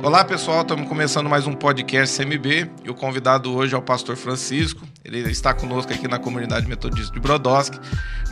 [0.00, 4.16] Olá pessoal, estamos começando mais um podcast CMB e o convidado hoje é o pastor
[4.16, 4.80] Francisco.
[5.04, 7.78] Ele está conosco aqui na comunidade metodista de Brodowski.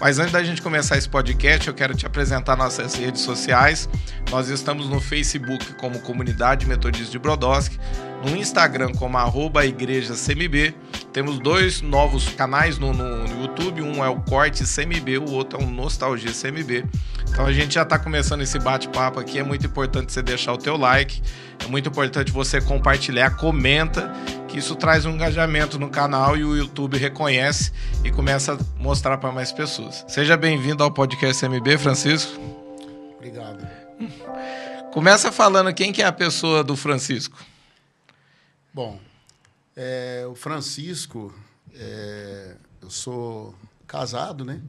[0.00, 3.90] Mas antes da gente começar esse podcast, eu quero te apresentar nossas redes sociais.
[4.30, 7.78] Nós estamos no Facebook como Comunidade Metodista de Brodowski,
[8.24, 10.74] no Instagram como arroba Igreja CMB.
[11.12, 15.60] Temos dois novos canais no, no, no, YouTube, um é o Corte CMB, o outro
[15.60, 16.84] é o Nostalgia CMB.
[17.28, 20.58] Então a gente já está começando esse bate-papo aqui, é muito importante você deixar o
[20.58, 21.22] teu like,
[21.64, 24.12] é muito importante você compartilhar, comenta,
[24.46, 27.72] que isso traz um engajamento no canal e o YouTube reconhece
[28.04, 30.04] e começa a mostrar para mais pessoas.
[30.08, 32.40] Seja bem-vindo ao podcast CMB, Francisco.
[33.16, 33.66] Obrigado.
[34.92, 37.49] Começa falando quem que é a pessoa do Francisco.
[38.72, 39.00] Bom,
[39.76, 41.34] é, o Francisco,
[41.74, 43.54] é, eu sou
[43.86, 44.60] casado, né?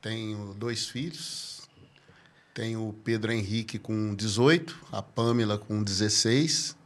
[0.00, 1.62] Tenho dois filhos.
[2.52, 6.76] Tenho o Pedro Henrique com 18, a Pamela com 16.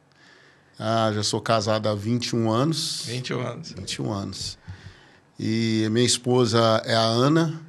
[0.79, 3.03] Ah, já sou casado há 21 anos.
[3.07, 3.73] 21 anos.
[3.73, 4.59] 21 anos.
[5.41, 7.61] E minha esposa é a Ana,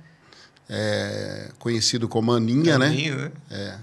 [0.70, 3.24] é, conhecido como Aninha, Aninha né?
[3.24, 3.32] né?
[3.50, 3.80] É.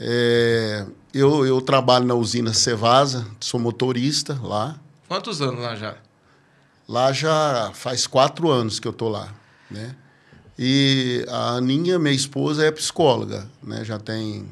[0.00, 4.78] É, eu, eu trabalho na usina Cevasa, sou motorista lá.
[5.08, 5.96] Quantos anos lá já?
[6.86, 9.32] Lá já faz quatro anos que eu tô lá,
[9.70, 9.94] né?
[10.58, 13.84] E a Aninha, minha esposa, é psicóloga, né?
[13.84, 14.48] Já tem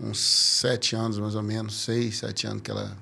[0.00, 2.96] uns sete anos, mais ou menos, seis, sete anos que ela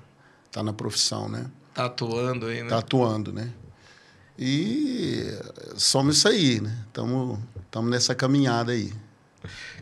[0.47, 1.47] está na profissão, né?
[1.73, 2.69] Tá atuando aí, né?
[2.69, 3.51] Tá atuando, né?
[4.39, 5.27] E
[5.77, 6.77] somos isso aí, né?
[6.89, 7.39] Estamos
[7.85, 8.93] nessa caminhada aí.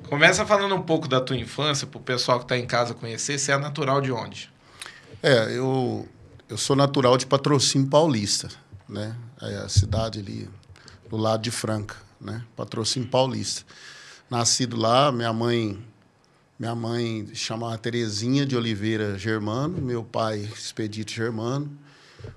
[0.08, 3.38] Começa falando um pouco da tua infância, para o pessoal que está em casa conhecer.
[3.38, 4.50] Você é natural de onde?
[5.22, 6.08] É, eu,
[6.48, 8.48] eu sou natural de Patrocínio Paulista,
[8.88, 9.14] né?
[9.42, 10.48] É a cidade ali
[11.10, 12.42] do lado de Franca, né?
[12.56, 13.64] Patrocínio Paulista.
[14.30, 15.78] Nascido lá, minha mãe
[16.58, 21.70] minha mãe chamava Terezinha de Oliveira Germano, meu pai Expedito Germano.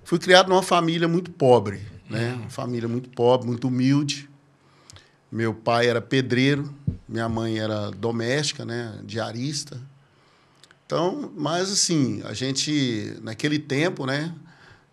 [0.04, 2.34] Fui criado numa família muito pobre, né?
[2.34, 4.30] Uma família muito pobre, muito humilde.
[5.32, 6.74] Meu pai era pedreiro,
[7.08, 9.80] minha mãe era doméstica, né, diarista.
[10.86, 14.34] Então, mas assim, a gente naquele tempo, né,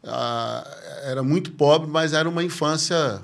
[0.05, 0.65] a,
[1.05, 3.21] era muito pobre, mas era uma infância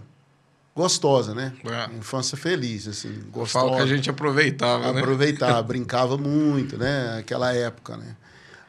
[0.75, 1.53] gostosa, né?
[1.65, 1.97] É.
[1.97, 3.67] Infância feliz, assim, gostosa.
[3.67, 5.01] Falo que a gente aproveitava, né?
[5.01, 7.19] Aproveitava, brincava muito, né?
[7.19, 8.17] Aquela época, né?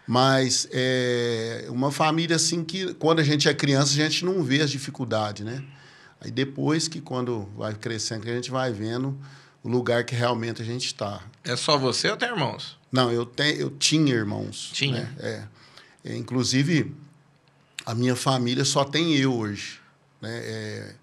[0.08, 4.62] Mas é uma família assim que quando a gente é criança a gente não vê
[4.62, 5.64] as dificuldades, né?
[6.20, 9.18] Aí depois que quando vai crescendo, que a gente vai vendo
[9.64, 11.22] o lugar que realmente a gente está.
[11.44, 12.78] É só você ou tem irmãos?
[12.92, 14.70] Não, eu, tenho, eu tinha irmãos.
[14.74, 15.02] Tinha?
[15.02, 15.16] Né?
[15.20, 16.12] É.
[16.12, 16.18] é.
[16.18, 16.96] Inclusive,
[17.86, 19.80] a minha família só tem eu hoje.
[20.22, 20.40] Né?
[20.44, 20.96] É,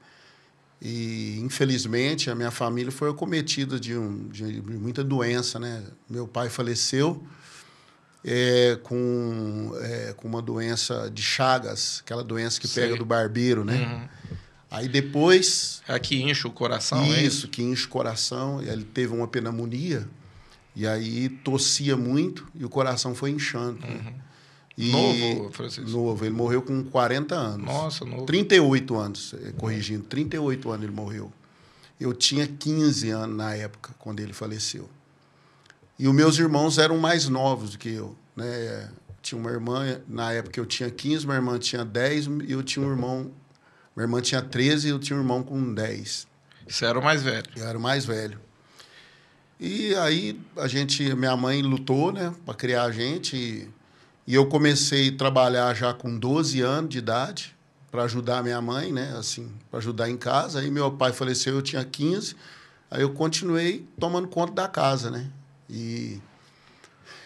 [0.81, 5.59] e, infelizmente, a minha família foi acometida de, um, de muita doença.
[5.59, 5.83] Né?
[6.09, 7.25] Meu pai faleceu
[8.25, 12.85] é, com, é, com uma doença de Chagas, aquela doença que Sei.
[12.85, 13.77] pega do barbeiro, né?
[13.77, 14.37] Uhum.
[14.73, 15.83] Aí depois.
[15.87, 17.49] É que incha o coração, isso, é isso?
[17.49, 18.63] que incha o coração.
[18.63, 20.09] Ele teve uma pneumonia.
[20.75, 23.81] E aí tossia muito e o coração foi inchando.
[23.81, 23.89] Né?
[23.89, 24.15] Uhum.
[24.79, 25.91] E novo, Francisco?
[25.91, 26.25] Novo.
[26.25, 27.67] Ele morreu com 40 anos.
[27.67, 28.25] Nossa, novo.
[28.25, 30.05] 38 anos, eh, corrigindo.
[30.05, 31.31] 38 anos ele morreu.
[32.01, 34.89] Eu tinha 15 anos na época, quando ele faleceu.
[35.99, 38.17] E os meus irmãos eram mais novos do que eu.
[38.35, 38.91] Né?
[39.21, 42.85] Tinha uma irmã, na época eu tinha 15, minha irmã tinha 10 e eu tinha
[42.85, 43.31] um irmão
[43.97, 46.27] minha irmã tinha 13 e eu tinha um irmão com 10.
[46.67, 47.47] Você era o mais velho?
[47.57, 48.41] Eu era o mais velho.
[49.61, 53.37] E aí a gente, minha mãe lutou, né, para criar a gente.
[53.37, 53.71] E,
[54.27, 57.55] e, eu comecei a trabalhar já com 12 anos de idade
[57.91, 60.61] para ajudar minha mãe, né, assim, para ajudar em casa.
[60.61, 62.35] Aí meu pai faleceu, eu tinha 15.
[62.91, 65.31] Aí eu continuei tomando conta da casa, né?
[65.69, 66.21] E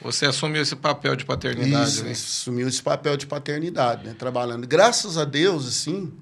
[0.00, 2.12] você assumiu esse papel de paternidade, Isso, né?
[2.12, 4.14] assumiu esse papel de paternidade, né?
[4.16, 4.66] Trabalhando.
[4.66, 6.12] Graças a Deus, assim,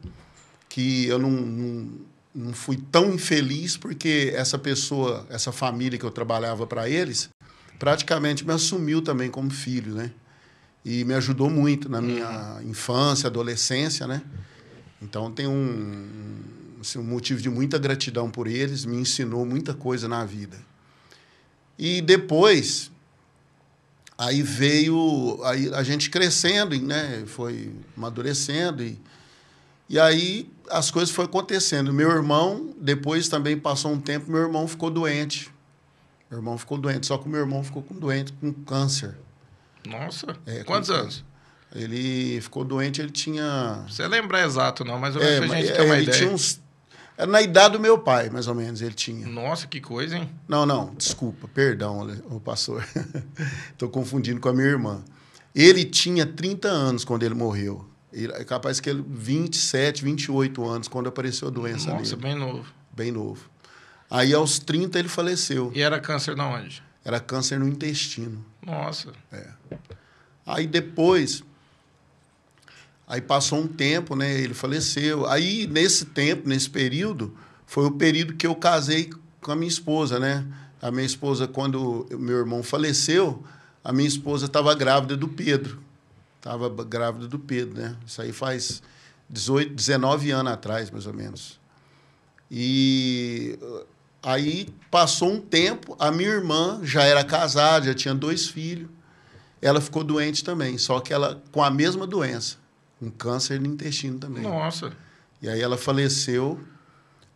[0.75, 1.91] que eu não, não,
[2.35, 7.31] não fui tão infeliz porque essa pessoa, essa família que eu trabalhava para eles,
[7.79, 10.11] praticamente me assumiu também como filho, né?
[10.85, 12.71] E me ajudou muito na minha uhum.
[12.71, 14.21] infância, adolescência, né?
[15.01, 16.43] Então tem um,
[16.81, 20.59] assim, um motivo de muita gratidão por eles, me ensinou muita coisa na vida.
[21.79, 22.91] E depois
[24.19, 27.23] aí veio aí a gente crescendo, né?
[27.29, 28.99] Foi amadurecendo e
[29.89, 31.93] e aí as coisas foram acontecendo.
[31.93, 35.53] Meu irmão, depois também passou um tempo, meu irmão ficou doente.
[36.31, 39.17] Meu irmão ficou doente, só que o meu irmão ficou com doente, com câncer.
[39.87, 41.25] Nossa, é, quantos anos?
[41.75, 43.85] Ele ficou doente, ele tinha...
[43.89, 46.19] Você lembra exato não, mas eu é, a gente é, tem uma ele ideia.
[46.19, 46.61] Tinha uns...
[47.17, 49.27] Era na idade do meu pai, mais ou menos, ele tinha.
[49.29, 50.29] Nossa, que coisa, hein?
[50.49, 52.85] Não, não, desculpa, perdão, o pastor.
[53.71, 55.05] Estou confundindo com a minha irmã.
[55.55, 57.89] Ele tinha 30 anos quando ele morreu.
[58.17, 62.23] É capaz que ele 27, 28 anos quando apareceu a doença Nossa, nele.
[62.23, 62.65] bem novo.
[62.93, 63.51] Bem novo.
[64.09, 65.73] Aí aos 30 ele faleceu.
[65.75, 66.83] E era câncer de onde?
[67.05, 68.45] Era câncer no intestino.
[68.65, 69.13] Nossa.
[70.47, 71.43] Aí depois,
[73.07, 74.41] aí passou um tempo, né?
[74.41, 75.27] Ele faleceu.
[75.27, 77.37] Aí nesse tempo, nesse período,
[77.67, 79.11] foi o período que eu casei
[79.41, 80.47] com a minha esposa, né?
[80.81, 83.43] A minha esposa, quando meu irmão faleceu,
[83.83, 85.83] a minha esposa estava grávida do Pedro.
[86.45, 87.97] Estava grávida do Pedro, né?
[88.07, 88.83] Isso aí faz
[89.31, 91.59] 18, 19 anos atrás, mais ou menos.
[92.51, 93.87] E uh,
[94.23, 98.91] aí passou um tempo, a minha irmã já era casada, já tinha dois filhos.
[99.63, 102.59] Ela ficou doente também, só que ela com a mesma doença,
[103.01, 104.43] um câncer no intestino também.
[104.43, 104.93] Nossa.
[105.41, 106.63] E aí ela faleceu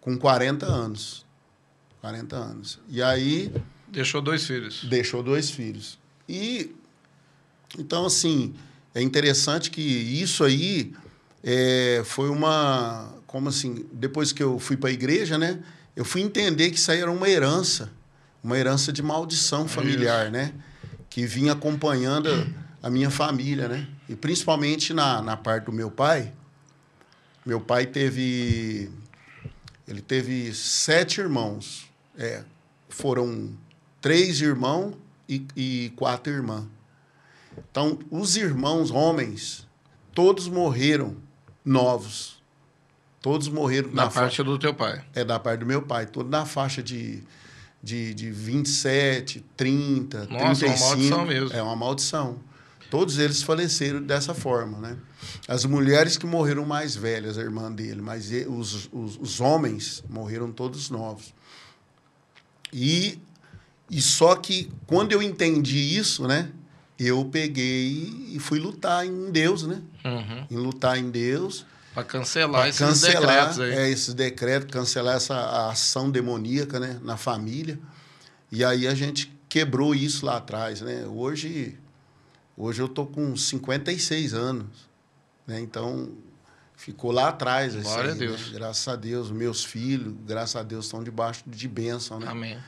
[0.03, 1.25] com 40 anos.
[2.03, 2.79] 40 anos.
[2.87, 3.51] E aí
[3.89, 4.85] Deixou dois filhos.
[4.85, 5.99] deixou dois filhos.
[6.29, 6.77] E
[7.79, 8.55] então assim
[8.95, 10.95] é interessante que isso aí
[11.43, 15.61] é, foi uma como assim depois que eu fui para a igreja, né?
[15.95, 17.91] Eu fui entender que isso aí era uma herança,
[18.43, 20.53] uma herança de maldição familiar, né?
[21.11, 22.29] Que vinha acompanhando
[22.83, 23.87] a, a minha família, né?
[24.09, 26.33] E principalmente na, na parte do meu pai.
[27.45, 28.91] Meu pai teve
[29.87, 31.89] ele teve sete irmãos.
[32.17, 32.43] É,
[32.89, 33.51] foram
[34.01, 34.95] três irmãos
[35.29, 36.65] e, e quatro irmãs.
[37.71, 39.67] Então, os irmãos homens,
[40.15, 41.17] todos morreram
[41.65, 42.39] novos.
[43.21, 45.05] Todos morreram Na, na, fa- do teu pai.
[45.15, 47.23] é da parte do meu pai, todo na faixa de,
[47.83, 50.79] de, de 27, 30, Nossa, é uma 35.
[50.89, 51.53] maldição mesmo.
[51.57, 52.39] É uma maldição.
[52.91, 54.97] Todos eles faleceram dessa forma, né?
[55.47, 60.51] As mulheres que morreram mais velhas, a irmã dele, mas os, os, os homens morreram
[60.51, 61.35] todos novos.
[62.73, 63.19] E,
[63.91, 66.51] e só que quando eu entendi isso, né?
[66.99, 69.81] Eu peguei e fui lutar em Deus, né?
[70.05, 70.47] Uhum.
[70.51, 71.65] Em lutar em Deus.
[71.95, 73.73] Pra cancelar Pra esses cancelar decretos aí.
[73.73, 77.79] é, esses decretos, cancelar essa ação demoníaca né, na família.
[78.51, 80.81] E aí a gente quebrou isso lá atrás.
[80.81, 81.07] Né?
[81.07, 81.79] Hoje,
[82.57, 84.67] hoje eu tô com 56 anos.
[85.47, 85.61] Né?
[85.61, 86.11] Então,
[86.77, 87.75] ficou lá atrás.
[87.75, 88.47] isso Glória a aí, Deus.
[88.49, 88.53] né?
[88.55, 92.19] Graças a Deus, meus filhos, graças a Deus, estão debaixo de bênção.
[92.21, 92.27] Né?
[92.29, 92.59] Amém.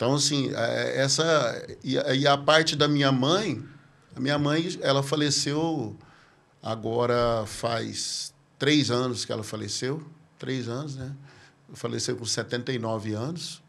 [0.00, 1.62] Então, assim, é, essa.
[1.84, 3.62] E, a- a parte da minha mãe,
[4.16, 5.94] a minha mãe, ela faleceu
[6.62, 10.02] agora faz três anos que ela faleceu.
[10.38, 11.12] Três anos, né?
[11.74, 13.62] Faleceu com 79 anos.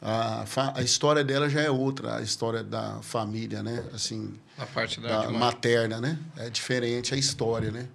[0.00, 3.84] A, a história dela já é outra, a história da família, né?
[3.92, 6.18] Assim, Na parte da, da materna, né?
[6.38, 7.88] É diferente a história, né?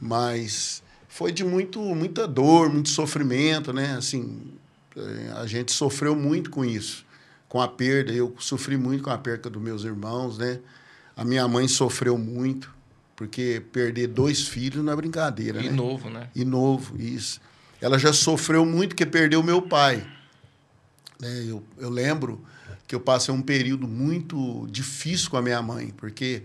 [0.00, 3.96] Mas foi de muito, muita dor, muito sofrimento, né?
[3.98, 4.54] Assim,
[5.36, 7.04] a gente sofreu muito com isso,
[7.48, 8.12] com a perda.
[8.12, 10.60] Eu sofri muito com a perda dos meus irmãos, né?
[11.16, 12.74] A minha mãe sofreu muito,
[13.14, 15.70] porque perder dois filhos não é brincadeira, E né?
[15.70, 16.28] novo, né?
[16.34, 17.40] E novo, isso.
[17.80, 20.06] Ela já sofreu muito porque perdeu meu pai.
[21.20, 21.44] Né?
[21.46, 22.42] Eu, eu lembro
[22.86, 26.42] que eu passei um período muito difícil com a minha mãe, porque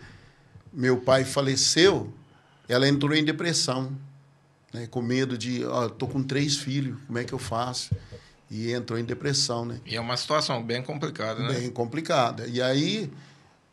[0.74, 2.12] meu pai faleceu,
[2.68, 3.95] ela entrou em depressão,
[4.74, 4.88] né?
[4.88, 7.94] com medo de, ó, tô com três filhos, como é que eu faço?
[8.53, 9.80] E entrou em depressão, né?
[9.86, 11.53] E é uma situação bem complicada, né?
[11.59, 12.45] bem complicada.
[12.48, 13.09] E aí,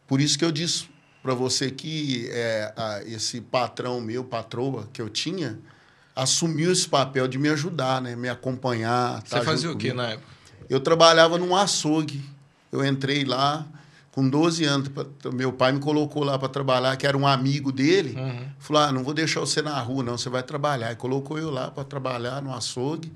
[0.07, 0.89] por isso que eu disse
[1.21, 5.59] para você que é, a- esse patrão meu, patroa que eu tinha,
[6.15, 8.15] assumiu esse papel de me ajudar, né?
[8.15, 9.21] Me acompanhar.
[9.25, 10.29] Você tá fazia junto o que na época?
[10.71, 12.25] Eu trabalhava num açougue.
[12.71, 13.67] Eu entrei lá
[14.13, 14.89] com 12 anos.
[15.33, 18.15] Meu pai me colocou lá para trabalhar, que era um amigo dele.
[18.17, 18.47] Uhum.
[18.61, 20.93] Falou: ah, não vou deixar você na rua, não, você vai trabalhar.
[20.93, 23.13] E colocou eu lá para trabalhar no açougue.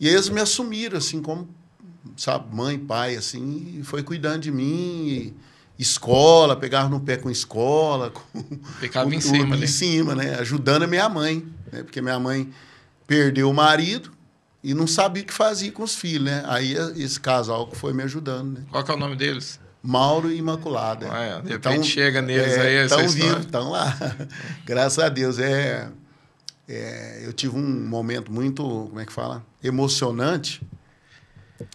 [0.00, 1.46] E eles me assumiram, assim, como,
[2.16, 5.34] sabe, mãe, pai, assim, e foi cuidando de mim.
[5.78, 8.42] escola, pegava no pé com escola, com,
[8.80, 9.64] Ficava com em tudo, cima ali.
[9.64, 10.34] em cima, né?
[10.40, 11.82] Ajudando a minha mãe, né?
[11.82, 12.50] Porque minha mãe
[13.06, 14.10] perdeu o marido
[14.62, 16.42] e não sabia o que fazia com os filhos, né?
[16.46, 18.64] Aí esse casal que foi me ajudando, né?
[18.70, 19.58] Qual que é o nome deles?
[19.82, 21.08] Mauro e Imaculada.
[21.10, 21.40] Ah, é.
[21.42, 23.28] De repente chega neles é, aí essa Estão história.
[23.28, 23.96] vivos, estão lá.
[24.66, 25.38] Graças a Deus.
[25.38, 25.88] É,
[26.72, 29.44] é, eu tive um momento muito, como é que fala?
[29.62, 30.62] Emocionante.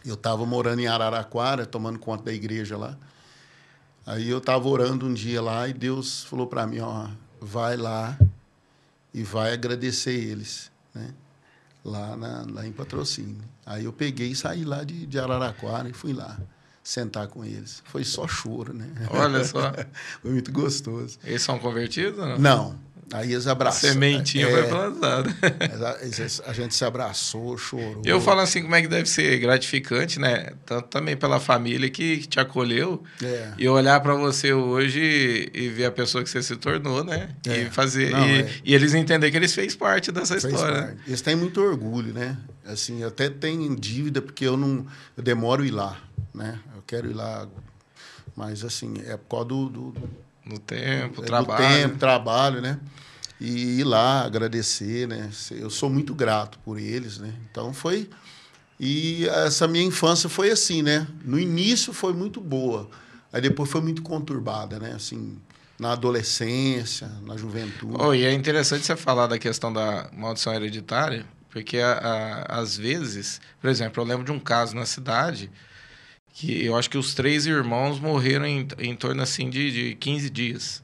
[0.06, 2.98] Eu estava morando em Araraquara, tomando conta da igreja lá.
[4.06, 7.10] Aí eu estava orando um dia lá e Deus falou para mim, ó,
[7.42, 8.18] vai lá
[9.14, 11.14] e vai agradecer eles, né?
[11.84, 13.44] Lá, na, lá em patrocínio.
[13.66, 16.40] Aí eu peguei e saí lá de, de Araraquara e fui lá
[16.84, 17.84] sentar com eles.
[17.86, 18.88] Foi só choro, né?
[19.10, 19.74] Olha só.
[20.22, 21.18] Foi muito gostoso.
[21.24, 22.38] Eles são convertidos ou não?
[22.38, 22.80] Não,
[23.14, 23.94] Aí eles abraçaram.
[23.94, 25.36] Sementinha é, foi plantada.
[26.48, 28.02] A gente se abraçou, chorou.
[28.04, 30.54] Eu falo assim, como é que deve ser gratificante, né?
[30.66, 33.04] Tanto também pela família que te acolheu.
[33.24, 33.54] É.
[33.58, 37.30] E olhar para você hoje e ver a pessoa que você se tornou, né?
[37.48, 37.62] É.
[37.62, 38.12] E fazer.
[38.12, 38.50] Não, e, é.
[38.64, 40.74] e eles entender que eles fez parte dessa Fez história.
[40.74, 40.88] né?
[40.88, 41.02] parte.
[41.08, 42.38] Eles têm muito orgulho, né?
[42.66, 44.86] Assim, até tenho dívida porque eu não
[45.16, 46.02] eu demoro ir lá,
[46.34, 46.60] né?
[46.76, 47.48] Eu quero ir lá,
[48.36, 50.10] mas assim é por causa do, do,
[50.46, 51.64] No tempo, é, trabalho.
[51.64, 52.80] do tempo, trabalho, né?
[53.40, 55.30] E ir lá agradecer, né?
[55.52, 57.34] Eu sou muito grato por eles, né?
[57.52, 58.10] Então foi
[58.80, 61.08] e essa minha infância foi assim, né?
[61.24, 62.90] No início foi muito boa,
[63.32, 64.94] aí depois foi muito conturbada, né?
[64.94, 65.38] Assim,
[65.80, 67.96] na adolescência, na juventude.
[68.00, 71.92] Oh, e é interessante você falar da questão da maldição hereditária, porque a,
[72.50, 75.50] a- às vezes, por exemplo, eu lembro de um caso na cidade
[76.36, 80.30] que eu acho que os três irmãos morreram em, em torno assim de, de 15
[80.30, 80.84] dias.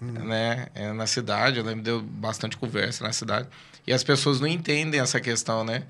[0.00, 0.66] Né?
[0.74, 3.46] É, na cidade, eu lembro deu bastante conversa na cidade.
[3.86, 5.84] E as pessoas não entendem essa questão, né?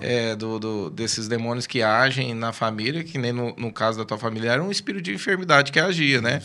[0.00, 4.04] É, do, do- desses demônios que agem na família, que nem no, no caso da
[4.06, 6.42] tua família, era um espírito de enfermidade que agia, né?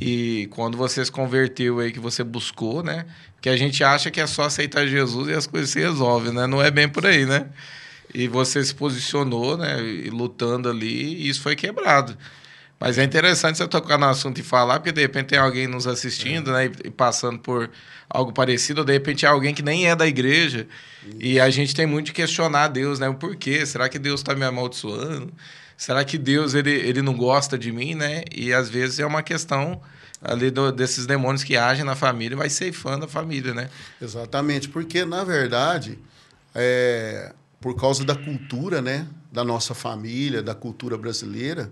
[0.00, 3.06] E quando você se converteu aí, que você buscou, né?
[3.40, 6.46] Que a gente acha que é só aceitar Jesus e as coisas se resolvem, né?
[6.46, 7.46] Não é bem por aí, né?
[8.14, 9.76] E você se posicionou, né?
[10.10, 12.16] Lutando ali, e isso foi quebrado.
[12.78, 15.86] Mas é interessante você tocar no assunto e falar, porque de repente tem alguém nos
[15.86, 16.70] assistindo, né?
[16.84, 17.70] E, passando por
[18.10, 20.66] algo parecido, ou de repente é alguém que nem é da igreja.
[21.18, 23.08] E a gente tem muito de questionar Deus, né?
[23.08, 23.64] O porquê?
[23.64, 25.32] Será que Deus está me amaldiçoando?
[25.76, 28.24] Será que Deus ele, ele não gosta de mim, né?
[28.34, 29.80] E às vezes é uma questão
[30.20, 33.68] ali do- desses demônios que agem na família vai ceifando a família, né?
[34.00, 35.98] Exatamente, porque na verdade,
[36.54, 41.70] é, por causa da cultura, né, da nossa família, da cultura brasileira,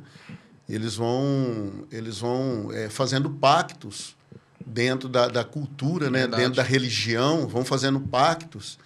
[0.68, 4.14] eles vão, eles vão é, fazendo pactos
[4.64, 6.42] dentro da, da cultura, né, Verdade.
[6.42, 8.78] dentro da religião, vão fazendo pactos.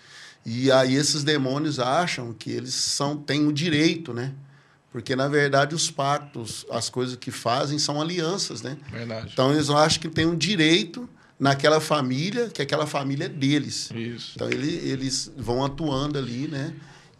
[0.46, 4.32] E aí esses demônios acham que eles são têm o direito, né?
[4.90, 8.78] Porque na verdade os pactos, as coisas que fazem são alianças, né?
[8.90, 9.30] Verdade.
[9.32, 11.08] Então eles acham que tem um direito
[11.38, 13.90] naquela família, que aquela família é deles.
[13.94, 14.32] Isso.
[14.36, 16.74] Então ele, eles vão atuando ali, né?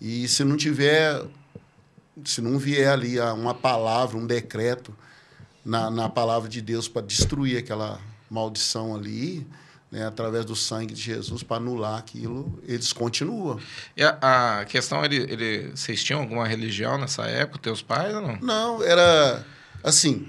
[0.06, 1.22] E se não tiver,
[2.26, 4.94] se não vier ali a- uma palavra, um decreto
[5.64, 7.98] na, na palavra de Deus para destruir aquela
[8.30, 9.46] maldição ali,
[9.90, 10.06] né?
[10.06, 13.58] através do sangue de Jesus para anular aquilo, eles continuam.
[13.96, 18.20] E a, a questão, ele, ele, vocês tinham alguma religião nessa época, teus pais ou
[18.20, 18.36] não?
[18.42, 19.42] Não, era
[19.82, 20.28] assim.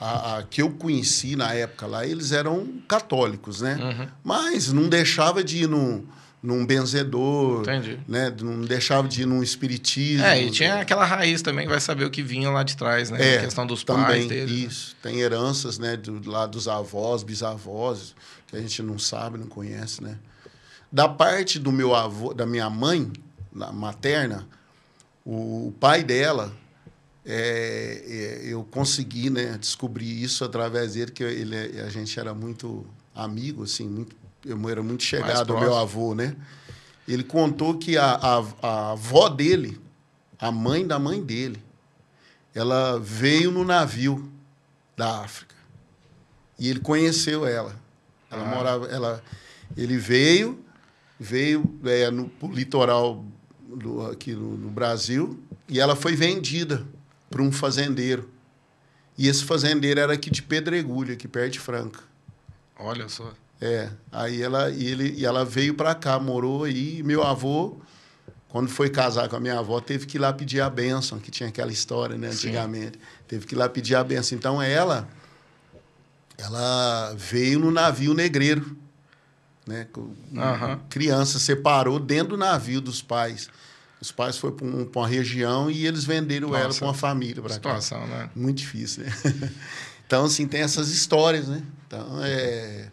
[0.00, 3.78] A, a que eu conheci na época lá, eles eram católicos, né?
[3.80, 4.08] Uhum.
[4.24, 6.04] Mas não deixava de ir num,
[6.42, 8.00] num benzedor, Entendi.
[8.08, 8.34] né?
[8.42, 10.24] Não deixava de ir num espiritismo.
[10.26, 13.34] É, e tinha aquela raiz também vai saber o que vinha lá de trás, né?
[13.34, 14.50] É, a questão dos também, pais deles.
[14.50, 14.56] né?
[14.66, 14.96] Isso.
[15.00, 15.96] Tem heranças, né?
[15.96, 18.14] Do, lá dos avós, bisavós,
[18.48, 20.18] que a gente não sabe, não conhece, né?
[20.90, 23.10] Da parte do meu avô, da minha mãe,
[23.52, 24.46] na materna,
[25.24, 26.52] o, o pai dela,
[27.24, 29.56] é, é, eu consegui, né?
[29.60, 32.84] Descobrir isso através dele, que ele, a gente era muito
[33.14, 36.36] amigo, assim, muito, eu era muito chegado ao meu avô, né?
[37.06, 39.80] Ele contou que a, a, a avó dele,
[40.38, 41.62] a mãe da mãe dele,
[42.54, 44.30] ela veio no navio
[44.96, 45.54] da África.
[46.58, 47.74] E ele conheceu ela.
[48.30, 48.54] Ela Ah.
[48.54, 49.22] morava, ela,
[49.76, 50.62] ele veio,
[51.18, 53.24] veio é, no litoral
[53.60, 56.86] do, aqui no, no Brasil e ela foi vendida
[57.30, 58.28] para um fazendeiro.
[59.16, 62.00] E esse fazendeiro era aqui de Pedregulho, aqui perto de Franca.
[62.78, 63.32] Olha só.
[63.64, 66.98] É, aí ela, e ele, e ela veio para cá, morou aí.
[66.98, 67.76] E meu avô,
[68.48, 71.30] quando foi casar com a minha avó, teve que ir lá pedir a bênção, que
[71.30, 72.48] tinha aquela história, né, Sim.
[72.48, 72.98] antigamente.
[73.28, 74.36] Teve que ir lá pedir a bênção.
[74.36, 75.08] Então ela,
[76.36, 78.76] ela veio no navio negreiro,
[79.64, 79.86] né?
[80.90, 83.48] Criança, separou dentro do navio dos pais.
[84.00, 86.80] Os pais foram para um, pra uma região e eles venderam ela Nossa.
[86.80, 87.40] para uma família.
[87.40, 87.80] Pra cá.
[87.80, 88.28] Situação, né?
[88.34, 89.12] Muito difícil, né?
[90.04, 91.62] Então, assim, tem essas histórias, né?
[91.86, 92.90] Então, é...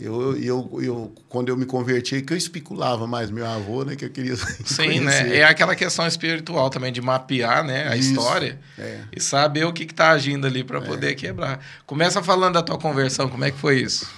[0.00, 3.94] Eu, eu, eu, quando eu me converti, que eu especulava mais meu avô, né?
[3.94, 5.36] Que eu queria Sim, né?
[5.36, 8.10] É aquela questão espiritual também de mapear, né, a Isso.
[8.10, 9.02] história É.
[9.14, 11.64] e saber o que está agindo ali para poder quebrar.
[11.86, 14.08] Começa falando da tua conversão, como é que foi isso?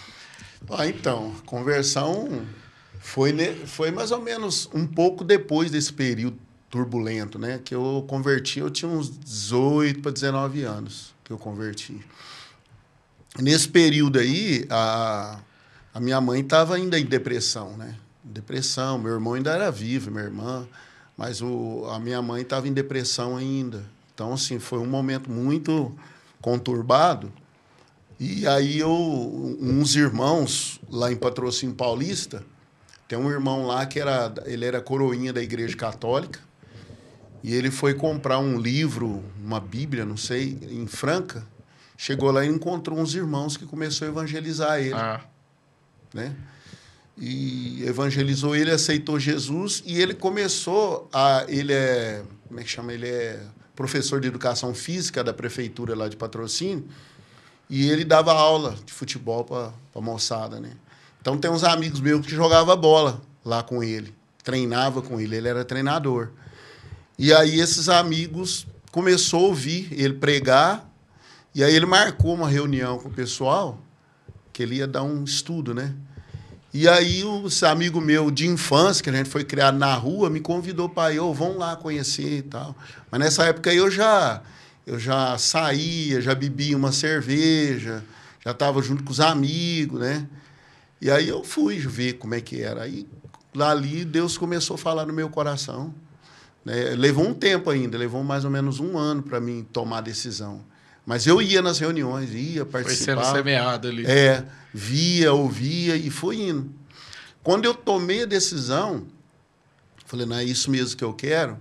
[0.70, 2.42] Ah, então, conversão
[3.00, 3.34] foi,
[3.66, 6.38] foi mais ou menos um pouco depois desse período
[6.70, 7.60] turbulento, né?
[7.62, 12.00] Que eu converti, eu tinha uns 18 para 19 anos que eu converti.
[13.38, 15.38] Nesse período aí, a,
[15.94, 17.94] a minha mãe estava ainda em depressão, né?
[18.24, 20.66] Depressão, meu irmão ainda era vivo, minha irmã,
[21.16, 23.84] mas o, a minha mãe estava em depressão ainda.
[24.12, 25.94] Então, assim, foi um momento muito
[26.40, 27.32] conturbado.
[28.18, 28.90] E aí eu,
[29.60, 32.44] uns irmãos lá em Patrocínio Paulista,
[33.06, 36.40] tem um irmão lá que era, ele era coroinha da Igreja Católica,
[37.40, 41.46] e ele foi comprar um livro, uma Bíblia, não sei, em Franca.
[41.96, 44.94] Chegou lá e encontrou uns irmãos que começou a evangelizar ele.
[44.94, 45.20] Ah.
[46.14, 46.35] Né?
[47.18, 51.44] E evangelizou ele, aceitou Jesus e ele começou a.
[51.49, 52.23] Ele é.
[52.49, 52.92] Como é que chama?
[52.92, 53.42] Ele é
[53.75, 56.88] professor de educação física da prefeitura lá de patrocínio.
[57.68, 60.73] E ele dava aula de futebol para a moçada, né?
[61.21, 65.49] Então tem uns amigos meus que jogavam bola lá com ele, treinava com ele, ele
[65.49, 66.30] era treinador.
[67.18, 70.88] E aí esses amigos começou a ouvir ele pregar,
[71.54, 73.80] e aí ele marcou uma reunião com o pessoal,
[74.54, 75.92] que ele ia dar um estudo, né?
[76.73, 80.40] E aí esse amigo meu de infância, que a gente foi criado na rua, me
[80.40, 82.75] convidou para ir, oh, vamos lá conhecer e tal.
[83.11, 84.40] Mas nessa época eu já
[84.87, 88.04] eu já saía, já bebia uma cerveja,
[88.44, 90.26] já estava junto com os amigos, né?
[91.00, 92.82] E aí eu fui ver como é que era.
[92.82, 93.08] Aí
[93.54, 95.92] lá ali Deus começou a falar no meu coração.
[96.64, 96.94] Né?
[96.96, 100.64] Levou um tempo ainda, levou mais ou menos um ano para mim tomar a decisão.
[101.04, 103.14] Mas eu ia nas reuniões, ia participar.
[103.14, 104.06] Foi sendo semeado ali.
[104.06, 106.70] É, via, ouvia e foi indo.
[107.42, 109.06] Quando eu tomei a decisão,
[110.06, 111.58] falei, não é isso mesmo que eu quero.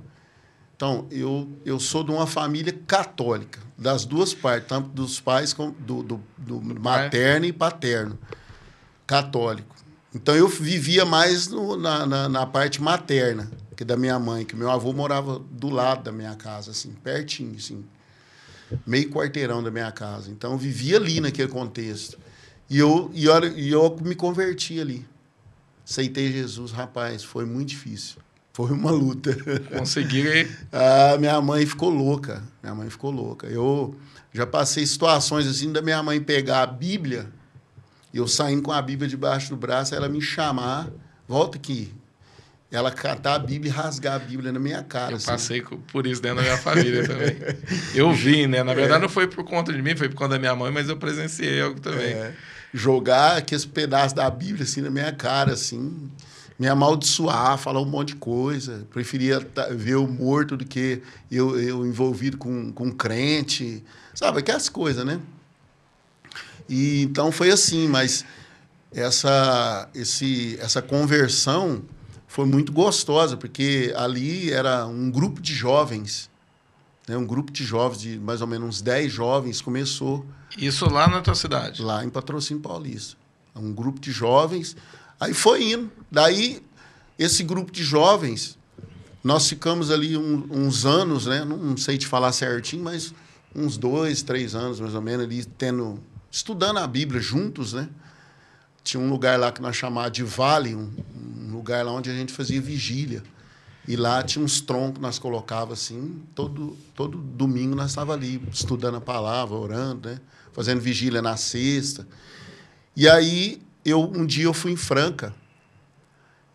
[0.76, 5.72] Então, eu, eu sou de uma família católica, das duas partes, tanto dos pais como
[5.74, 8.18] do, do, do materno e paterno,
[9.06, 9.76] católico.
[10.16, 14.56] Então, eu vivia mais no, na, na, na parte materna que da minha mãe, que
[14.56, 17.84] meu avô morava do lado da minha casa, assim, pertinho, assim,
[18.86, 20.32] meio quarteirão da minha casa.
[20.32, 22.18] Então eu vivia ali naquele contexto.
[22.70, 25.06] E eu, e eu, e eu me converti ali.
[25.88, 28.18] Aceitei Jesus, rapaz, foi muito difícil.
[28.53, 29.36] Foi uma luta.
[29.77, 30.48] Consegui.
[30.72, 32.44] ah, minha mãe ficou louca.
[32.62, 33.48] Minha mãe ficou louca.
[33.48, 33.96] Eu
[34.34, 37.32] já passei situações assim da minha mãe pegar a Bíblia,
[38.12, 40.89] e eu saindo com a Bíblia debaixo do braço, ela me chamar,
[41.27, 41.94] volta aqui,
[42.74, 45.12] ela catar a Bíblia e rasgar a Bíblia na minha cara.
[45.12, 45.27] Eu assim.
[45.27, 47.38] passei por isso dentro da minha família também.
[47.94, 48.63] Eu vi, né?
[48.63, 49.01] Na verdade, é.
[49.01, 51.62] não foi por conta de mim, foi por conta da minha mãe, mas eu presenciei
[51.62, 52.13] algo também.
[52.13, 52.34] É.
[52.74, 56.10] Jogar aqueles pedaços da Bíblia assim na minha cara, assim,
[56.58, 58.88] me amaldiçoar, falar um monte de coisa.
[58.89, 59.39] Preferia
[59.76, 63.84] ver o morto do que eu, eu envolvido com, com crente.
[64.15, 65.19] Sabe, aquelas coisas, né?
[66.67, 68.26] E, então foi assim, mas
[68.91, 71.84] essa, esse, essa conversão
[72.34, 76.32] foi muito gostosa, porque ali era um grupo de jovens,
[77.08, 77.15] né?
[77.15, 80.26] um grupo de jovens, de mais ou menos uns 10 jovens, começou.
[80.58, 81.84] Isso lá na tua cidade?
[81.84, 83.15] Lá em Patrocínio Paulista.
[83.56, 84.76] Um grupo de jovens.
[85.19, 85.91] Aí foi indo.
[86.12, 86.63] Daí,
[87.19, 88.58] esse grupo de jovens,
[89.24, 91.46] nós ficamos ali um, uns anos, né?
[91.46, 93.13] não sei te falar certinho, mas
[93.56, 96.00] uns dois, três anos mais ou menos ali, tendo,
[96.32, 97.88] estudando a Bíblia juntos, né?
[98.84, 100.91] Tinha um lugar lá que nós chamávamos de Vale, um,
[101.52, 103.24] lugar lá onde a gente fazia vigília.
[103.88, 108.96] E lá tinha uns troncos, nós colocava assim, todo, todo domingo nós estava ali estudando
[108.96, 110.19] a palavra, orando, né?
[110.52, 112.08] fazendo vigília na sexta.
[112.96, 115.34] E aí, eu um dia eu fui em Franca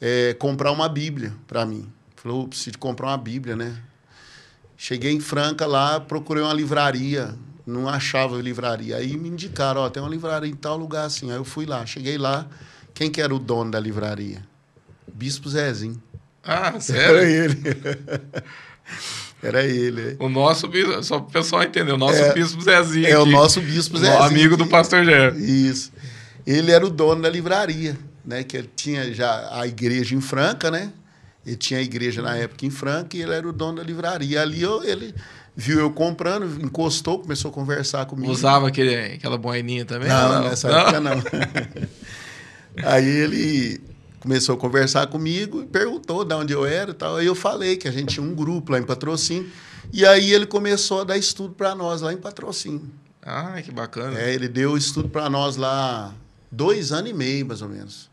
[0.01, 1.91] é, comprar uma Bíblia para mim.
[2.17, 3.83] Falou, preciso comprar uma Bíblia, né?
[4.77, 7.35] Cheguei em Franca lá, procurei uma livraria,
[7.69, 8.97] não achava livraria.
[8.97, 11.31] Aí me indicaram, ó, tem uma livraria em tal lugar assim.
[11.31, 12.47] Aí eu fui lá, cheguei lá,
[12.95, 14.43] quem que era o dono da livraria?
[15.13, 16.03] Bispo Zezinho.
[16.43, 17.19] Ah, sério?
[17.19, 17.57] Era ele.
[19.41, 20.17] Era ele.
[20.19, 23.07] O nosso bispo, só para o pessoal entender, o nosso é, bispo Zezinho.
[23.07, 24.23] É, aqui, o nosso bispo Zezinho.
[24.23, 25.31] amigo do pastor Gé.
[25.37, 25.93] Isso.
[26.45, 28.43] Ele era o dono da livraria, né?
[28.43, 30.91] Que ele tinha já a igreja em Franca, né?
[31.47, 34.43] Ele tinha a igreja na época em Franca e ele era o dono da livraria.
[34.43, 35.15] Ali eu, ele
[35.61, 38.31] viu eu comprando, encostou, começou a conversar comigo.
[38.31, 40.09] Usava aquele, aquela boininha também?
[40.09, 40.49] Não, não?
[40.49, 40.79] nessa não?
[40.79, 41.23] época não.
[42.89, 43.81] Aí ele
[44.21, 47.17] começou a conversar comigo e perguntou de onde eu era e tal.
[47.17, 49.51] Aí eu falei que a gente tinha um grupo lá em Patrocínio.
[49.93, 52.89] E aí ele começou a dar estudo para nós lá em Patrocínio.
[53.21, 54.17] Ah, que bacana.
[54.17, 56.15] É, ele deu estudo para nós lá
[56.53, 58.09] dois anos e meio, mais ou menos.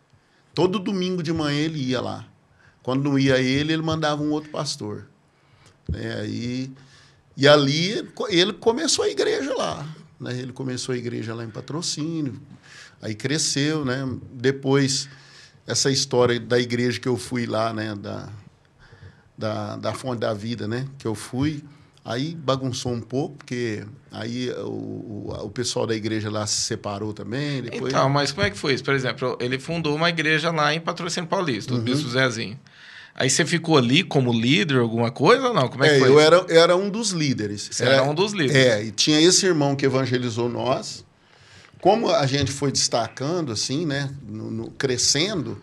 [0.55, 2.25] Todo domingo de manhã ele ia lá.
[2.81, 5.05] Quando não ia ele, ele mandava um outro pastor.
[5.93, 6.71] É, aí,
[7.37, 9.87] e ali ele começou a igreja lá.
[10.19, 10.39] Né?
[10.39, 12.39] Ele começou a igreja lá em Patrocínio.
[13.01, 14.07] Aí cresceu, né?
[14.31, 15.09] Depois
[15.67, 18.29] essa história da igreja que eu fui lá, né, da,
[19.37, 21.63] da, da fonte da vida, né, que eu fui,
[22.03, 27.13] aí bagunçou um pouco, porque aí o, o, o pessoal da igreja lá se separou
[27.13, 27.63] também.
[27.63, 27.91] Depois...
[27.91, 28.83] Então, mas como é que foi isso?
[28.83, 31.83] Por exemplo, ele fundou uma igreja lá em Patrocínio Paulista, o uhum.
[31.83, 32.59] Bispo Zezinho.
[33.17, 35.69] Aí você ficou ali como líder, alguma coisa ou não?
[35.69, 36.09] Como é, que foi?
[36.09, 37.69] Eu era, era um dos líderes.
[37.71, 38.55] Você era, era um dos líderes.
[38.55, 41.05] É, e tinha esse irmão que evangelizou nós,
[41.79, 44.09] como a gente foi destacando, assim, né?
[44.27, 45.61] no- no- crescendo,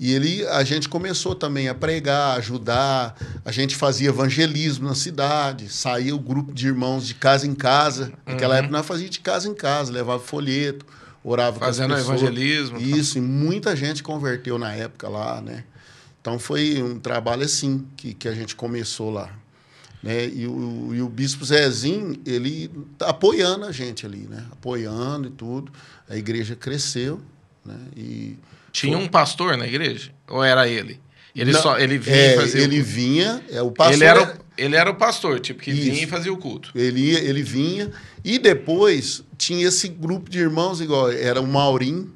[0.00, 3.14] e ele, a gente começou também a pregar, ajudar.
[3.44, 8.10] A gente fazia evangelismo na cidade, saía o grupo de irmãos de casa em casa.
[8.26, 10.86] Naquela época nós fazíamos de casa em casa, levava folheto,
[11.22, 12.22] orava Fazendo com as pessoas.
[12.22, 12.78] evangelismo.
[12.80, 15.64] Isso, e muita gente converteu na época lá, né?
[16.20, 19.30] Então foi um trabalho assim que, que a gente começou lá.
[20.02, 20.28] Né?
[20.28, 24.46] E, o, e o Bispo Zezinho, ele tá apoiando a gente ali, né?
[24.52, 25.70] Apoiando e tudo.
[26.08, 27.20] A igreja cresceu,
[27.64, 27.76] né?
[27.96, 28.38] E
[28.72, 30.10] Tinha um pastor na igreja?
[30.28, 31.00] Ou era ele?
[31.36, 32.90] Ele Não, só ele vinha é, e fazia o ele culto?
[32.90, 33.94] vinha, é o pastor.
[33.94, 36.04] ele era, o, ele era o pastor, tipo, que vinha Isso.
[36.04, 36.70] e fazia o culto.
[36.74, 37.90] Ele, ia- ele vinha.
[38.24, 42.10] E depois tinha esse grupo de irmãos, igual era o Maurim,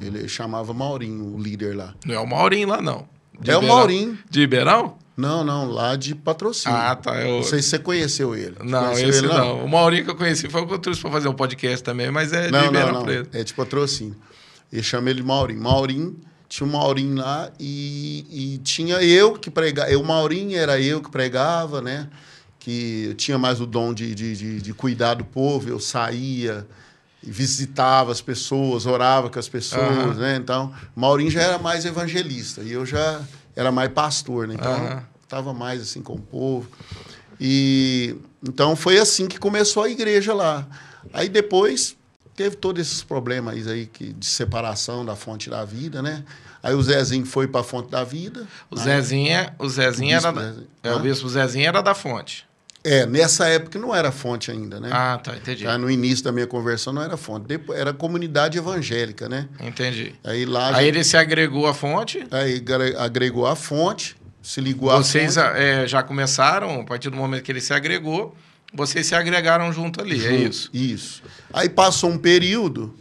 [0.00, 1.94] ele chamava Maurim, o líder lá.
[2.06, 3.08] Não é o Maurinho lá, não.
[3.40, 3.62] De é o?
[3.62, 4.18] Maurim.
[4.28, 4.96] De Ribeirão?
[5.16, 6.76] Não, não, lá de patrocínio.
[6.76, 7.20] Ah, tá.
[7.20, 7.36] Eu...
[7.36, 8.56] Não sei se você conheceu ele.
[8.64, 9.64] Não, Conheceu esse ele, não.
[9.64, 12.10] O Maurinho que eu conheci foi o que eu trouxe pra fazer um podcast também,
[12.10, 13.02] mas é de Não, não, Ribeirão não.
[13.02, 13.36] Preto.
[13.36, 14.16] É de patrocínio.
[14.72, 15.56] Ele chama ele de Maurim.
[15.56, 16.16] Maurim,
[16.48, 19.96] tinha o Maurim lá e, e tinha eu que pregava.
[19.96, 22.08] O Maurim era eu que pregava, né?
[22.58, 25.68] Que eu tinha mais o dom de, de, de, de cuidar do povo.
[25.68, 26.66] Eu saía,
[27.22, 30.14] visitava as pessoas, orava com as pessoas, Aham.
[30.14, 30.36] né?
[30.36, 33.20] Então, Maurim já era mais evangelista e eu já
[33.54, 34.54] era mais pastor, né?
[34.54, 36.68] Então, estava mais assim com o povo.
[37.38, 40.66] E então foi assim que começou a igreja lá.
[41.12, 41.96] Aí depois
[42.34, 46.24] teve todos esses problemas aí que, de separação da fonte da vida, né?
[46.62, 48.46] Aí o Zezinho foi para a fonte da vida.
[48.70, 50.56] O Zezinho, é- o Zezinho era.
[50.82, 52.46] é, o bispo Zezinho era da fonte.
[52.82, 54.88] É, nessa época não era fonte ainda, né?
[54.90, 55.64] Ah, tá, entendi.
[55.64, 57.46] Já no início da minha conversão não era fonte.
[57.46, 59.48] Depois, era comunidade evangélica, né?
[59.60, 60.14] Entendi.
[60.24, 62.26] Aí lá Aí gente- ele se agregou à fonte.
[62.30, 65.46] aí agre- agregou a fonte, se ligou à Vocês fonte.
[65.58, 68.34] é, já começaram, a partir do momento que ele se agregou,
[68.72, 70.70] vocês se agregaram junto ali, é Junto, isso.
[70.72, 71.22] Isso.
[71.52, 72.94] Aí passou um período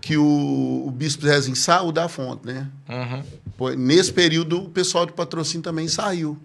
[0.00, 2.66] que o, o bispo Zezinho saiu da fonte, né?
[2.88, 3.76] Uhum.
[3.76, 6.38] Nesse período, o pessoal de patrocínio também saiu.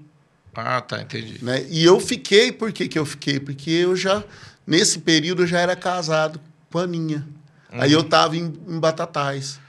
[0.53, 1.43] Ah, tá, entendi.
[1.43, 1.65] Né?
[1.69, 3.39] E eu fiquei, por que, que eu fiquei?
[3.39, 4.23] Porque eu já,
[4.67, 6.39] nesse período, eu já era casado
[6.71, 7.25] com a Aninha.
[7.71, 9.59] Aí eu estava em, em Batatais,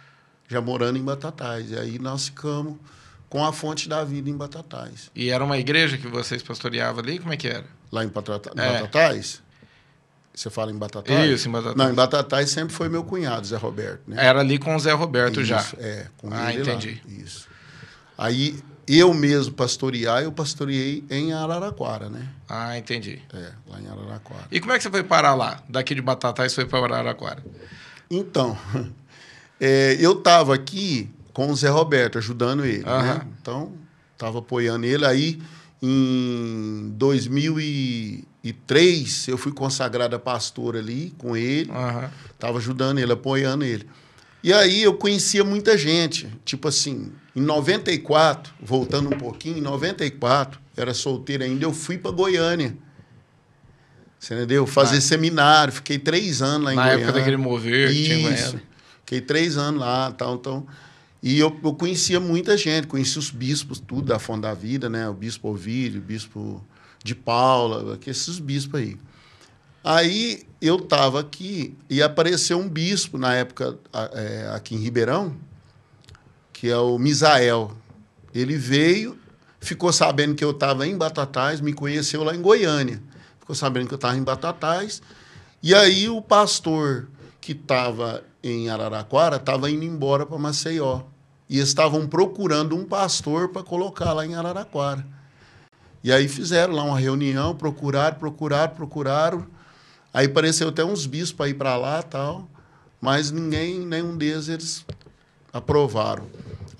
[0.48, 1.70] já morando em Batatais.
[1.70, 2.76] E aí nós ficamos
[3.28, 5.08] com a fonte da vida em Batatais.
[5.14, 7.18] E era uma igreja que vocês pastoreavam ali?
[7.20, 7.64] Como é que era?
[7.92, 8.72] Lá em, Patata- em É.
[8.80, 9.40] Batatais?
[10.34, 11.30] Você fala em Batatais?
[11.30, 11.76] Isso, em Batatais.
[11.76, 14.00] Não, em Batatais sempre foi meu cunhado, Zé Roberto.
[14.08, 14.16] Né?
[14.18, 15.58] Era ali com o Zé Roberto já.
[15.60, 16.74] Isso, É, com Ah, ele lá.
[16.74, 17.00] entendi.
[17.06, 17.46] Isso.
[18.18, 18.58] Aí
[18.98, 22.28] eu mesmo pastorear, eu pastoreei em Araraquara, né?
[22.48, 23.22] Ah, entendi.
[23.32, 24.44] É, lá em Araraquara.
[24.50, 25.62] E como é que você foi parar lá?
[25.68, 27.42] Daqui de Batatais foi para Araraquara?
[28.10, 28.58] Então,
[29.60, 33.14] é, eu estava aqui com o Zé Roberto, ajudando ele, Aham.
[33.14, 33.26] né?
[33.40, 33.72] Então,
[34.12, 35.06] estava apoiando ele.
[35.06, 35.40] Aí,
[35.80, 41.70] em 2003, eu fui consagrado a pastor ali com ele.
[41.70, 42.10] Aham.
[42.38, 43.88] Tava ajudando ele, apoiando ele.
[44.42, 46.28] E aí eu conhecia muita gente.
[46.44, 52.10] Tipo assim, em 94, voltando um pouquinho, em 94, era solteiro ainda, eu fui para
[52.10, 52.76] Goiânia.
[54.18, 54.66] Você entendeu?
[54.66, 55.72] Fazer Na- seminário.
[55.72, 57.04] Fiquei três anos lá em Na Goiânia.
[57.04, 58.42] época daquele mover que tinha em Isso.
[58.52, 58.62] Goiânia.
[59.00, 60.66] Fiquei três anos lá tal, então.
[61.22, 65.08] E eu, eu conhecia muita gente, conhecia os bispos, tudo da Fonte da Vida, né?
[65.08, 66.64] O bispo Ovídio, o bispo
[67.04, 68.96] de Paula, esses bispos aí.
[69.84, 73.76] Aí eu estava aqui e apareceu um bispo na época
[74.14, 75.34] é, aqui em Ribeirão,
[76.62, 77.72] que é o Misael.
[78.32, 79.18] Ele veio,
[79.58, 83.02] ficou sabendo que eu estava em Batatais, me conheceu lá em Goiânia.
[83.40, 85.02] Ficou sabendo que eu estava em Batatais.
[85.60, 87.08] E aí o pastor
[87.40, 91.00] que estava em Araraquara estava indo embora para Maceió.
[91.50, 95.04] E estavam procurando um pastor para colocar lá em Araraquara.
[96.04, 99.46] E aí fizeram lá uma reunião, procuraram, procuraram, procuraram.
[100.14, 102.48] Aí apareceu até uns bispos para ir para lá tal,
[103.00, 104.86] mas ninguém, nenhum deles eles
[105.52, 106.24] aprovaram.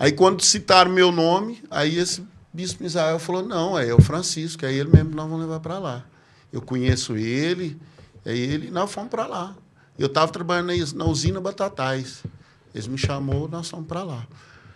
[0.03, 4.73] Aí quando citaram meu nome, aí esse bispo Israel falou: não, é o Francisco, é
[4.73, 6.03] ele mesmo que nós vamos levar para lá.
[6.51, 7.79] Eu conheço ele,
[8.25, 9.55] é ele, nós fomos para lá.
[9.97, 12.21] Eu estava trabalhando na usina Batatais.
[12.75, 14.27] Eles me chamou, nós fomos para lá.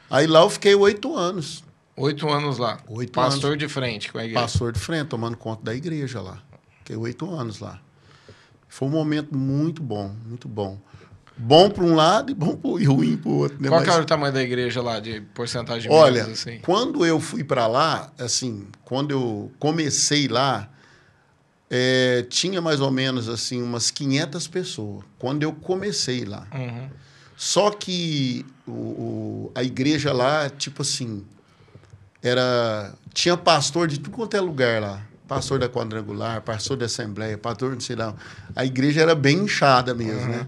[0.09, 1.61] Aí lá eu fiquei oito anos,
[1.97, 2.79] Oito anos lá.
[2.87, 4.39] Oito Pastor de frente com a igreja.
[4.39, 6.41] pastor de frente, tomando conta da igreja lá.
[6.77, 7.81] Fiquei oito anos lá.
[8.69, 10.79] Foi um momento muito bom, muito bom.
[11.37, 13.61] Bom para um lado e bom pro, e ruim para o outro.
[13.61, 13.69] Né?
[13.69, 16.59] Qual Mas- era o tamanho da igreja lá, de porcentagem de Olha, membros, assim?
[16.59, 20.67] quando eu fui para lá, assim, quando eu comecei lá,
[21.69, 25.03] é, tinha mais ou menos assim umas 500 pessoas.
[25.19, 26.47] Quando eu comecei lá.
[26.53, 26.89] Uhum.
[27.35, 31.23] Só que o, o- a igreja lá, tipo assim,
[32.21, 35.01] era tinha pastor de tudo quanto é lugar lá.
[35.27, 38.15] Pastor da quadrangular, pastor da assembleia, pastor não sei lá.
[38.55, 40.27] A igreja era bem inchada mesmo, Uhum.
[40.29, 40.47] né?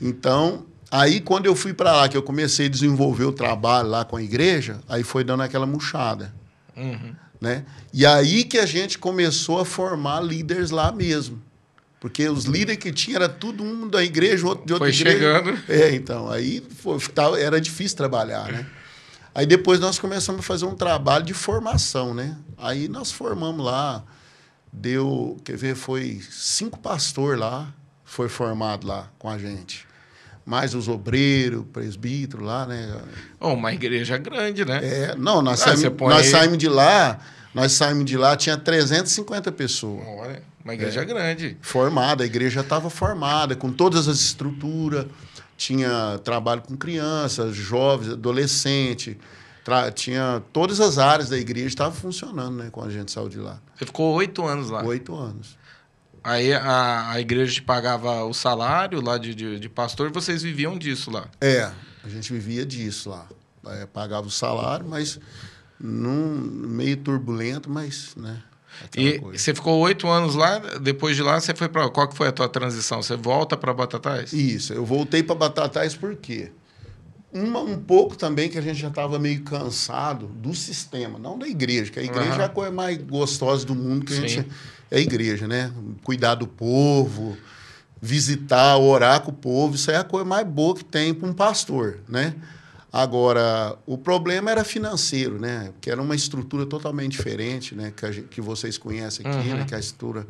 [0.00, 4.04] Então, aí quando eu fui para lá, que eu comecei a desenvolver o trabalho lá
[4.04, 6.32] com a igreja, aí foi dando aquela murchada.
[6.76, 7.14] Uhum.
[7.40, 7.64] Né?
[7.92, 11.40] E aí que a gente começou a formar líderes lá mesmo.
[12.00, 15.18] Porque os líderes que tinha era tudo um da igreja, outro de outra Foi igreja.
[15.18, 15.58] chegando.
[15.68, 16.98] É, então, aí foi,
[17.38, 18.66] era difícil trabalhar, né?
[19.34, 22.36] Aí depois nós começamos a fazer um trabalho de formação, né?
[22.56, 24.02] Aí nós formamos lá,
[24.72, 29.86] deu, quer ver, foi cinco pastor lá, foi formado lá com a gente.
[30.44, 33.00] Mais os obreiros, presbítero lá, né?
[33.38, 34.80] Oh, uma igreja grande, né?
[34.82, 37.18] É, não, nós, Ah, saímos, nós aí- saímos de lá,
[37.54, 40.04] nós saímos de lá, tinha 350 pessoas.
[40.06, 40.74] Olha, uma É.
[40.76, 41.56] igreja grande.
[41.60, 45.06] Formada, a igreja estava formada, com todas as estruturas,
[45.56, 49.16] tinha trabalho com crianças, jovens, adolescentes,
[49.62, 53.38] tra- tinha todas as áreas da igreja estavam funcionando, né, quando a gente saiu de
[53.38, 53.60] lá.
[53.76, 54.82] Você ficou oito anos lá.
[54.84, 55.59] Oito anos.
[56.22, 60.42] Aí a, a igreja te pagava o salário lá de, de, de pastor e vocês
[60.42, 61.28] viviam disso lá.
[61.40, 61.70] É,
[62.04, 63.26] a gente vivia disso lá.
[63.66, 65.18] É, pagava o salário, mas
[65.78, 66.34] num
[66.68, 68.42] meio turbulento, mas, né,
[68.96, 69.38] E coisa.
[69.38, 72.32] você ficou oito anos lá, depois de lá você foi para qual que foi a
[72.32, 73.02] tua transição?
[73.02, 74.32] Você volta para Batatais?
[74.32, 76.52] Isso, eu voltei para Batatais por quê?
[77.32, 81.46] Uma, um pouco também que a gente já estava meio cansado do sistema, não da
[81.46, 82.42] igreja, que a igreja Aham.
[82.42, 84.28] é a coisa mais gostosa do mundo que a Sim.
[84.28, 84.48] gente
[84.90, 85.72] é a igreja, né?
[86.02, 87.36] Cuidar do povo,
[88.02, 91.32] visitar, orar com o povo, isso é a coisa mais boa que tem para um
[91.32, 92.34] pastor, né?
[92.92, 95.72] Agora, o problema era financeiro, né?
[95.80, 97.92] Que era uma estrutura totalmente diferente, né?
[97.96, 99.56] Que, gente- que vocês conhecem aqui, Uhum.
[99.58, 99.64] né?
[99.64, 100.26] Que é a estrutura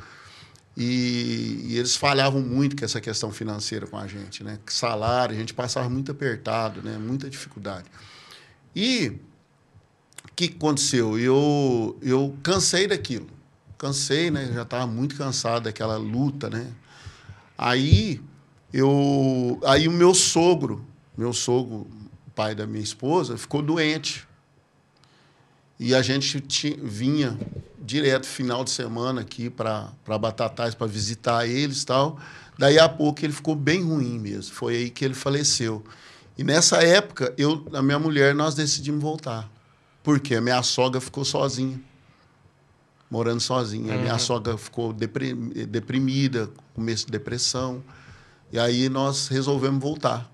[0.76, 4.58] e, e eles falhavam muito com essa questão financeira com a gente, né?
[4.66, 6.98] Salário, a gente passava muito apertado, né?
[6.98, 7.86] Muita dificuldade.
[8.76, 9.08] E
[10.24, 11.18] o que aconteceu?
[11.18, 13.26] Eu, eu cansei daquilo.
[13.80, 14.50] Cansei, né?
[14.52, 16.70] Já estava muito cansado daquela luta, né?
[17.56, 18.20] Aí,
[18.70, 20.84] eu, aí o meu sogro,
[21.16, 21.86] meu sogro,
[22.34, 24.28] pai da minha esposa, ficou doente.
[25.78, 27.38] E a gente ti- vinha
[27.80, 32.20] direto final de semana aqui para Batatais para visitar eles tal.
[32.58, 34.54] Daí a pouco ele ficou bem ruim mesmo.
[34.54, 35.82] Foi aí que ele faleceu.
[36.36, 39.50] E nessa época, eu, a minha mulher, nós decidimos voltar.
[40.02, 41.80] Porque a minha sogra ficou sozinha.
[43.10, 43.94] Morando sozinha.
[43.94, 44.18] A minha Uhum.
[44.18, 45.34] sogra ficou depri-
[45.66, 47.82] deprimida, começo de depressão.
[48.52, 50.30] E aí nós resolvemos voltar.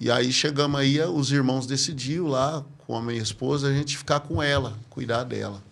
[0.00, 4.20] E aí chegamos aí, os irmãos decidiram lá, com a minha esposa, a gente ficar
[4.20, 5.62] com ela, cuidar dela.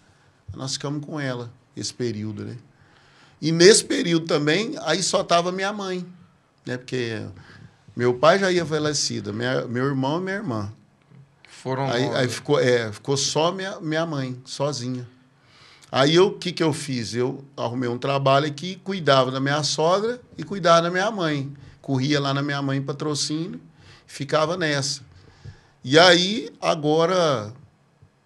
[0.54, 2.56] Nós ficamos com ela esse período, né?
[3.40, 6.06] E nesse período também, aí só tava minha mãe,
[6.66, 6.76] né?
[6.76, 7.22] Porque
[7.96, 10.72] meu pai já ia falecido, minha, meu irmão e minha irmã.
[11.48, 11.88] Foram.
[11.90, 15.08] Aí, aí ficou, é, ficou só minha, minha mãe, sozinha.
[15.90, 17.14] Aí o que, que eu fiz?
[17.14, 21.52] Eu arrumei um trabalho aqui, cuidava da minha sogra e cuidava da minha mãe.
[21.80, 23.58] Corria lá na minha mãe patrocínio,
[24.06, 25.00] ficava nessa.
[25.82, 27.52] E aí, agora,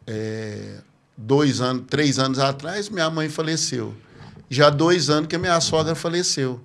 [0.07, 0.81] é,
[1.17, 3.95] dois anos, três anos atrás, minha mãe faleceu.
[4.51, 6.61] Já dois anos que a minha sogra faleceu.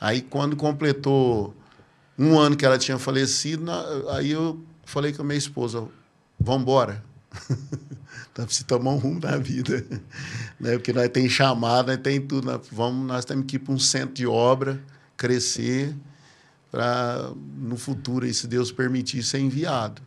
[0.00, 1.54] Aí, quando completou
[2.16, 3.64] um ano que ela tinha falecido,
[4.10, 5.84] aí eu falei com a minha esposa,
[6.38, 7.04] vamos embora.
[8.34, 9.86] Então, precisa tomar um rumo na vida.
[10.58, 10.72] né?
[10.72, 12.46] Porque nós tem chamada, nós tem tudo.
[12.46, 14.80] Nós, vamos, nós temos que ir para um centro de obra,
[15.16, 15.94] crescer,
[16.70, 20.02] para no futuro, se Deus permitir, ser enviado.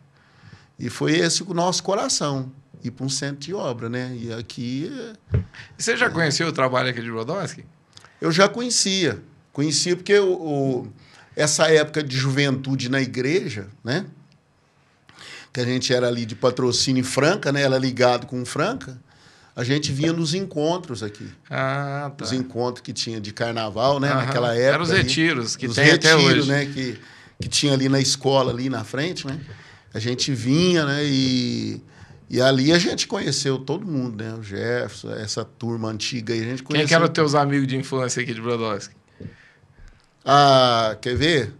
[0.78, 2.52] E foi esse o nosso coração,
[2.84, 3.88] ir para um centro de obra.
[3.88, 4.14] Né?
[4.20, 4.92] E aqui
[5.32, 5.40] eh,
[5.78, 7.64] Você já conheceu o trabalho aqui de Brodowski?
[8.20, 9.22] eu já conhecia.
[9.54, 10.92] Conhecia porque o, o-
[11.34, 14.04] essa época de juventude na igreja, né?
[15.58, 17.62] Que a gente era ali de patrocínio em Franca, né?
[17.62, 18.96] Ela ligado com Franca.
[19.56, 21.28] A gente vinha nos encontros aqui.
[21.50, 22.24] Ah, tá.
[22.24, 24.08] Os encontros que tinha de carnaval, né?
[24.08, 24.18] Aham.
[24.26, 24.74] Naquela época.
[24.74, 25.02] Eram os ali.
[25.02, 26.48] retiros, que Os tem até retiros, hoje.
[26.48, 26.66] né?
[26.66, 26.96] Que,
[27.42, 29.40] que tinha ali na escola, ali na frente, né?
[29.92, 31.04] A gente vinha, né?
[31.04, 31.82] E,
[32.30, 34.32] e ali a gente conheceu todo mundo, né?
[34.34, 36.86] O Jefferson, essa turma antiga aí, a gente Quem conheceu.
[36.86, 38.94] que eram os teus amigos de infância aqui de Brodowski?
[40.24, 41.52] Ah, quer ver?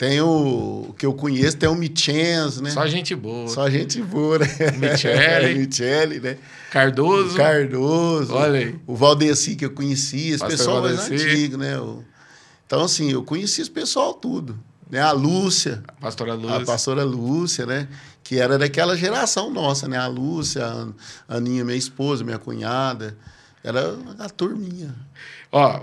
[0.00, 2.70] Tem o, o que eu conheço, tem o Michenz, né?
[2.70, 3.46] Só gente boa.
[3.48, 4.46] Só gente boa, né?
[4.78, 5.58] Michele.
[5.60, 6.38] Michele, né?
[6.70, 7.34] Cardoso.
[7.34, 8.32] O Cardoso.
[8.32, 8.80] Olha aí.
[8.86, 11.28] O Valdeci, que eu conhecia, esse Pastor pessoal mais Valdeci.
[11.28, 11.74] antigo, né?
[12.66, 14.58] Então, assim, eu conhecia esse pessoal tudo.
[14.90, 15.02] Né?
[15.02, 16.64] A Lúcia, Pastora a Luz.
[16.64, 17.86] pastora Lúcia, né?
[18.24, 19.98] Que era daquela geração nossa, né?
[19.98, 20.88] A Lúcia, a
[21.28, 23.18] a Aninha, minha esposa, minha cunhada.
[23.62, 24.94] Era a turminha.
[25.52, 25.80] Ó,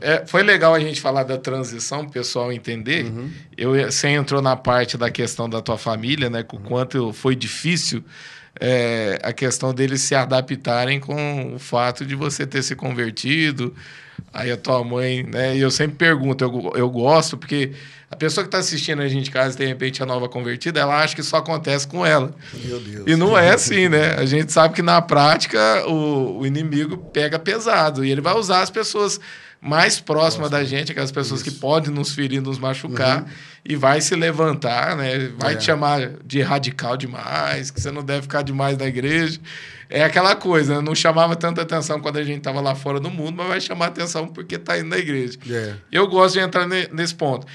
[0.00, 3.04] é, foi legal a gente falar da transição, o pessoal entender.
[3.04, 3.30] Uhum.
[3.56, 6.42] Eu, você entrou na parte da questão da tua família, né?
[6.42, 8.02] Com o quanto foi difícil
[8.58, 13.74] é, a questão deles se adaptarem com o fato de você ter se convertido.
[14.32, 15.56] Aí a tua mãe, né?
[15.56, 17.72] E eu sempre pergunto, eu, eu gosto, porque
[18.10, 21.00] a pessoa que está assistindo a gente em casa, de repente, a nova convertida, ela
[21.00, 22.34] acha que só acontece com ela.
[22.64, 23.04] Meu Deus.
[23.06, 24.14] E não é assim, né?
[24.14, 28.62] A gente sabe que na prática o, o inimigo pega pesado e ele vai usar
[28.62, 29.20] as pessoas
[29.60, 31.50] mais próximas da gente, aquelas pessoas Isso.
[31.50, 33.28] que podem nos ferir, nos machucar, uhum.
[33.64, 35.30] e vai se levantar, né?
[35.38, 35.56] Vai é.
[35.56, 39.38] te chamar de radical demais, que você não deve ficar demais na igreja.
[39.90, 40.80] É aquela coisa, né?
[40.80, 43.86] não chamava tanta atenção quando a gente estava lá fora do mundo, mas vai chamar
[43.86, 45.38] atenção porque está indo na igreja.
[45.50, 45.74] É.
[45.92, 47.46] Eu gosto de entrar nesse ponto.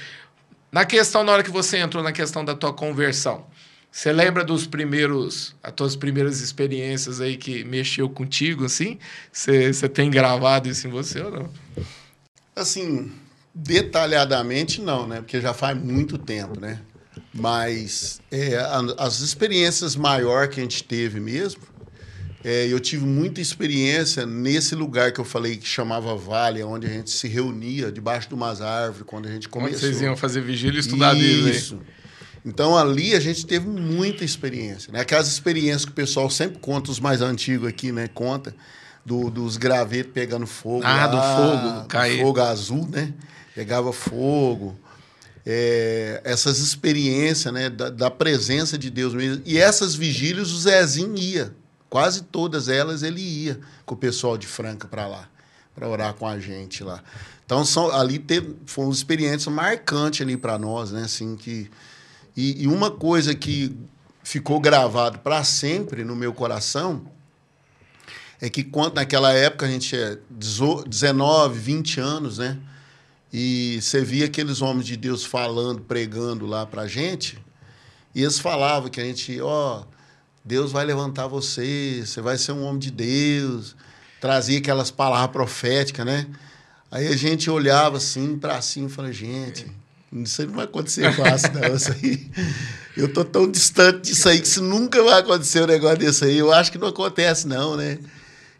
[0.70, 3.46] Na questão, na hora que você entrou na questão da tua conversão,
[3.96, 8.98] você lembra dos primeiros, as tuas primeiras experiências aí que mexeu contigo, assim?
[9.32, 11.50] Você, tem gravado isso em você ou não?
[12.54, 13.10] Assim,
[13.54, 15.22] detalhadamente não, né?
[15.22, 16.78] Porque já faz muito tempo, né?
[17.32, 18.58] Mas é,
[18.98, 21.62] as experiências maiores que a gente teve mesmo,
[22.44, 26.90] é, eu tive muita experiência nesse lugar que eu falei que chamava Vale, onde a
[26.90, 29.74] gente se reunia debaixo de umas árvores quando a gente começou.
[29.74, 31.16] Onde vocês iam fazer vigília e estudar.
[31.16, 31.80] Isso.
[32.46, 35.00] Então ali a gente teve muita experiência, né?
[35.00, 38.06] Aquelas experiências que o pessoal sempre conta, os mais antigos aqui, né?
[38.06, 38.54] Conta
[39.04, 40.82] do, dos gravetos pegando fogo.
[40.84, 42.20] Ah, lá, do fogo, cair.
[42.22, 43.12] Fogo azul, né?
[43.52, 44.78] Pegava fogo.
[45.44, 47.68] É, essas experiências, né?
[47.68, 49.42] Da, da, presença de Deus mesmo.
[49.44, 51.52] E essas vigílias o Zezinho ia.
[51.90, 55.28] Quase todas elas ele ia com o pessoal de Franca para lá,
[55.74, 57.02] para orar com a gente lá.
[57.44, 61.02] Então são, ali teve, foi uma experiência marcante ali para nós, né?
[61.02, 61.70] Assim que
[62.36, 63.76] e, e uma coisa que
[64.22, 67.06] ficou gravado para sempre no meu coração
[68.40, 72.58] é que quando naquela época a gente é 19, 20 anos, né?
[73.32, 77.38] E você via aqueles homens de Deus falando, pregando lá para a gente,
[78.14, 79.86] e eles falavam que a gente, ó, oh,
[80.44, 83.74] Deus vai levantar você, você vai ser um homem de Deus,
[84.20, 86.26] trazia aquelas palavras proféticas, né?
[86.90, 89.66] Aí a gente olhava assim para cima e falava, gente,
[90.12, 91.74] isso aí não vai acontecer fácil, não.
[91.74, 92.30] Isso aí,
[92.96, 96.38] eu tô tão distante disso aí que isso nunca vai acontecer um negócio desse aí.
[96.38, 97.98] Eu acho que não acontece, não, né?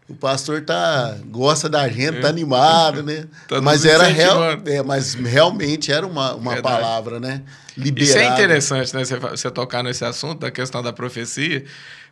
[0.09, 3.25] O pastor tá, gosta da gente, tá animado, né?
[3.47, 7.41] Tá mas era real, é, mas realmente era uma, uma palavra, né?
[7.75, 8.03] Liberada.
[8.03, 9.03] Isso é interessante, né?
[9.03, 11.65] Você, você tocar nesse assunto da questão da profecia,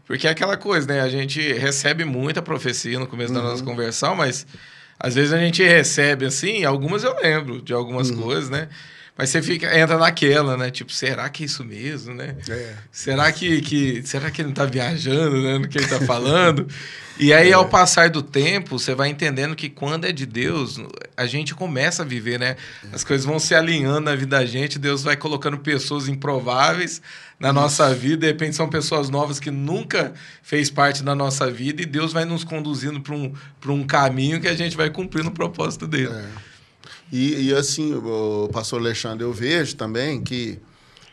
[0.05, 1.01] porque é aquela coisa, né?
[1.01, 3.39] A gente recebe muita profecia no começo uhum.
[3.39, 3.69] da nossa uhum.
[3.69, 4.45] conversão, mas
[4.99, 8.21] às vezes a gente recebe assim, algumas eu lembro de algumas uhum.
[8.21, 8.67] coisas, né?
[9.17, 10.69] Mas você fica, entra naquela, né?
[10.69, 12.35] Tipo, será que é isso mesmo, né?
[12.49, 12.73] É.
[12.91, 15.57] Será que, que será que ele não está viajando, né?
[15.57, 16.67] No que ele está falando?
[17.17, 17.53] e aí, é.
[17.53, 20.81] ao passar do tempo, você vai entendendo que quando é de Deus,
[21.15, 22.57] a gente começa a viver, né?
[22.91, 27.01] As coisas vão se alinhando na vida da gente, Deus vai colocando pessoas improváveis
[27.39, 27.55] na isso.
[27.55, 31.85] nossa vida, de repente são pessoas novas que nunca fez parte da nossa vida e
[31.85, 33.33] Deus vai nos conduzindo para um,
[33.67, 36.11] um caminho que a gente vai cumprir no propósito dele.
[36.13, 36.44] É.
[37.11, 40.59] E, e assim, o pastor Alexandre, eu vejo também que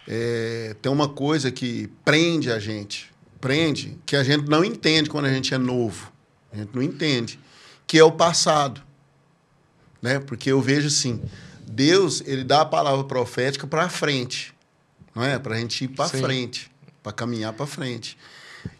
[0.07, 5.27] é, tem uma coisa que prende a gente, prende, que a gente não entende quando
[5.27, 6.13] a gente é novo.
[6.53, 7.39] A gente não entende,
[7.87, 8.83] que é o passado.
[10.01, 10.19] Né?
[10.19, 11.23] Porque eu vejo assim,
[11.67, 14.53] Deus, ele dá a palavra profética para frente,
[15.15, 15.39] não é?
[15.39, 16.71] Para a gente ir para frente,
[17.03, 18.19] para caminhar para frente.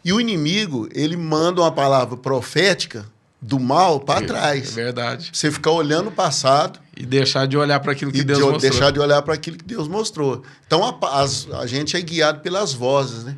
[0.03, 3.11] E o inimigo, ele manda uma palavra profética
[3.43, 4.71] do mal para é, trás.
[4.71, 5.29] É verdade.
[5.33, 6.79] Você ficar olhando o passado.
[6.95, 8.71] E deixar de olhar para aquilo que Deus de, mostrou.
[8.71, 10.43] Deixar de olhar para aquilo que Deus mostrou.
[10.65, 13.37] Então a, as, a gente é guiado pelas vozes, né?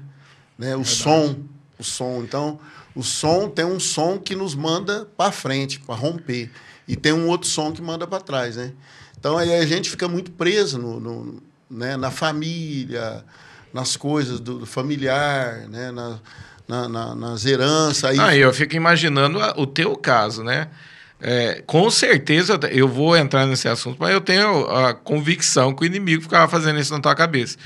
[0.58, 0.76] né?
[0.76, 0.90] O verdade.
[0.90, 1.36] som.
[1.80, 2.22] O som.
[2.22, 2.60] Então,
[2.96, 6.52] o som tem um som que nos manda para frente, para romper.
[6.88, 8.74] E tem um outro som que manda para trás, né?
[9.18, 11.98] Então aí a gente fica muito preso no, no né?
[11.98, 13.26] na família,
[13.74, 15.92] nas coisas do, do familiar, né?
[15.92, 16.20] Na,
[16.68, 18.04] na, na, nas heranças.
[18.04, 18.20] Aí...
[18.20, 20.68] Ah, eu fico imaginando o teu caso, né?
[21.22, 25.86] É, com certeza eu vou entrar nesse assunto, mas eu tenho a convicção que o
[25.86, 27.58] inimigo ficava fazendo isso na tua cabeça.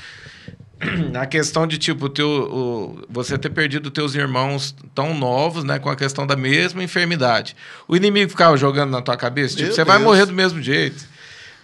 [1.14, 5.78] A questão de, tipo, teu, o, você ter perdido teus irmãos tão novos, né?
[5.78, 7.54] Com a questão da mesma enfermidade.
[7.86, 9.88] O inimigo ficava jogando na tua cabeça, tipo, Meu você Deus.
[9.88, 11.04] vai morrer do mesmo jeito.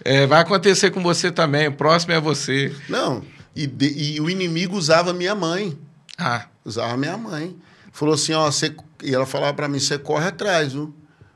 [0.05, 2.71] É, vai acontecer com você também, o próximo é você.
[2.87, 3.23] Não,
[3.55, 5.75] e, de, e o inimigo usava minha mãe.
[6.15, 6.45] Ah.
[6.67, 7.55] Usava minha mãe.
[7.93, 8.75] Falou assim, ó, você...
[9.01, 10.93] e ela falava para mim, você corre atrás, viu?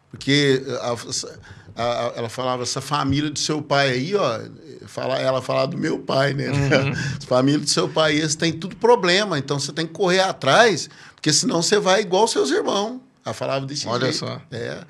[0.10, 4.42] Porque a, a, ela falava, essa família do seu pai aí, ó,
[4.88, 6.50] fala, ela falava do meu pai, né?
[6.50, 6.94] Uhum.
[7.26, 11.32] família do seu pai, eles têm tudo problema, então você tem que correr atrás, porque
[11.32, 13.00] senão você vai igual seus irmãos.
[13.26, 14.18] Ela falava desse Olha jeito.
[14.18, 14.42] só.
[14.52, 14.84] É.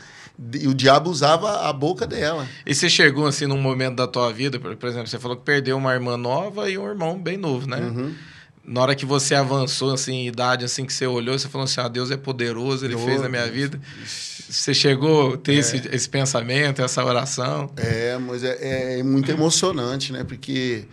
[0.56, 2.48] E o diabo usava a boca dela.
[2.66, 5.78] E você chegou assim num momento da tua vida, por exemplo, você falou que perdeu
[5.78, 7.78] uma irmã nova e um irmão bem novo, né?
[7.78, 8.16] Uhum
[8.64, 11.82] na hora que você avançou assim, em idade, assim, que você olhou, você falou assim:
[11.82, 13.56] ah, Deus é poderoso, ele oh, fez na minha Deus.
[13.56, 13.82] vida.
[14.06, 15.58] Você chegou a ter é.
[15.58, 17.72] esse, esse pensamento, essa oração?
[17.78, 20.24] É, mas é, é muito emocionante, né?
[20.24, 20.86] Porque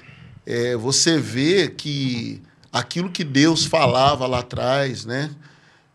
[0.47, 2.41] é, você vê que
[2.73, 5.31] aquilo que Deus falava lá atrás, né?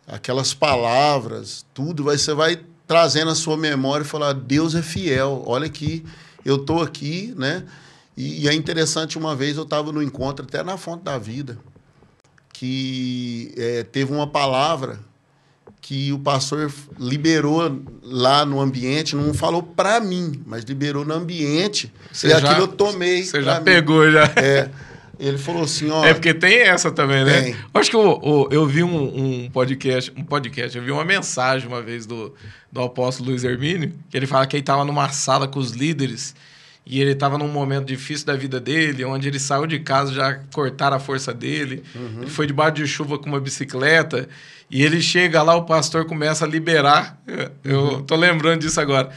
[0.07, 5.43] Aquelas palavras, tudo, você vai trazendo a sua memória e falar: Deus é fiel.
[5.47, 6.05] Olha aqui,
[6.45, 7.63] eu estou aqui, né?
[8.15, 11.57] E, e, é interessante, uma vez eu estava no encontro, até na Fonte da Vida,
[12.51, 14.99] que é, teve uma palavra
[15.81, 21.91] que o pastor liberou lá no ambiente, não falou para mim, mas liberou no ambiente.
[22.11, 23.23] Você e já, aquilo eu tomei.
[23.23, 23.65] Você já mim.
[23.65, 24.23] pegou, já.
[24.37, 24.69] É.
[25.19, 26.03] Ele falou assim, ó.
[26.05, 27.41] É porque tem essa também, né?
[27.41, 27.55] Tem.
[27.73, 31.67] Acho que eu, eu, eu vi um, um, podcast, um podcast, eu vi uma mensagem
[31.67, 32.33] uma vez do,
[32.71, 36.33] do apóstolo Luiz Hermínio, que ele fala que ele estava numa sala com os líderes
[36.85, 40.39] e ele estava num momento difícil da vida dele, onde ele saiu de casa, já
[40.53, 41.81] cortaram a força dele.
[41.95, 42.23] Uhum.
[42.23, 44.27] Ele foi debaixo de chuva com uma bicicleta.
[44.69, 47.17] E ele chega lá, o pastor começa a liberar.
[47.63, 48.03] Eu uhum.
[48.03, 49.11] tô lembrando disso agora.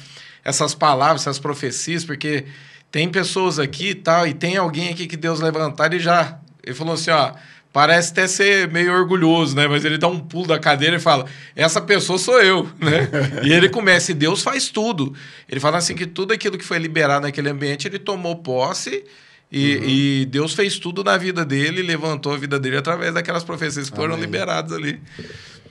[0.44, 2.44] Essas palavras, essas profecias, porque
[2.90, 6.38] tem pessoas aqui e tal, e tem alguém aqui que Deus levantar e já.
[6.62, 7.32] Ele falou assim: ó
[7.76, 9.68] parece até ser meio orgulhoso, né?
[9.68, 13.06] Mas ele dá um pulo da cadeira e fala: Essa pessoa sou eu, né?
[13.44, 15.14] e ele começa, e Deus faz tudo.
[15.46, 19.04] Ele fala assim que tudo aquilo que foi liberado naquele ambiente, ele tomou posse.
[19.52, 19.84] E, uhum.
[19.84, 23.94] e Deus fez tudo na vida dele, levantou a vida dele através daquelas profecias que
[23.94, 24.08] Amém.
[24.08, 24.98] foram liberadas ali.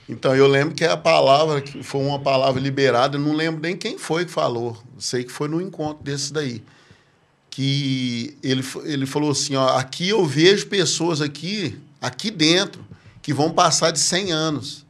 [0.08, 3.76] Então, eu lembro que a palavra, que foi uma palavra liberada, eu não lembro nem
[3.76, 4.80] quem foi que falou.
[4.96, 6.62] Sei que foi no encontro desse daí.
[7.50, 12.84] Que ele, ele falou assim: ó, aqui eu vejo pessoas aqui aqui dentro
[13.22, 14.86] que vão passar de 100 anos.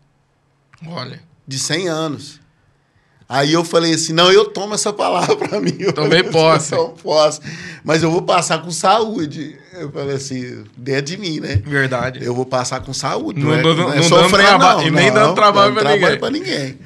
[0.87, 1.23] Olha.
[1.47, 2.41] De 100 anos.
[3.29, 5.75] Aí eu falei assim: não, eu tomo essa palavra para mim.
[5.79, 6.75] Eu Também posso.
[6.75, 7.41] Eu posso.
[7.85, 9.59] Mas eu vou passar com saúde.
[9.73, 11.57] Eu falei assim: dentro de mim, né?
[11.57, 12.25] Verdade.
[12.25, 13.41] Eu vou passar com saúde.
[13.41, 14.87] Não, não, é, não, não é não.
[14.87, 16.19] E nem dando trabalho para ninguém.
[16.19, 16.79] Pra ninguém.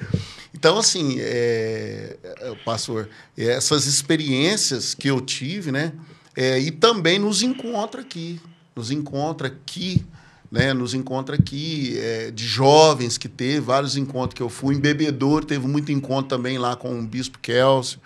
[0.55, 5.93] Então, assim, é, é, pastor, essas experiências que eu tive, né?
[6.37, 8.41] É, e também nos encontra aqui.
[8.81, 10.03] Nos encontra aqui
[10.51, 14.75] né, nos encontra aqui, é, de jovens que teve, vários encontros que eu fui.
[14.75, 17.99] Em Bebedouro teve muito encontro também lá com o Bispo Kelsey.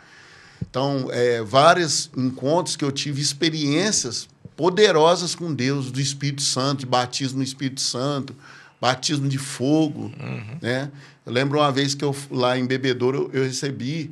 [0.60, 6.86] Então, é, vários encontros que eu tive, experiências poderosas com Deus, do Espírito Santo, de
[6.86, 8.36] batismo no Espírito Santo,
[8.78, 10.12] batismo de fogo.
[10.20, 10.58] Uhum.
[10.60, 10.90] Né?
[11.24, 14.10] Eu lembro uma vez que eu lá em Bebedouro eu, eu recebi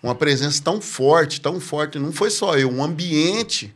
[0.00, 1.98] uma presença tão forte, tão forte.
[1.98, 3.74] Não foi só eu, um ambiente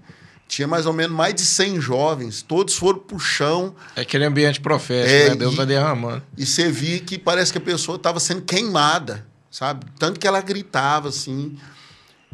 [0.48, 3.74] tinha mais ou menos mais de 100 jovens, todos foram pro chão.
[3.94, 5.34] É aquele ambiente profético, é, né?
[5.34, 6.22] Deus e, vai derramando.
[6.36, 9.86] E você via que parece que a pessoa estava sendo queimada, sabe?
[9.98, 11.56] Tanto que ela gritava assim.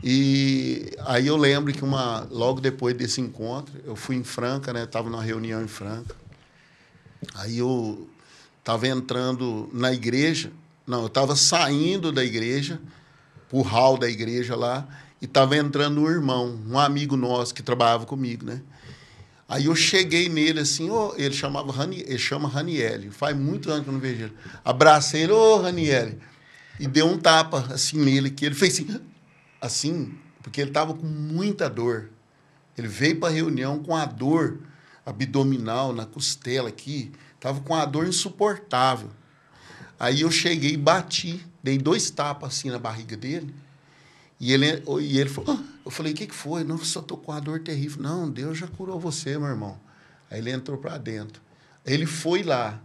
[0.05, 4.85] E aí eu lembro que uma logo depois desse encontro, eu fui em Franca, né?
[4.85, 6.15] Tava numa reunião em Franca.
[7.35, 8.09] Aí eu
[8.65, 10.53] tava entrando na igreja,
[10.87, 12.81] não, eu tava saindo da igreja,
[13.49, 14.87] pro hall da igreja lá,
[15.23, 18.61] e estava entrando um irmão, um amigo nosso que trabalhava comigo, né?
[19.49, 23.09] Aí eu cheguei nele assim, oh, ele chamava Rani, ele chama Raniele.
[23.11, 24.35] Faz muitos anos que eu não vejo ele.
[24.65, 26.19] Abracei ele, ô oh, Raniele.
[26.81, 29.01] E deu um tapa assim nele, que ele fez assim,
[29.63, 32.11] assim, porque ele estava com muita dor.
[32.77, 34.59] Ele veio para a reunião com a dor
[35.07, 39.11] abdominal na costela aqui, estava com a dor insuportável.
[40.01, 43.55] Aí eu cheguei e bati, dei dois tapas assim na barriga dele.
[44.43, 45.63] E ele, e ele falou, ah.
[45.85, 46.65] eu falei, o que, que foi?
[46.65, 48.03] Não, só tô com a dor terrível.
[48.03, 49.79] Não, Deus já curou você, meu irmão.
[50.29, 51.41] Aí ele entrou para dentro.
[51.87, 52.83] Ele foi lá,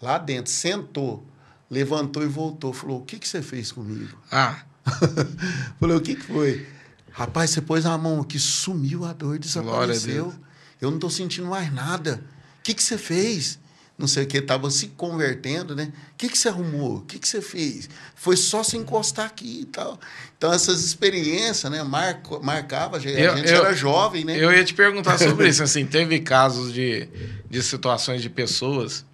[0.00, 1.22] lá dentro, sentou,
[1.70, 2.72] levantou e voltou.
[2.72, 4.16] Falou, o que, que você fez comigo?
[4.32, 4.62] Ah.
[5.78, 6.66] falei, o que, que foi?
[7.10, 10.32] Rapaz, você pôs a mão aqui, sumiu a dor, desapareceu.
[10.80, 12.24] Eu não estou sentindo mais nada.
[12.60, 13.58] O que, que você fez?
[13.96, 15.92] Não sei o que, estava se convertendo, né?
[16.12, 16.96] O que, que você arrumou?
[16.96, 17.88] O que, que você fez?
[18.16, 19.98] Foi só se encostar aqui e tal.
[20.36, 21.82] Então, essas experiências, né?
[21.84, 24.36] Marco, marcava, a gente eu, era jovem, né?
[24.36, 27.08] Eu ia te perguntar sobre isso, assim, teve casos de,
[27.48, 29.04] de situações de pessoas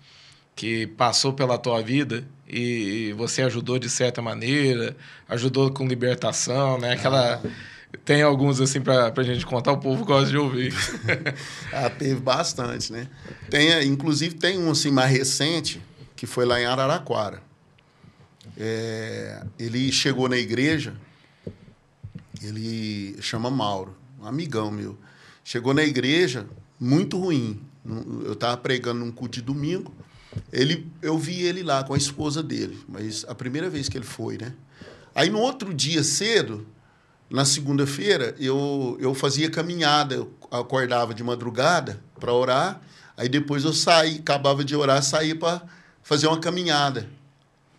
[0.56, 4.96] que passou pela tua vida e você ajudou de certa maneira,
[5.28, 6.92] ajudou com libertação, né?
[6.92, 7.40] Aquela...
[7.44, 7.70] Ah
[8.04, 10.74] tem alguns assim para a gente contar, o povo gosta de ouvir.
[11.72, 13.08] ah, teve bastante, né?
[13.48, 15.82] Tem, inclusive tem um assim mais recente,
[16.14, 17.42] que foi lá em Araraquara.
[18.56, 20.94] É, ele chegou na igreja,
[22.42, 24.98] ele chama Mauro, um amigão meu.
[25.42, 26.46] Chegou na igreja,
[26.78, 27.60] muito ruim.
[28.24, 29.92] Eu estava pregando num culto de domingo.
[30.52, 34.04] Ele, eu vi ele lá com a esposa dele, mas a primeira vez que ele
[34.04, 34.52] foi, né?
[35.14, 36.66] Aí no outro dia cedo,
[37.30, 42.80] na segunda-feira, eu, eu fazia caminhada, eu acordava de madrugada para orar,
[43.16, 45.62] aí depois eu saí, acabava de orar, saía para
[46.02, 47.08] fazer uma caminhada,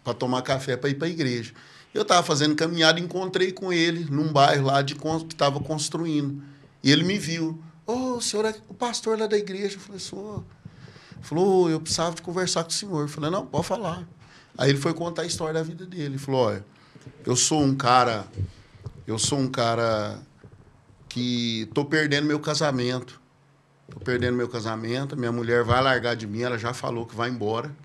[0.04, 1.54] para tomar café, para ir para a igreja.
[1.93, 6.41] Eu estava fazendo caminhada encontrei com ele num bairro lá de que estava construindo.
[6.82, 7.62] E ele me viu.
[7.86, 9.76] Oh, o senhor é o pastor lá da igreja.
[9.76, 10.45] Eu falei, sou.
[11.22, 13.02] Falou, eu precisava de conversar com o senhor.
[13.02, 14.08] Eu falei, não, pode falar.
[14.58, 16.06] Aí ele foi contar a história da vida dele.
[16.06, 16.66] Ele falou, olha,
[17.26, 18.26] eu sou um cara,
[19.08, 20.20] eu sou um cara
[21.10, 23.20] que tô perdendo meu casamento.
[23.89, 27.30] Tô perdendo meu casamento, minha mulher vai largar de mim, ela já falou que vai
[27.30, 27.76] embora.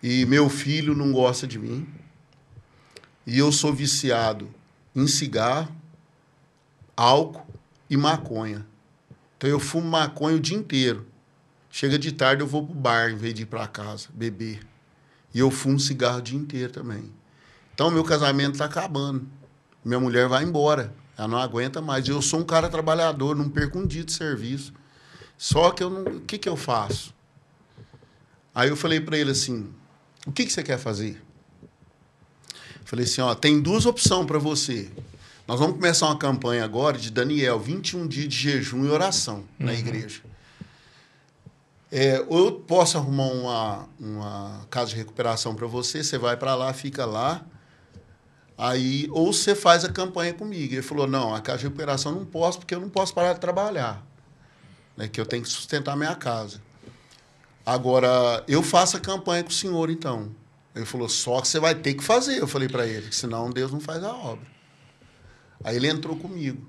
[0.00, 1.88] E meu filho não gosta de mim.
[3.26, 4.48] E eu sou viciado
[4.94, 5.74] em cigarro,
[6.96, 7.44] álcool
[7.90, 8.64] e maconha.
[9.36, 11.04] Então eu fumo maconha o dia inteiro.
[11.70, 14.60] Chega de tarde eu vou pro bar em vez de ir para casa beber.
[15.34, 17.12] E eu fumo cigarro o dia inteiro também.
[17.74, 19.26] Então meu casamento está acabando.
[19.86, 20.92] Minha mulher vai embora.
[21.16, 22.08] Ela não aguenta mais.
[22.08, 24.72] Eu sou um cara trabalhador, não perco um dia de serviço.
[25.38, 26.02] Só que eu não.
[26.16, 27.14] O que, que eu faço?
[28.52, 29.72] Aí eu falei para ele assim:
[30.26, 31.22] o que, que você quer fazer?
[32.84, 34.90] Falei assim: ó, tem duas opções para você.
[35.46, 39.66] Nós vamos começar uma campanha agora de Daniel, 21 dias de jejum e oração uhum.
[39.66, 40.20] na igreja.
[41.92, 46.56] É, ou eu posso arrumar uma, uma casa de recuperação para você, você vai para
[46.56, 47.46] lá, fica lá.
[48.58, 50.74] Aí, ou você faz a campanha comigo.
[50.74, 53.40] Ele falou: não, a casa de recuperação não posso, porque eu não posso parar de
[53.40, 54.04] trabalhar.
[54.96, 56.62] Né, que eu tenho que sustentar minha casa.
[57.64, 60.30] Agora, eu faço a campanha com o senhor, então.
[60.74, 62.38] Ele falou: só que você vai ter que fazer.
[62.38, 64.46] Eu falei para ele: senão Deus não faz a obra.
[65.62, 66.66] Aí ele entrou comigo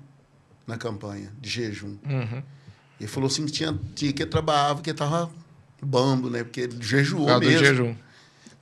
[0.66, 1.96] na campanha de jejum.
[2.04, 2.42] Uhum.
[3.00, 5.30] Ele falou assim: tinha dia que ele trabalhava, que estava
[5.82, 6.44] bambo, né?
[6.44, 7.64] Porque ele jejuou mesmo.
[7.64, 7.96] jejum.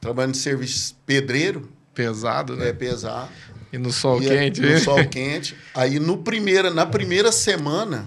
[0.01, 2.68] Trabalhando de serviço pedreiro Pesado, né?
[2.68, 3.30] É pesado.
[3.72, 4.61] E no sol e quente.
[4.61, 5.57] No sol quente.
[5.74, 8.07] Aí no primeira, na primeira semana,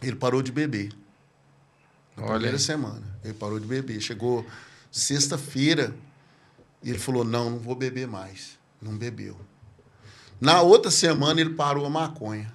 [0.00, 0.92] ele parou de beber.
[2.16, 2.34] Na Olha.
[2.34, 4.00] primeira semana, ele parou de beber.
[4.00, 4.46] Chegou
[4.90, 5.92] sexta-feira
[6.80, 8.56] e ele falou: Não, não vou beber mais.
[8.80, 9.36] Não bebeu.
[10.40, 12.54] Na outra semana, ele parou a maconha.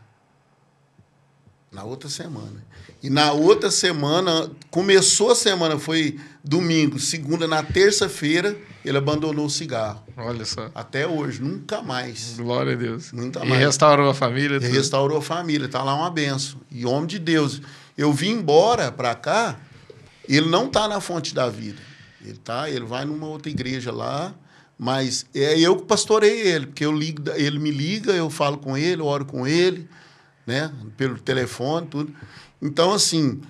[1.75, 2.63] Na outra semana.
[3.03, 9.49] E na outra semana, começou a semana, foi domingo, segunda, na terça-feira, ele abandonou o
[9.49, 10.01] cigarro.
[10.15, 10.71] Olha só.
[10.73, 12.35] Até hoje, nunca mais.
[12.37, 13.11] Glória a Deus.
[13.11, 13.61] Nunca e mais.
[13.61, 14.55] restaurou a família?
[14.55, 16.61] E restaurou a família, tá lá uma benção.
[16.71, 17.61] E homem de Deus.
[17.97, 19.59] Eu vim embora para cá,
[20.29, 21.81] ele não tá na fonte da vida.
[22.23, 24.33] Ele tá, ele vai numa outra igreja lá,
[24.79, 28.77] mas é eu que pastorei ele, porque eu ligo, ele me liga, eu falo com
[28.77, 29.89] ele, eu oro com ele,
[30.45, 32.15] né, pelo telefone, tudo.
[32.61, 33.41] Então assim,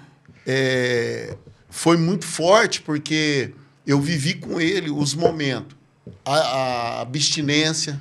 [0.45, 1.35] é,
[1.69, 3.53] foi muito forte porque
[3.85, 5.75] eu vivi com ele os momentos.
[6.23, 7.99] A, a abstinência,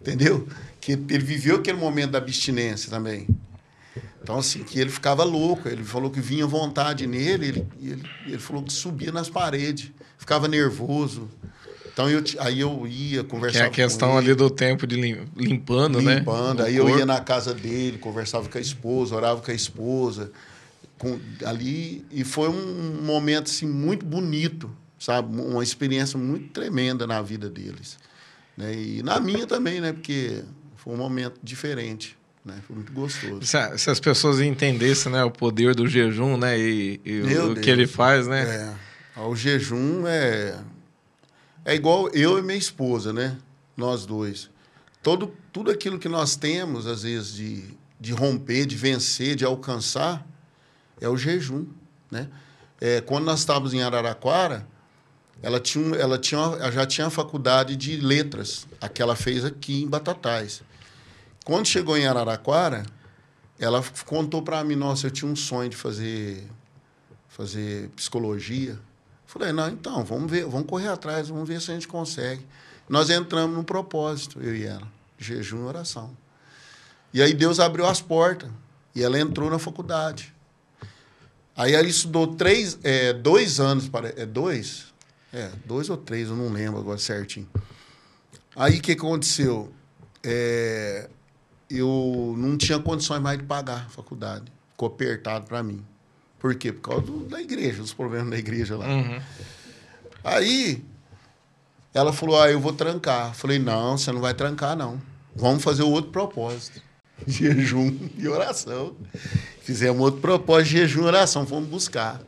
[0.00, 0.46] entendeu?
[0.80, 3.26] Que ele viveu aquele momento da abstinência também.
[4.22, 5.68] Então, assim, que ele ficava louco.
[5.68, 10.46] Ele falou que vinha vontade nele, ele, ele, ele falou que subia nas paredes, ficava
[10.46, 11.28] nervoso.
[11.92, 13.58] Então, eu, aí eu ia conversar.
[13.58, 16.16] Que é a questão ali do tempo de limpando, limpando né?
[16.16, 16.62] Limpando.
[16.62, 16.90] Aí corpo.
[16.90, 20.30] eu ia na casa dele, conversava com a esposa, orava com a esposa.
[20.98, 24.70] Com, ali, e foi um momento, assim, muito bonito
[25.00, 25.34] sabe?
[25.40, 27.98] Uma experiência muito tremenda na vida deles.
[28.56, 28.74] Né?
[28.74, 29.92] E na minha também, né?
[29.92, 30.44] Porque
[30.76, 32.16] foi um momento diferente.
[32.44, 32.54] Né?
[32.66, 33.40] Foi muito gostoso.
[33.42, 37.54] Se, se, as pessoas entendessem né, o poder do jejum né, e, e o, o,
[37.56, 38.76] que ele faz, né?
[39.16, 39.20] É.
[39.20, 40.58] O jejum é,
[41.64, 43.38] é igual eu e minha esposa, né?
[43.76, 44.50] Nós dois.
[45.02, 47.64] Todo, tudo aquilo que nós temos, às vezes, de,
[47.98, 50.26] de romper, de vencer, de alcançar,
[51.00, 51.66] é o jejum,
[52.10, 52.28] né?
[52.80, 54.66] É, quando nós estávamos em Araraquara,
[55.42, 59.44] ela, tinha, ela, tinha, ela já tinha a faculdade de letras, a que ela fez
[59.44, 60.62] aqui em Batatais.
[61.44, 62.84] Quando chegou em Araraquara,
[63.58, 66.46] ela contou para mim, nossa, eu tinha um sonho de fazer,
[67.28, 68.78] fazer psicologia.
[69.30, 72.44] Falei, não, então, vamos ver, vamos correr atrás, vamos ver se a gente consegue.
[72.88, 76.10] Nós entramos no propósito, eu e ela, jejum e oração.
[77.14, 78.50] E aí Deus abriu as portas
[78.92, 80.34] e ela entrou na faculdade.
[81.56, 84.86] Aí ela estudou três, é, dois anos, para, é dois?
[85.32, 87.48] É, dois ou três, eu não lembro agora certinho.
[88.56, 89.72] Aí o que aconteceu?
[90.24, 91.08] É,
[91.70, 94.50] eu não tinha condições mais de pagar a faculdade.
[94.72, 95.86] Ficou apertado para mim.
[96.40, 96.72] Por quê?
[96.72, 98.86] Por causa do, da igreja, dos problemas da igreja lá.
[98.86, 99.20] Uhum.
[100.24, 100.82] Aí
[101.94, 103.34] ela falou: Ah, eu vou trancar.
[103.34, 105.00] Falei: Não, você não vai trancar, não.
[105.36, 106.80] Vamos fazer outro propósito.
[107.28, 108.96] Jejum e oração.
[109.62, 111.46] Fizemos outro propósito jejum e oração.
[111.46, 112.20] Fomos buscar.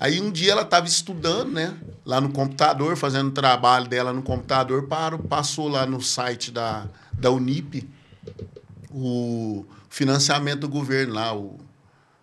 [0.00, 1.74] Aí um dia ela estava estudando, né?
[2.04, 6.88] Lá no computador, fazendo o trabalho dela no computador, parou, passou lá no site da,
[7.12, 7.88] da Unip
[8.90, 11.58] o financiamento do governo lá, o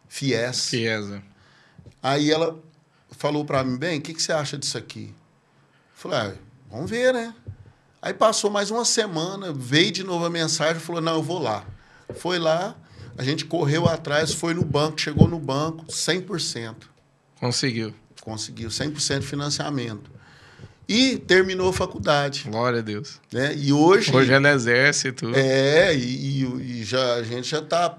[0.08, 0.70] FIES.
[0.70, 1.22] FIES.
[2.02, 2.58] Aí ela
[3.12, 5.08] falou para mim, bem, o que, que você acha disso aqui?
[5.08, 6.34] Eu falei, ah,
[6.70, 7.34] vamos ver, né?
[8.02, 11.66] Aí passou mais uma semana, veio de novo a mensagem, falou: não, eu vou lá.
[12.16, 12.76] Foi lá,
[13.18, 16.76] a gente correu atrás, foi no banco, chegou no banco, 100%.
[17.40, 17.94] Conseguiu.
[18.22, 20.10] Conseguiu, 100% de financiamento.
[20.88, 22.46] E terminou a faculdade.
[22.50, 23.20] Glória a Deus.
[23.32, 23.54] Né?
[23.56, 24.16] E hoje.
[24.16, 25.32] Hoje é no exército.
[25.36, 27.98] É, e, e, e já, a gente já está.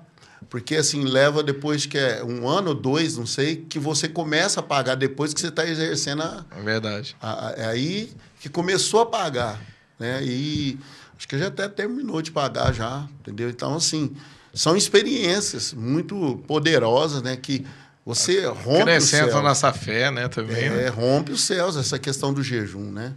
[0.50, 4.58] Porque assim, leva depois que é um ano ou dois, não sei, que você começa
[4.58, 6.44] a pagar depois que você está exercendo a.
[6.58, 7.16] É verdade.
[7.22, 9.60] A, a, é aí que começou a pagar.
[9.96, 10.20] Né?
[10.24, 10.76] E
[11.16, 13.48] acho que já até terminou de pagar já, entendeu?
[13.48, 14.16] Então, assim,
[14.52, 17.36] são experiências muito poderosas, né?
[17.36, 17.64] Que
[18.04, 19.44] você rompe Crescendo os céus.
[19.44, 20.64] nossa fé, né, também.
[20.64, 20.88] É, né?
[20.88, 23.14] rompe os céus, essa questão do jejum, né?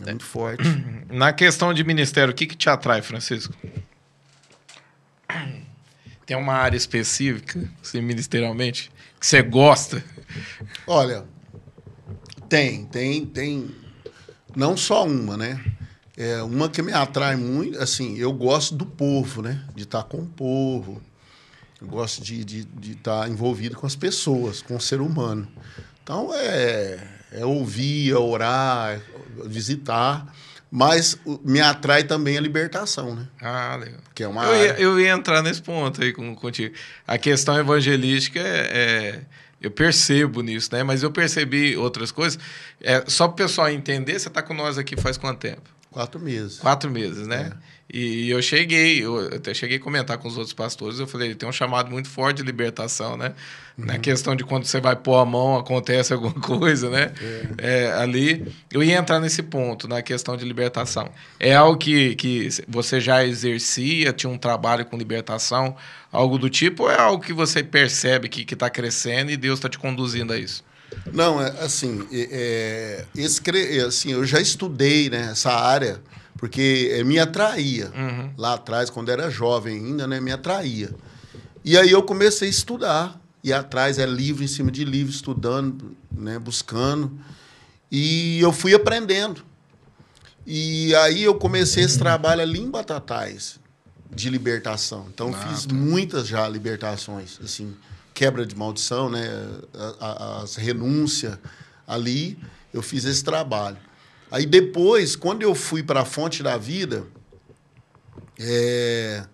[0.00, 0.62] É muito forte.
[1.10, 3.52] Na questão de ministério, o que, que te atrai, Francisco?
[6.26, 10.04] Tem uma área específica, assim, ministerialmente, que você gosta?
[10.86, 11.24] Olha,
[12.48, 13.70] tem, tem, tem.
[14.54, 15.64] Não só uma, né?
[16.16, 19.64] É uma que me atrai muito, assim, eu gosto do povo, né?
[19.74, 21.00] De estar com o povo.
[21.80, 25.46] Eu gosto de estar de, de estar envolvido com as pessoas, com o ser humano.
[26.02, 30.34] Então, é, é ouvir, é orar, é visitar.
[30.78, 33.26] Mas o- me atrai também a libertação, né?
[33.40, 33.98] Ah, legal.
[34.14, 36.74] Que é uma Eu ia, eu ia entrar nesse ponto aí com, contigo.
[37.06, 39.20] A questão evangelística é, é-
[39.58, 40.82] Eu percebo nisso, né?
[40.82, 42.38] Mas eu percebi outras coisas.
[42.78, 45.62] É, só para o pessoal entender, você está com nós aqui faz quanto tempo?
[45.90, 46.58] Quatro meses.
[46.58, 47.52] Quatro meses, né?
[47.92, 51.34] E eu cheguei, eu até cheguei a comentar com os outros pastores, eu falei, ele
[51.36, 53.32] tem um chamado muito forte de libertação, né?
[53.78, 57.12] Na questão de quando você vai pôr a mão, acontece alguma coisa, né?
[57.58, 61.10] É, ali, eu ia entrar nesse ponto, na questão de libertação.
[61.38, 65.76] É algo que, que você já exercia, tinha um trabalho com libertação,
[66.10, 69.68] algo do tipo, ou é algo que você percebe que está crescendo e Deus está
[69.68, 70.64] te conduzindo a isso?
[71.12, 76.00] Não, é, assim, é, é, é, assim, eu já estudei né, essa área,
[76.36, 77.90] porque é, me atraía.
[77.94, 78.32] Uhum.
[78.36, 80.90] Lá atrás, quando era jovem ainda, né, me atraía.
[81.64, 85.96] E aí eu comecei a estudar, ir atrás, é livro em cima de livro, estudando,
[86.10, 87.18] né, buscando.
[87.90, 89.42] E eu fui aprendendo.
[90.46, 93.58] E aí eu comecei esse trabalho ali em Batatais,
[94.14, 95.06] de libertação.
[95.12, 95.74] Então, Ah, fiz tá.
[95.74, 97.74] muitas já libertações, assim,
[98.14, 99.28] quebra de maldição, né?
[100.40, 101.36] As renúncias
[101.86, 102.38] ali,
[102.72, 103.76] eu fiz esse trabalho.
[104.30, 107.06] Aí depois, quando eu fui para a Fonte da Vida,
[108.38, 109.24] é,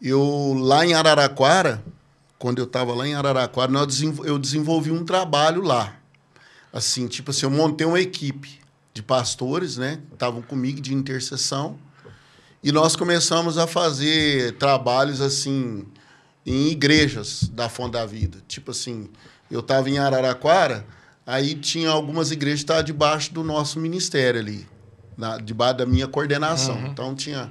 [0.00, 1.82] eu lá em Araraquara,
[2.38, 5.96] quando eu estava lá em Araraquara, nós eu desenvolvi um trabalho lá.
[6.72, 8.60] Assim, tipo assim, eu montei uma equipe
[8.94, 10.00] de pastores, né?
[10.12, 11.78] Estavam comigo de intercessão.
[12.62, 15.84] E nós começamos a fazer trabalhos assim
[16.44, 18.38] em igrejas da Fonte da Vida.
[18.48, 19.08] Tipo assim,
[19.50, 20.86] eu estava em Araraquara,
[21.26, 24.66] aí tinha algumas igrejas que estavam debaixo do nosso ministério ali,
[25.16, 26.86] na, debaixo da minha coordenação.
[26.86, 27.50] Então tinha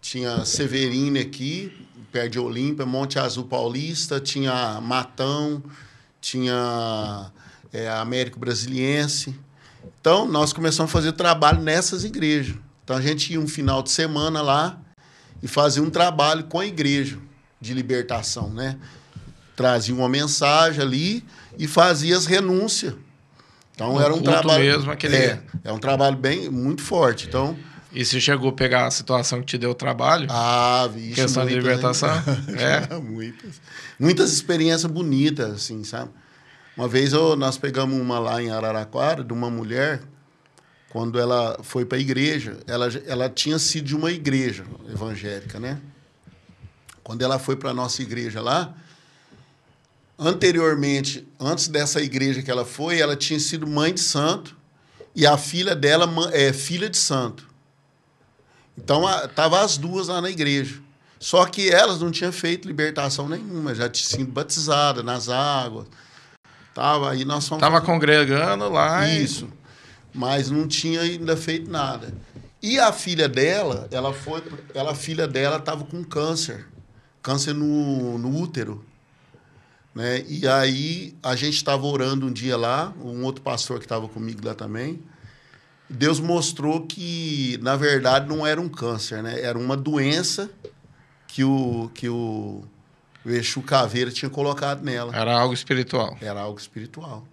[0.00, 5.62] tinha Severine aqui, perto de Olímpia, Monte Azul Paulista, tinha Matão,
[6.20, 7.30] tinha
[7.72, 9.38] é, Américo Brasiliense.
[10.00, 12.56] Então, nós começamos a fazer trabalho nessas igrejas.
[12.82, 14.78] Então, a gente ia um final de semana lá
[15.42, 17.18] e fazia um trabalho com a igreja
[17.60, 18.78] de libertação, né?
[19.54, 21.24] Trazia uma mensagem ali
[21.62, 22.94] e fazia as renúncias.
[23.74, 24.62] Então, No era um trabalho...
[24.64, 27.26] mesmo, aquele- É, é um trabalho bem, muito forte.
[27.28, 27.56] Então...
[27.92, 30.28] E você chegou a pegar a situação que te deu trabalho?
[30.30, 32.14] Ah, vixe, Questão de muitas, libertação?
[32.46, 32.86] né?
[32.88, 32.94] É.
[33.00, 33.60] muitas.
[33.98, 36.10] Muitas experiências bonitas, assim, sabe?
[36.76, 40.02] Uma vez eu, nós pegamos uma lá em Araraquara, de uma mulher,
[40.90, 45.78] quando ela foi para a igreja, ela, ela tinha sido de uma igreja evangélica, né?
[47.02, 48.72] Quando ela foi para a nossa igreja lá,
[50.20, 54.54] anteriormente, antes dessa igreja que ela foi, ela tinha sido mãe de santo
[55.16, 57.48] e a filha dela é filha de santo.
[58.76, 59.04] Então,
[59.34, 60.78] tava as duas lá na igreja.
[61.18, 65.86] Só que elas não tinham feito libertação nenhuma, já tinham sido batizadas nas águas.
[66.74, 69.48] Tava aí nós fomos Tava congregando lá e- isso.
[70.14, 72.12] Mas não tinha ainda feito nada.
[72.62, 74.42] E a filha dela, ela foi,
[74.74, 76.66] ela a filha dela estava com câncer,
[77.22, 78.84] câncer no, no útero,
[79.94, 80.24] né?
[80.28, 84.44] E aí a gente estava orando um dia lá, um outro pastor que estava comigo
[84.44, 85.02] lá também.
[85.88, 89.40] Deus mostrou que na verdade não era um câncer, né?
[89.40, 90.48] Era uma doença
[91.26, 92.62] que o que o,
[93.24, 95.14] o Exu Caveira tinha colocado nela.
[95.14, 96.16] Era algo espiritual.
[96.20, 97.26] Era algo espiritual.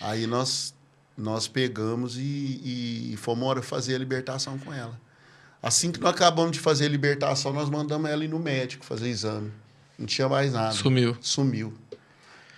[0.00, 0.72] Aí nós,
[1.16, 4.98] nós pegamos e, e fomos fazer a libertação com ela.
[5.60, 9.08] Assim que nós acabamos de fazer a libertação, nós mandamos ela ir no médico fazer
[9.08, 9.52] exame.
[9.98, 10.72] Não tinha mais nada.
[10.72, 11.16] Sumiu.
[11.20, 11.74] Sumiu.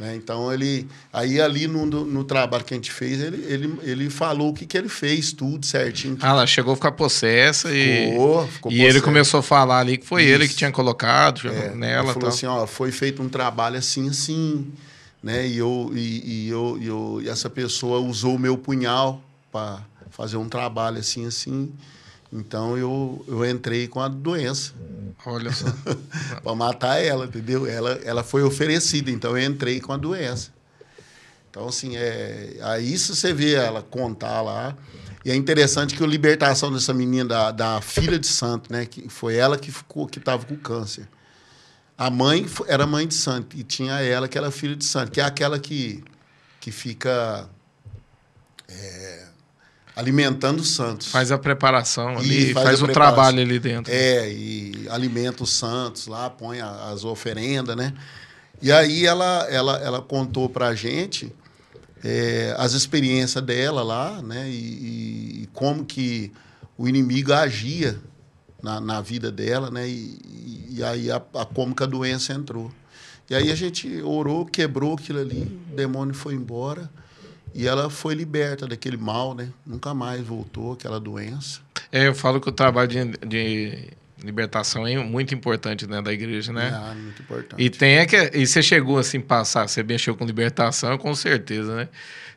[0.01, 0.17] Né?
[0.17, 0.89] Então ele.
[1.13, 4.65] Aí ali no, no, trabalho que a gente fez, ele, ele, ele falou o que,
[4.65, 6.17] que ele fez, tudo certinho.
[6.23, 8.49] Ah, ela chegou a ficar possessa ficou, e.
[8.49, 10.33] Ficou e ele começou a falar ali que foi Isso.
[10.33, 12.05] ele que tinha colocado é, nela.
[12.05, 12.29] Ele falou tal.
[12.31, 14.73] assim: ó, foi feito um trabalho assim, assim.
[15.23, 15.47] Né?
[15.47, 19.23] E, eu, e, e eu, e, eu, e essa pessoa usou o meu punhal
[19.53, 19.81] para
[20.11, 21.71] fazer um trabalho assim, assim.
[22.33, 24.73] Então eu, eu entrei com a doença.
[25.27, 25.67] Olha só.
[26.43, 27.67] para matar ela, entendeu?
[27.67, 30.51] Ela, ela foi oferecida, então eu entrei com a doença.
[31.51, 34.77] Então, assim, é, aí se você vê ela contar lá.
[35.25, 38.87] E é interessante que a libertação dessa menina, da, da filha de santo, né?
[38.87, 41.07] Que foi ela que ficou, que estava com câncer.
[41.99, 45.21] A mãe era mãe de santo, e tinha ela que era filha de santo, que
[45.21, 46.03] é aquela que,
[46.59, 47.47] que fica.
[48.67, 49.27] É,
[50.01, 51.09] alimentando os santos.
[51.09, 53.93] Faz a preparação ali, e faz, faz o trabalho ali dentro.
[53.93, 57.93] É, e alimenta os santos lá, põe as oferendas, né?
[58.63, 61.33] E aí ela, ela, ela contou para a gente
[62.03, 64.49] é, as experiências dela lá, né?
[64.49, 66.33] E, e, como que
[66.79, 68.01] o inimigo agia
[68.63, 69.87] na, na vida dela, né?
[69.87, 72.73] E, e aí a, a, como que a doença entrou.
[73.29, 76.91] E aí a gente orou, quebrou aquilo ali, o demônio foi embora.
[77.55, 79.49] E ela foi liberta daquele mal, né?
[79.67, 81.61] Nunca mais voltou aquela doença.
[81.91, 83.91] É, eu falo que o trabalho de, de
[84.23, 86.69] libertação é muito importante né, da igreja, né?
[86.69, 87.63] É, muito importante.
[87.63, 91.75] E tem é que e você chegou assim passar, você mexeu com libertação, com certeza,
[91.75, 91.89] né?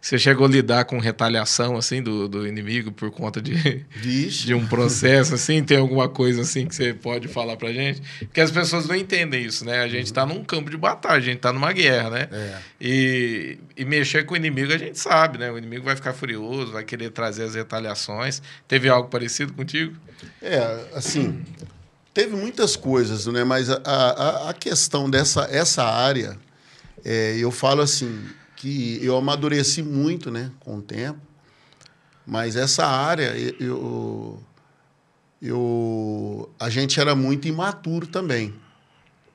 [0.04, 4.68] Você chegou a lidar com retaliação assim do, do inimigo por conta de, de um
[4.68, 5.64] processo assim?
[5.64, 8.02] Tem alguma coisa assim que você pode falar pra gente?
[8.20, 9.80] Porque as pessoas não entendem isso, né?
[9.80, 12.28] A gente está num campo de batalha, a gente está numa guerra, né?
[12.34, 12.58] É.
[12.82, 15.50] E, e mexer com o inimigo a gente sabe, né?
[15.50, 18.42] O inimigo vai ficar furioso, vai querer trazer as retaliações.
[18.68, 19.96] Teve algo parecido contigo?
[20.42, 21.46] É, assim,
[22.14, 23.46] teve muitas coisas, né?
[23.46, 26.38] Mas a, a, a questão dessa essa área,
[27.06, 28.22] é, eu falo assim
[28.64, 31.20] que eu amadureci muito, né, com o tempo.
[32.26, 34.42] Mas essa área, eu,
[35.42, 38.54] eu, a gente era muito imaturo também.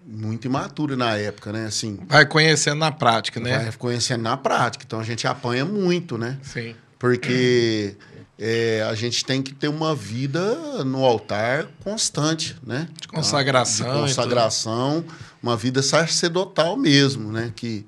[0.07, 1.67] Muito imaturo na época, né?
[1.67, 3.59] Assim, vai conhecendo na prática, né?
[3.59, 4.85] Vai conhecendo na prática.
[4.87, 6.39] Então a gente apanha muito, né?
[6.43, 6.75] Sim.
[6.99, 7.95] Porque
[8.39, 12.89] é, a gente tem que ter uma vida no altar constante, né?
[12.99, 13.87] De consagração.
[13.87, 15.05] De consagração,
[15.43, 17.53] uma vida sacerdotal mesmo, né?
[17.55, 17.85] Que,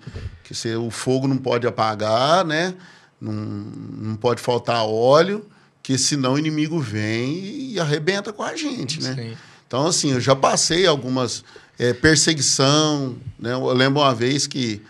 [0.50, 2.74] que se, o fogo não pode apagar, né?
[3.20, 5.46] Não, não pode faltar óleo,
[5.80, 9.14] que senão o inimigo vem e arrebenta com a gente, né?
[9.14, 9.36] Sim.
[9.64, 11.44] Então, assim, eu já passei algumas
[11.78, 13.52] é, perseguição, né?
[13.52, 14.82] Eu lembro uma vez que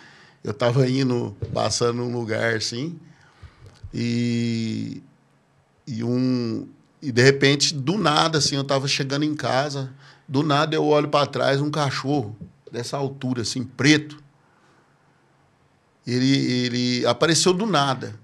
[0.42, 2.98] eu estava indo, passando num lugar assim,
[3.92, 5.02] e
[5.86, 6.66] e um
[7.02, 9.92] e de repente, do nada, assim, eu estava chegando em casa,
[10.26, 12.34] do nada eu olho para trás, um cachorro
[12.72, 14.29] dessa altura, assim, preto.
[16.06, 18.14] Ele, ele apareceu do nada.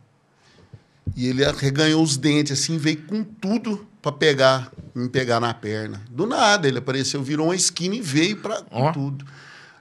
[1.17, 6.03] E ele reganhou os dentes, assim, veio com tudo para pegar, me pegar na perna.
[6.11, 8.93] Do nada, ele apareceu, virou uma esquina e veio para oh.
[8.93, 9.25] tudo.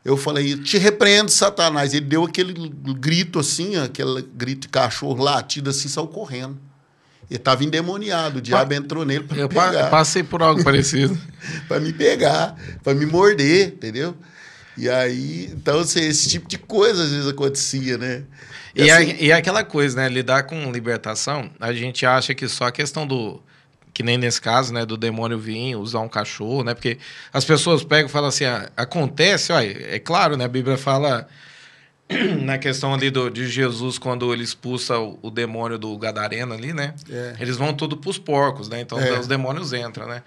[0.04, 1.94] Eu falei, te repreendo, Satanás.
[1.94, 2.54] Ele deu aquele
[3.00, 6.58] grito assim, aquele grito de cachorro latido assim, saiu correndo.
[7.30, 9.86] Ele estava endemoniado, o diabo pa entrou nele para me pegar.
[9.86, 11.18] Eu passei por algo parecido.
[11.68, 14.16] para me pegar, para me morder, entendeu?
[14.78, 18.24] E aí, então, assim, esse tipo de coisa às vezes acontecia, né?
[18.76, 20.10] E, e, assim, a, e aquela coisa, né?
[20.10, 23.42] Lidar com libertação, a gente acha que só a questão do.
[23.94, 24.86] Que nem nesse caso, né?
[24.86, 26.74] Do demônio vir, usar um cachorro, né?
[26.74, 26.98] Porque
[27.32, 30.44] as pessoas pegam e falam assim: ah, acontece, olha, é claro, né?
[30.44, 31.26] A Bíblia fala
[32.42, 36.74] na questão ali do, de Jesus, quando ele expulsa o, o demônio do Gadareno ali,
[36.74, 36.94] né?
[37.10, 37.36] É.
[37.40, 38.82] Eles vão tudo para os porcos, né?
[38.82, 39.18] Então é.
[39.18, 40.22] os demônios entram, né?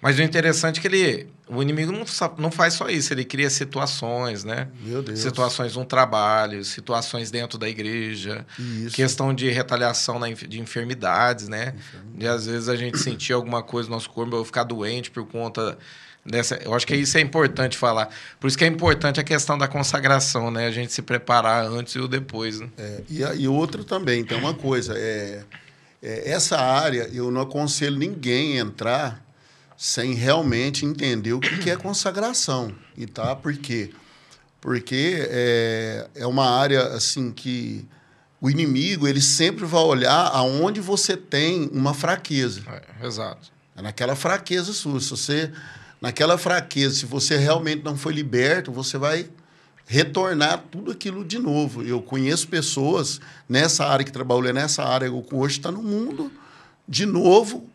[0.00, 2.04] Mas o interessante é que ele, o inimigo não,
[2.38, 4.68] não faz só isso, ele cria situações, né?
[4.82, 5.18] Meu Deus.
[5.18, 8.96] Situações no trabalho, situações dentro da igreja, isso.
[8.96, 11.74] questão de retaliação na, de enfermidades, né?
[11.76, 12.18] Enfermidade.
[12.18, 15.26] De às vezes a gente sentir alguma coisa no nosso corpo, ou ficar doente por
[15.26, 15.76] conta
[16.24, 16.56] dessa.
[16.56, 18.08] Eu acho que isso é importante falar.
[18.38, 20.66] Por isso que é importante a questão da consagração, né?
[20.66, 22.58] A gente se preparar antes e o depois.
[22.60, 22.70] Né?
[22.78, 24.94] É, e, e outro também, tem uma coisa.
[24.96, 25.42] É,
[26.02, 29.29] é, essa área, eu não aconselho ninguém a entrar
[29.80, 32.70] sem realmente entender o que é consagração.
[32.94, 33.34] E tá?
[33.34, 33.90] Por quê?
[34.60, 37.88] Porque é, é uma área assim que
[38.42, 42.60] o inimigo ele sempre vai olhar aonde você tem uma fraqueza.
[42.68, 43.50] É, exato.
[43.74, 45.00] É naquela fraqueza sua.
[45.00, 45.50] Se você
[45.98, 49.30] naquela fraqueza, se você realmente não foi liberto, você vai
[49.86, 51.82] retornar tudo aquilo de novo.
[51.82, 53.18] Eu conheço pessoas
[53.48, 56.30] nessa área que trabalham nessa área, hoje está no mundo
[56.86, 57.69] de novo,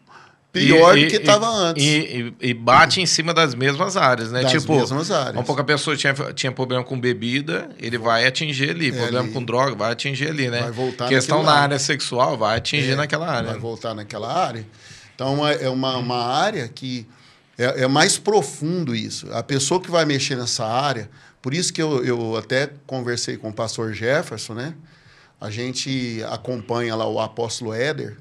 [0.59, 1.83] pior E- do que estava antes.
[1.83, 4.41] E, e- e bate em cima das mesmas áreas, né?
[4.41, 5.35] Das tipo, mesmas áreas.
[5.37, 8.91] um pouco a pessoa tinha, tinha problema com bebida, ele vai atingir ali.
[8.91, 9.31] problema É ali.
[9.31, 10.61] com droga, vai atingir ali, né?
[10.61, 11.63] Vai voltar Questão na lado.
[11.63, 13.51] área sexual, vai atingir É, naquela área.
[13.51, 14.65] Vai voltar naquela área.
[15.13, 17.07] Então, é é uma, uma área que
[17.57, 19.27] é, é mais profundo isso.
[19.31, 21.09] A pessoa que vai mexer nessa área,
[21.41, 24.73] por isso que eu, eu até conversei com o pastor Jefferson, né?
[25.39, 28.17] A gente acompanha lá o apóstolo Éder,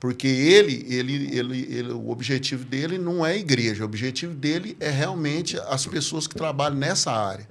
[0.00, 4.74] porque ele, ele, ele, ele, o objetivo dele não é a igreja, o objetivo dele
[4.80, 7.46] é realmente as pessoas que trabalham nessa área,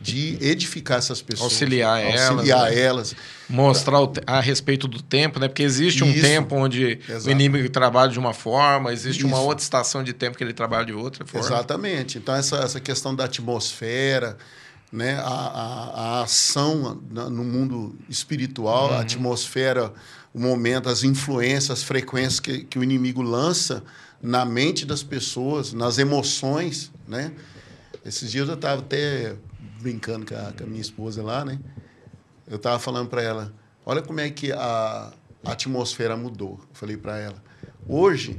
[0.00, 1.52] de edificar essas pessoas.
[1.52, 2.80] Auxiliar elas, Auxiliar né?
[2.80, 3.14] elas.
[3.50, 5.46] Mostrar o te- a respeito do tempo, né?
[5.46, 6.22] Porque existe um Isso.
[6.22, 7.28] tempo onde Exato.
[7.28, 9.46] o inimigo trabalha de uma forma, existe uma Isso.
[9.46, 11.46] outra estação de tempo que ele trabalha de outra forma.
[11.46, 12.16] Exatamente.
[12.16, 14.38] Então, essa, essa questão da atmosfera,
[14.90, 15.16] né?
[15.22, 18.96] a, a, a ação no mundo espiritual, Uhum.
[18.96, 19.92] a atmosfera,
[20.32, 23.82] o momento, as influências, as frequências que, que o inimigo lança
[24.22, 26.90] na mente das pessoas, nas emoções.
[27.08, 27.32] Né?
[28.04, 29.34] Esses dias eu estava até
[29.80, 31.58] brincando com a, com a minha esposa lá, né?
[32.46, 33.52] Eu estava falando para ela,
[33.86, 35.12] olha como é que a,
[35.44, 36.58] a atmosfera mudou.
[36.60, 37.42] Eu falei para ela,
[37.88, 38.38] hoje,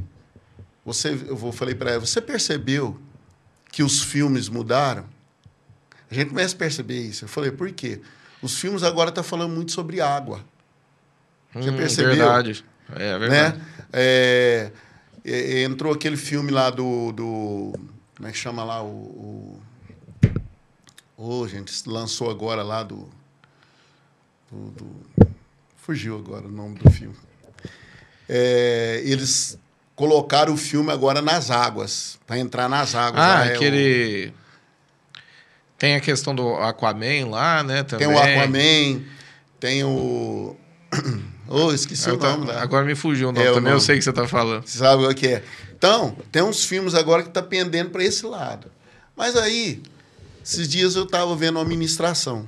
[0.85, 2.99] você, eu vou- falei para ela, você percebeu
[3.71, 5.05] que os filmes mudaram?
[6.09, 7.23] A gente começa a perceber isso.
[7.25, 8.01] Eu falei, por quê?
[8.41, 10.43] Os filmes agora estão falando muito sobre água.
[11.55, 12.15] Já Hum, percebeu?
[12.15, 12.65] Verdade.
[12.95, 13.57] É verdade.
[13.57, 13.65] Né?
[13.93, 14.71] É,
[15.25, 17.73] é, entrou aquele filme lá do, do.
[18.15, 18.81] Como é que chama lá?
[18.83, 19.59] O.
[21.17, 23.07] o Ô, gente, lançou agora lá do,
[24.51, 25.31] do- do-
[25.77, 27.15] Fugiu agora o nome do filme.
[28.29, 29.57] É, eles
[29.95, 33.21] colocaram o filme agora nas águas, para entrar nas águas.
[33.23, 34.33] Ah, é o- aquele.
[35.77, 37.83] Tem a questão do Aquaman lá, né?
[37.83, 38.07] Também.
[38.07, 39.05] tem o Aquaman,
[39.59, 40.55] tem o.
[41.51, 42.61] Ô, esqueci Eu o tá- nome lá.
[42.61, 44.65] Agora me fugiu o nome É, o também, eu sei que você tá falando.
[44.65, 45.43] Você sabe o que é?
[45.77, 48.71] Então, tem uns filmes agora que tá pendendo para esse lado.
[49.17, 49.83] Mas aí,
[50.43, 52.47] esses dias eu estava vendo uma ministração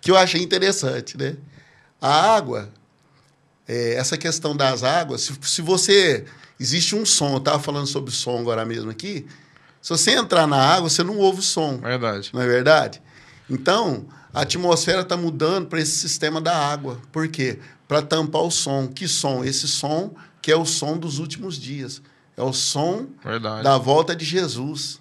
[0.00, 1.36] que eu achei interessante, né?
[2.00, 2.70] A água,
[3.68, 6.24] é, essa questão das águas, se, se você.
[6.58, 9.26] Existe um som, eu estava falando sobre som agora mesmo aqui.
[9.80, 11.78] Se você entrar na água, você não ouve o som.
[11.78, 12.30] Verdade.
[12.34, 13.00] Não é verdade?
[13.48, 16.98] Então, a atmosfera está mudando para esse sistema da água.
[17.10, 17.58] Por quê?
[17.88, 18.86] Para tampar o som.
[18.86, 19.44] Que som?
[19.44, 22.02] Esse som que é o som dos últimos dias.
[22.36, 23.62] É o som Verdade.
[23.62, 24.98] da volta de Jesus.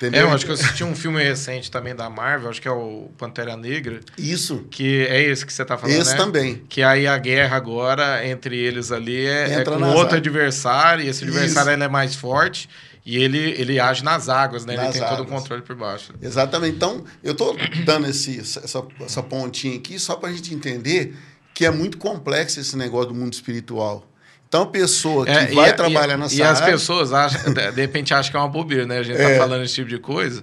[0.00, 0.28] É, Entendeu?
[0.28, 3.10] eu acho que eu assisti um filme recente também da Marvel, acho que é o
[3.18, 4.64] Pantera Negra, Isso.
[4.70, 6.16] que é esse que você tá falando, Esse né?
[6.16, 6.62] também.
[6.70, 11.22] Que aí a guerra agora entre eles ali é, é com outro adversário, e esse
[11.24, 12.66] adversário ele é mais forte
[13.04, 14.74] e ele, ele age nas águas, né?
[14.74, 15.30] ele Nas tem todo o águas.
[15.40, 16.12] controle por baixo.
[16.20, 16.76] Exatamente.
[16.76, 21.16] Então, eu estou dando esse, essa, essa pontinha aqui só para a gente entender
[21.54, 24.06] que é muito complexo esse negócio do mundo espiritual.
[24.48, 26.72] Então, a pessoa que É, e vai a- trabalhar e, nessa E as área...
[26.74, 28.98] pessoas acham, de repente acham que é uma bobeira, né?
[28.98, 29.32] A gente É.
[29.34, 30.42] tá falando esse tipo de coisa.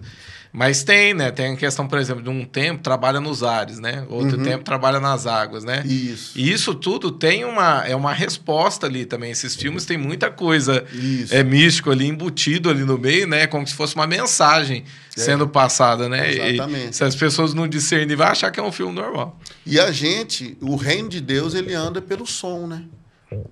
[0.54, 1.30] Mas tem, né?
[1.32, 4.06] Tem a questão, por exemplo, de um tempo trabalha nos ares, né?
[4.10, 4.44] Outro Uhum.
[4.44, 5.84] tempo trabalha nas águas, né?
[5.86, 6.38] Isso.
[6.40, 9.30] E isso tudo tem uma, é uma resposta ali também.
[9.32, 11.34] Esses filmes têm muita coisa Isso.
[11.36, 13.46] é místico ali, embutido ali no meio, né?
[13.46, 14.84] Como se fosse uma mensagem
[15.16, 15.20] É.
[15.20, 16.34] sendo passada, né?
[16.34, 16.96] E Exatamente.
[16.96, 19.40] se as pessoas não discernirem, vai achar que é um filme normal.
[19.66, 22.84] E a gente, o reino de Deus, ele anda pelo som, né?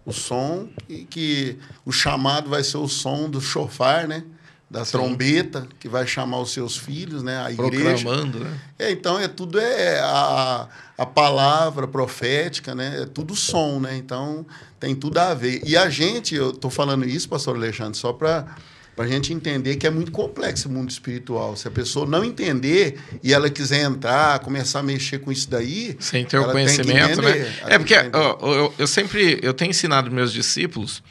[0.05, 4.23] O som que, que o chamado vai ser o som do chofar, né?
[4.68, 4.93] Da Sim.
[4.93, 7.38] trombeta, que vai chamar os seus filhos, né?
[7.38, 8.03] A igreja.
[8.03, 8.59] Proclamando, né?
[8.80, 13.03] É, então, é tudo é a, a palavra profética, né?
[13.03, 13.95] É tudo som, né?
[13.95, 14.43] Então,
[14.80, 15.61] tem tudo a ver.
[15.66, 18.55] E a gente, eu estou falando isso, pastor Alexandre, só para
[18.97, 21.55] a gente entender que é muito complexo o mundo espiritual.
[21.55, 25.95] Se a pessoa não entender e ela quiser entrar, começar a mexer com isso daí...
[25.99, 27.55] Sem ter o conhecimento, entender, né?
[27.68, 31.03] É porque ó, eu, eu sempre eu tenho ensinado meus discípulos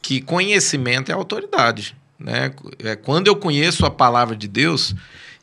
[0.00, 1.94] que conhecimento é autoridade,
[2.24, 2.52] né?
[2.82, 4.94] É, quando eu conheço a palavra de Deus,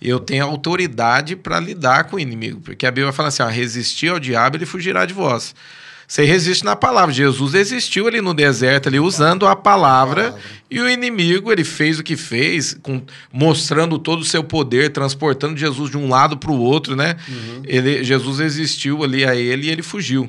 [0.02, 4.10] eu tenho autoridade para lidar com o inimigo, porque a Bíblia fala assim: ó, resistir
[4.10, 5.54] ao diabo, ele fugirá de vós.
[6.08, 7.14] Você resiste na palavra.
[7.14, 10.42] Jesus existiu ali no deserto, ali usando a palavra, Palavra.
[10.72, 15.56] e o inimigo ele fez o que fez, com- mostrando todo o seu poder, transportando
[15.56, 17.16] Jesus de um lado para o outro, né?
[17.28, 17.62] Uhum.
[17.64, 20.28] Ele, Jesus existiu ali a ele e ele fugiu.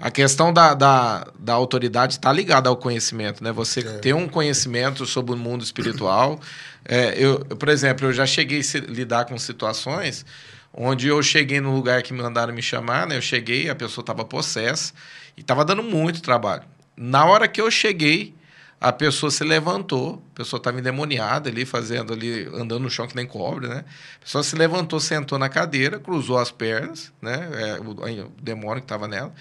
[0.00, 3.52] A questão da, da, da autoridade está ligada ao conhecimento, né?
[3.52, 3.98] Você É.
[3.98, 6.40] ter um conhecimento sobre o mundo espiritual.
[6.84, 10.24] É, eu, por exemplo, eu já cheguei a lidar com situações
[10.72, 13.16] onde eu cheguei no lugar que me mandaram me chamar, né?
[13.16, 14.92] Eu cheguei, a pessoa estava possessa
[15.36, 16.62] e estava dando muito trabalho.
[16.96, 18.34] Na hora que eu cheguei,
[18.80, 23.14] a pessoa se levantou, a pessoa estava endemoniada ali, fazendo ali, andando no chão que
[23.16, 23.84] nem cobre, né?
[24.16, 27.48] A pessoa se levantou, sentou na cadeira, cruzou as pernas, né?
[27.52, 29.34] É, o, o demônio que estava nela.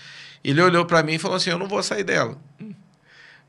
[0.44, 2.38] Ele olhou para mim e falou assim: Eu não vou sair dela.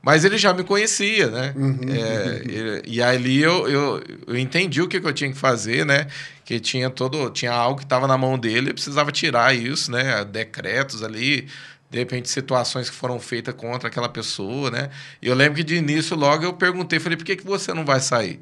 [0.01, 1.53] Mas ele já me conhecia, né?
[1.55, 1.79] Uhum.
[1.87, 5.85] É, e, e ali eu, eu, eu entendi o que, que eu tinha que fazer,
[5.85, 6.07] né?
[6.43, 7.29] Que tinha todo.
[7.29, 10.25] Tinha algo que estava na mão dele, eu precisava tirar isso, né?
[10.25, 11.47] Decretos ali,
[11.89, 14.89] de repente, situações que foram feitas contra aquela pessoa, né?
[15.21, 17.85] E eu lembro que de início, logo eu perguntei, falei, por que, que você não
[17.85, 18.41] vai sair?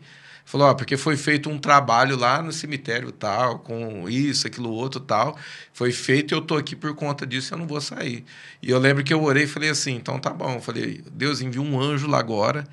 [0.50, 5.00] Falou, ó, porque foi feito um trabalho lá no cemitério tal, com isso, aquilo outro
[5.00, 5.38] tal.
[5.72, 8.26] Foi feito e eu tô aqui por conta disso, eu não vou sair.
[8.60, 10.56] E eu lembro que eu orei e falei assim, então tá bom.
[10.56, 12.64] Eu falei, Deus envia um anjo lá agora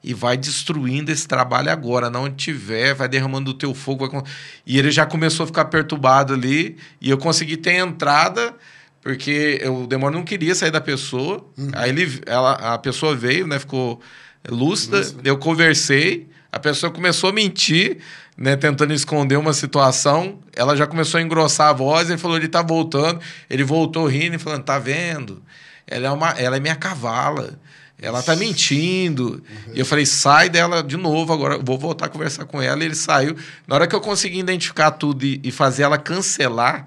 [0.00, 2.08] e vai destruindo esse trabalho agora.
[2.08, 4.08] Não tiver, vai derramando o teu fogo.
[4.08, 4.22] Vai...
[4.64, 8.54] E ele já começou a ficar perturbado ali e eu consegui ter entrada
[9.02, 11.44] porque o demônio não queria sair da pessoa.
[11.58, 11.72] Uhum.
[11.72, 13.58] Aí ele, ela, a pessoa veio, né?
[13.58, 14.00] Ficou
[14.48, 14.98] lúcida.
[14.98, 15.20] lúcida.
[15.24, 16.32] Eu conversei.
[16.54, 17.98] A pessoa começou a mentir,
[18.36, 20.38] né, tentando esconder uma situação.
[20.54, 22.08] Ela já começou a engrossar a voz.
[22.08, 23.20] Ele falou: ele tá voltando.
[23.50, 25.42] Ele voltou rindo e falando: tá vendo?
[25.84, 27.58] Ela é, uma, ela é minha cavala.
[28.00, 29.42] Ela tá mentindo.
[29.66, 29.74] Uhum.
[29.74, 32.84] E eu falei: sai dela de novo, agora vou voltar a conversar com ela.
[32.84, 33.36] E ele saiu.
[33.66, 36.86] Na hora que eu consegui identificar tudo e, e fazer ela cancelar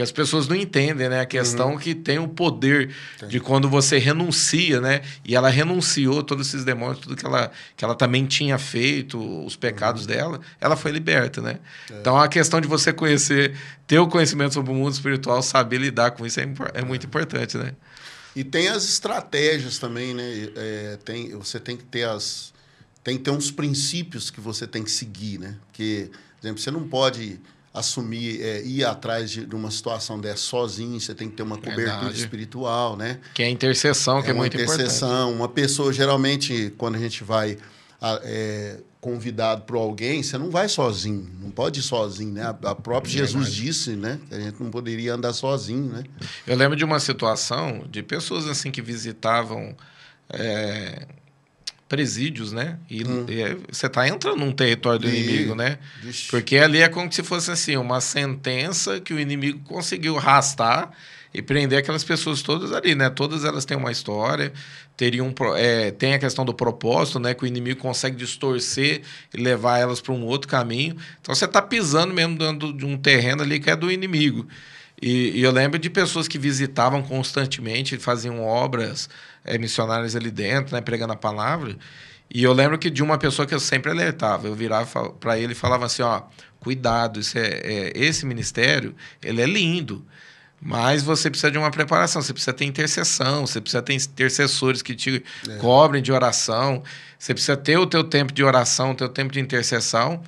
[0.00, 1.20] porque as pessoas não entendem, né?
[1.20, 1.78] A questão uhum.
[1.78, 3.32] que tem o poder Entendi.
[3.32, 5.02] de quando você renuncia, né?
[5.24, 9.56] E ela renunciou todos esses demônios, tudo que ela, que ela também tinha feito, os
[9.56, 10.08] pecados uhum.
[10.08, 11.58] dela, ela foi liberta, né?
[11.90, 12.00] É.
[12.00, 13.54] Então a questão de você conhecer,
[13.86, 17.06] ter o conhecimento sobre o mundo espiritual, saber lidar com isso é, é muito é.
[17.06, 17.72] importante, né?
[18.34, 20.48] E tem as estratégias também, né?
[20.56, 22.54] É, tem, você tem que ter as.
[23.02, 25.56] Tem que ter uns princípios que você tem que seguir, né?
[25.66, 27.40] Porque, por exemplo, você não pode
[27.72, 31.56] assumir, é, ir atrás de, de, uma situação dessa sozinho, você tem que ter uma
[31.56, 32.18] cobertura Verdade.
[32.18, 33.20] espiritual, né?
[33.32, 34.76] Que é a intercessão, que é, é muito intercessão.
[34.76, 35.04] importante.
[35.04, 35.32] intercessão.
[35.32, 37.56] Uma pessoa, geralmente, quando a gente vai
[38.24, 42.42] é, convidado por alguém, você não vai sozinho, não pode ir sozinho, né?
[42.42, 44.18] A, a própria Jesus disse, né?
[44.28, 46.02] Que a gente não poderia andar sozinho, né?
[46.46, 49.76] Eu lembro de uma situação de pessoas, assim, que visitavam...
[50.32, 51.06] É,
[51.90, 52.78] presídios, né?
[52.88, 53.26] E, hum.
[53.28, 55.24] e você está entrando num território do e...
[55.24, 55.76] inimigo, né?
[56.04, 56.30] Ixi.
[56.30, 60.92] Porque ali é como se fosse assim, uma sentença que o inimigo conseguiu arrastar
[61.34, 63.10] e prender aquelas pessoas todas ali, né?
[63.10, 64.52] Todas elas têm uma história,
[64.96, 67.34] teriam é, tem a questão do propósito, né?
[67.34, 69.02] Que o inimigo consegue distorcer
[69.34, 70.96] e levar elas para um outro caminho.
[71.20, 74.46] Então você está pisando mesmo dentro de um terreno ali que é do inimigo.
[75.02, 79.08] E, e, eu lembro de pessoas que visitavam constantemente, faziam obras
[79.44, 81.76] é, missionárias ali dentro, né, pregando a palavra.
[82.32, 85.52] E eu lembro que de uma pessoa que eu sempre alertava, eu virava para ele
[85.52, 86.22] e falava assim, ó,
[86.60, 90.06] cuidado, isso é, é, esse ministério, ele é lindo,
[90.60, 94.94] mas você precisa de uma preparação, você precisa ter intercessão, você precisa ter intercessores que
[94.94, 95.56] te é.
[95.56, 96.82] cobrem de oração,
[97.18, 100.22] você precisa ter o teu tempo de oração, o teu tempo de intercessão.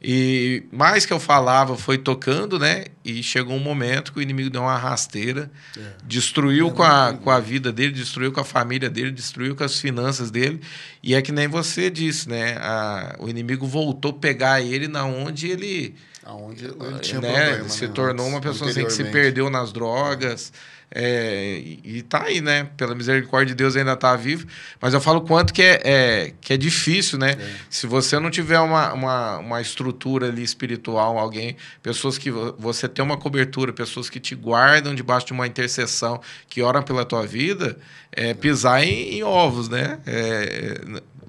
[0.00, 2.84] E mais que eu falava, foi tocando, né?
[3.04, 5.80] E chegou um momento que o inimigo deu uma rasteira, é.
[6.04, 9.64] destruiu é, com, a, com a vida dele, destruiu com a família dele, destruiu com
[9.64, 10.60] as finanças dele.
[11.02, 12.56] E é que nem você disse, né?
[12.58, 15.96] A, o inimigo voltou a pegar ele na onde ele.
[16.24, 17.32] Aonde ele tinha né?
[17.32, 17.92] problema, Se né?
[17.92, 20.52] tornou uma pessoa assim, que se perdeu nas drogas.
[20.52, 22.68] É, e está aí, né?
[22.76, 24.46] Pela misericórdia de Deus ainda está vivo.
[24.80, 27.32] Mas eu falo quanto que é, é que é difícil, né?
[27.32, 27.54] É.
[27.68, 33.04] Se você não tiver uma, uma, uma estrutura ali espiritual, alguém, pessoas que você tem
[33.04, 37.78] uma cobertura, pessoas que te guardam debaixo de uma intercessão, que oram pela tua vida,
[38.10, 39.98] é, pisar em, em ovos, né?
[40.06, 40.80] É,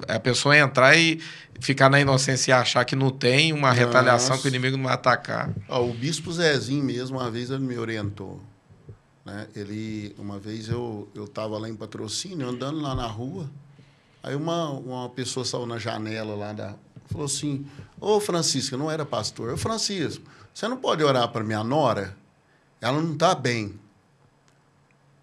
[0.08, 1.20] a pessoa entrar e
[1.60, 4.94] ficar na inocência e achar que não tem uma retaliação que o inimigo não vai
[4.94, 5.50] atacar.
[5.68, 8.42] o bispo Zezinho mesmo, uma vez ele me orientou.
[9.30, 9.48] Né?
[9.56, 13.48] Ele, uma vez eu eu estava lá em patrocínio, andando lá na rua,
[14.24, 16.76] aí uma, uma pessoa saiu na janela lá da
[17.06, 17.66] falou assim:
[18.02, 19.54] "Ô Francisco, não era pastor.
[19.54, 22.18] Ô Francisco, você não pode orar para minha nora?
[22.82, 23.80] Ela não está bem."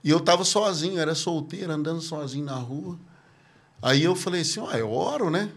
[0.04, 2.96] E eu estava sozinho, era solteiro, andando sozinho na rua.
[3.82, 5.50] Aí eu falei assim: "Ah, eu oro, né?"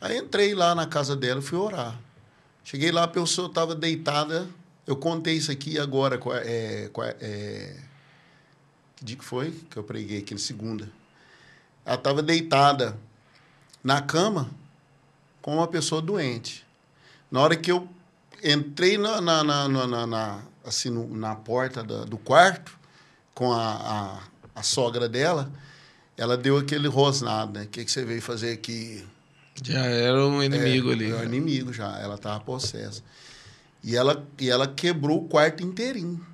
[0.00, 1.98] Aí entrei lá na casa dela e fui orar.
[2.62, 4.46] Cheguei lá, a pessoa estava deitada
[4.88, 6.18] eu contei isso aqui agora.
[6.42, 7.76] É, é,
[8.96, 10.90] que dia que foi que eu preguei aqui segunda?
[11.84, 12.96] Ela estava deitada
[13.84, 14.50] na cama
[15.42, 16.66] com uma pessoa doente.
[17.30, 17.86] Na hora que eu
[18.42, 22.78] entrei na, na, na, na, na assim, no, na porta da, do quarto
[23.34, 24.20] com a, a,
[24.54, 25.52] a, sogra dela,
[26.16, 27.64] ela deu aquele rosnado, né?
[27.64, 29.06] O que, que você veio fazer aqui?
[29.62, 31.10] Já era um inimigo é, ali.
[31.10, 33.02] Era um inimigo já, ela estava possessa.
[33.82, 36.26] E ela, e ela quebrou o quarto inteirinho.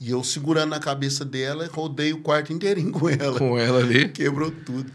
[0.00, 3.38] E eu segurando na cabeça dela, rodei o quarto inteirinho com ela.
[3.38, 4.08] Com ela ali?
[4.08, 4.90] Quebrou tudo.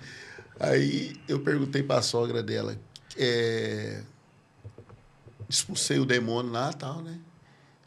[0.59, 2.77] Aí eu perguntei para a sogra dela,
[3.17, 4.01] é...
[5.49, 7.19] expulsei o demônio lá e tal, né?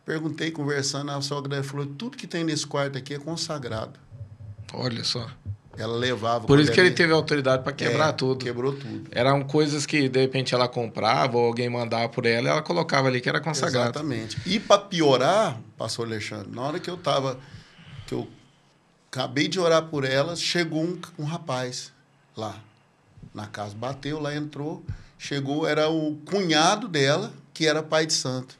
[0.05, 3.99] Perguntei, conversando, a sogra dela falou, tudo que tem nesse quarto aqui é consagrado.
[4.73, 5.31] Olha só.
[5.79, 6.47] Ela levava.
[6.47, 8.45] Por isso que ele teve autoridade para quebrar é, tudo.
[8.45, 9.09] Quebrou tudo.
[9.11, 13.21] Eram coisas que, de repente, ela comprava ou alguém mandava por ela, ela colocava ali
[13.21, 13.91] que era consagrado.
[13.91, 14.39] Exatamente.
[14.47, 17.39] E para piorar, pastor Alexandre, na hora que eu tava.
[18.07, 18.27] que eu
[19.11, 21.93] acabei de orar por ela, chegou um, um rapaz
[22.37, 22.57] lá
[23.35, 23.75] na casa.
[23.75, 24.85] Bateu lá, entrou,
[25.19, 28.57] chegou, era o cunhado dela, que era pai de santo.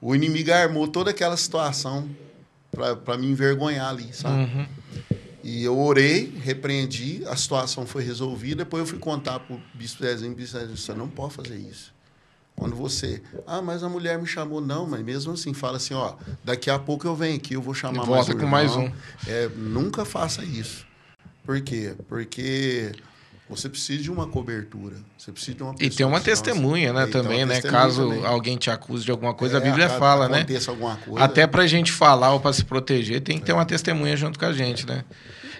[0.00, 2.08] O inimigo armou toda aquela situação
[2.70, 4.44] para me envergonhar ali, sabe?
[4.44, 4.66] Uhum.
[5.50, 8.64] E eu orei, repreendi, a situação foi resolvida.
[8.64, 11.92] Depois eu fui contar para o bispo Zezinho, bispo Zezinho, você não pode fazer isso.
[12.54, 16.14] Quando você, ah, mas a mulher me chamou, não, mas mesmo assim, fala assim, ó,
[16.44, 18.88] daqui a pouco eu venho aqui, eu vou chamar mais um com mais um.
[19.26, 20.86] É, nunca faça isso.
[21.44, 21.96] Por quê?
[22.08, 22.92] Porque
[23.48, 24.94] você precisa de uma cobertura.
[25.18, 27.60] Você precisa de uma E tem uma testemunha, né, também, né?
[27.60, 28.24] Caso também.
[28.24, 30.46] alguém te acuse de alguma coisa, é, a Bíblia fala, né?
[30.68, 34.16] Alguma coisa, Até pra gente falar ou para se proteger, tem que ter uma testemunha
[34.16, 35.04] junto com a gente, né?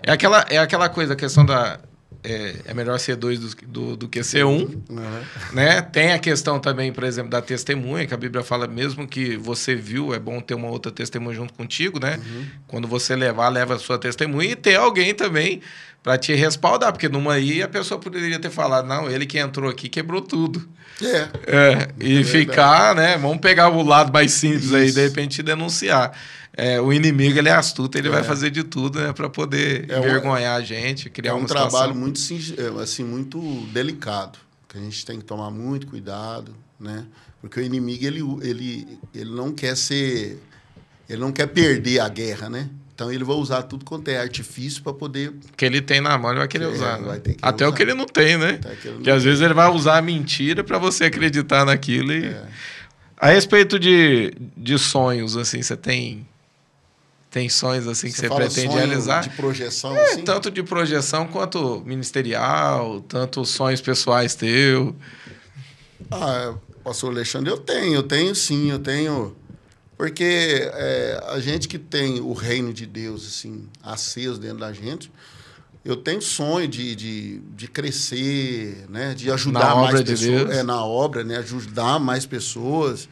[0.03, 1.78] É aquela, é aquela coisa, a questão da.
[2.22, 4.59] É, é melhor ser dois do, do, do que ser um.
[4.59, 5.22] Uhum.
[5.55, 5.80] Né?
[5.80, 9.74] Tem a questão também, por exemplo, da testemunha, que a Bíblia fala, mesmo que você
[9.74, 12.18] viu, é bom ter uma outra testemunha junto contigo, né?
[12.22, 12.46] Uhum.
[12.66, 15.62] Quando você levar, leva a sua testemunha e ter alguém também
[16.03, 19.70] para te respaldar, porque numa aí a pessoa poderia ter falado, não, ele que entrou
[19.70, 20.66] aqui quebrou tudo.
[21.03, 21.28] É.
[21.46, 23.16] é e é ficar, né?
[23.16, 24.76] Vamos pegar o lado mais simples Isso.
[24.76, 26.12] aí, de repente denunciar.
[26.61, 28.11] É, o inimigo ele é astuto, ele é.
[28.11, 31.46] vai fazer de tudo né, para poder é envergonhar um, a gente, criar é um
[31.46, 33.40] trabalho muito é, assim muito
[33.72, 34.38] delicado,
[34.68, 37.06] que a gente tem que tomar muito cuidado, né?
[37.40, 40.38] Porque o inimigo ele, ele, ele não quer ser
[41.08, 42.68] ele não quer perder a guerra, né?
[42.94, 45.30] Então ele vai usar tudo quanto é artifício para poder.
[45.30, 47.00] O que ele tem na mão, ele vai querer é, usar.
[47.00, 47.18] Né?
[47.18, 47.72] Que Até usar.
[47.72, 48.61] o que ele não tem, né?
[48.82, 52.12] Que, que às vezes ele vai usar a mentira para você acreditar naquilo.
[52.12, 52.26] E...
[52.26, 52.44] É.
[53.16, 56.26] A respeito de, de sonhos, assim, você tem.
[57.30, 59.20] Tem sonhos assim que você, você pretende realizar?
[59.20, 60.22] De projeção, é, assim?
[60.22, 64.96] Tanto de projeção quanto ministerial, tanto sonhos pessoais teu.
[66.10, 69.36] Ah, pastor Alexandre, eu tenho, eu tenho sim, eu tenho
[69.96, 75.12] porque é, a gente que tem o reino de Deus assim aceso dentro da gente,
[75.84, 79.14] eu tenho sonho de, de, de crescer, né?
[79.14, 80.46] de ajudar na mais pessoas.
[80.48, 81.36] De é, na obra, né?
[81.38, 83.08] ajudar mais pessoas.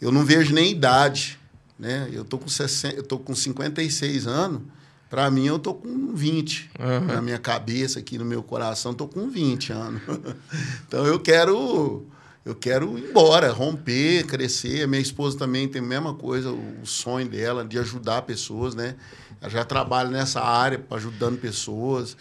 [0.00, 1.38] Eu não vejo nem idade.
[1.78, 2.08] Né?
[2.12, 4.62] Eu tô com 60, eu tô com 56 anos.
[5.08, 6.70] Para mim, eu tô com 20.
[6.78, 7.06] Uhum.
[7.06, 10.02] Na minha cabeça, aqui no meu coração, tô com 20 anos.
[10.86, 12.04] então, eu quero
[12.46, 14.86] eu quero ir embora, romper, crescer.
[14.86, 18.94] Minha esposa também tem a mesma coisa, o sonho dela de ajudar pessoas, né?
[19.40, 22.16] Ela já trabalha nessa área, ajudando pessoas.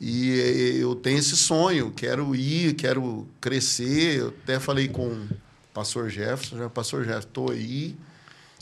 [0.00, 4.20] E eu tenho esse sonho, quero ir, quero crescer.
[4.20, 5.28] Eu até falei com o
[5.74, 7.94] pastor Jefferson, já, pastor Jefferson, estou aí.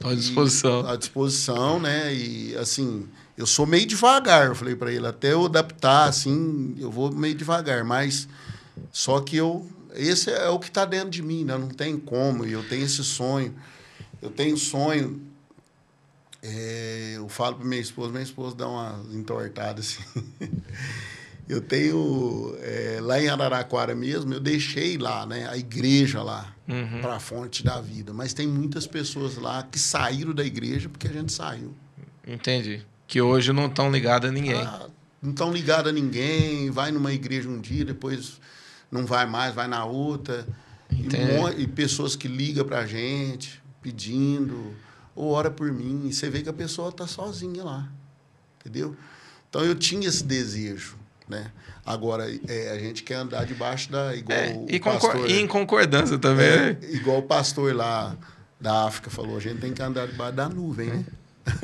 [0.05, 0.86] À disposição.
[0.86, 2.14] À disposição, né?
[2.14, 6.90] E assim, eu sou meio devagar, eu falei para ele, até eu adaptar, assim, eu
[6.90, 8.28] vou meio devagar, mas
[8.92, 9.66] só que eu
[9.97, 11.57] esse é o que está dentro de mim, né?
[11.57, 12.47] não tem como.
[12.47, 13.55] E eu tenho esse sonho.
[14.20, 15.22] Eu tenho sonho.
[16.42, 20.03] É, eu falo para minha esposa, minha esposa dá uma entortada assim.
[21.49, 27.01] eu tenho é, lá em Araraquara mesmo, eu deixei lá, né, a igreja lá uhum.
[27.01, 28.12] para a fonte da vida.
[28.12, 31.74] Mas tem muitas pessoas lá que saíram da igreja porque a gente saiu.
[32.26, 32.84] Entendi.
[33.07, 34.61] Que hoje não estão ligadas a ninguém.
[34.61, 34.88] Ah,
[35.22, 36.70] não estão ligadas a ninguém.
[36.70, 38.40] Vai numa igreja um dia, depois
[38.90, 40.47] não vai mais, vai na outra.
[40.90, 44.74] E, e, pessoas que ligam para a gente, pedindo,
[45.14, 46.09] ou ora por mim.
[46.09, 47.88] E você vê que a pessoa está sozinha lá.
[48.59, 48.97] Entendeu?
[49.49, 50.97] Então eu tinha esse desejo.
[51.29, 51.51] Né?
[51.85, 54.14] Agora, é, a gente quer andar debaixo da.
[54.14, 56.47] Igual é, e, pastor, e em concordância também.
[56.47, 56.79] É, né?
[56.93, 58.16] igual o pastor lá
[58.61, 61.05] da África falou: a gente tem que andar debaixo da nuvem, né?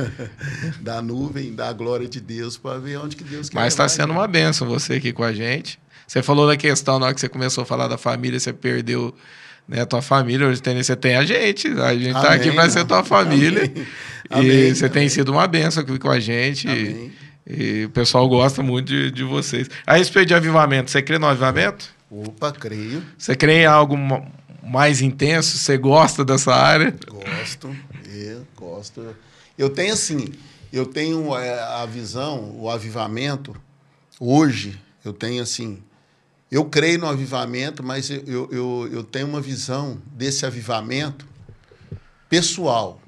[0.81, 3.55] da nuvem, da glória de Deus, para ver onde que Deus quer.
[3.55, 5.79] Mas está sendo uma benção você aqui com a gente.
[6.07, 9.15] Você falou da questão, na hora que você começou a falar da família, você perdeu
[9.67, 10.47] né, a tua família.
[10.47, 11.69] Hoje tem, você tem a gente.
[11.69, 13.65] A gente está aqui para ser tua família.
[13.65, 13.87] Amém.
[14.31, 14.75] E Amém.
[14.75, 14.95] você Amém.
[14.95, 16.69] tem sido uma benção aqui com a gente.
[16.69, 17.13] E,
[17.47, 19.69] e, o pessoal gosta muito de, de vocês.
[19.87, 21.91] A respeito de avivamento, você crê no avivamento?
[22.11, 23.03] Opa, creio.
[23.19, 23.97] Você crê em algo
[24.63, 25.59] mais intenso?
[25.59, 26.95] Você gosta dessa área?
[27.11, 29.17] Gosto, eu gosto.
[29.59, 30.29] Eu tenho assim,
[30.73, 33.55] eu tenho é, a visão, o avivamento,
[34.19, 35.83] hoje, eu tenho assim,
[36.51, 41.27] eu creio no avivamento, mas eu, eu, eu tenho uma visão desse avivamento
[42.29, 43.02] pessoal.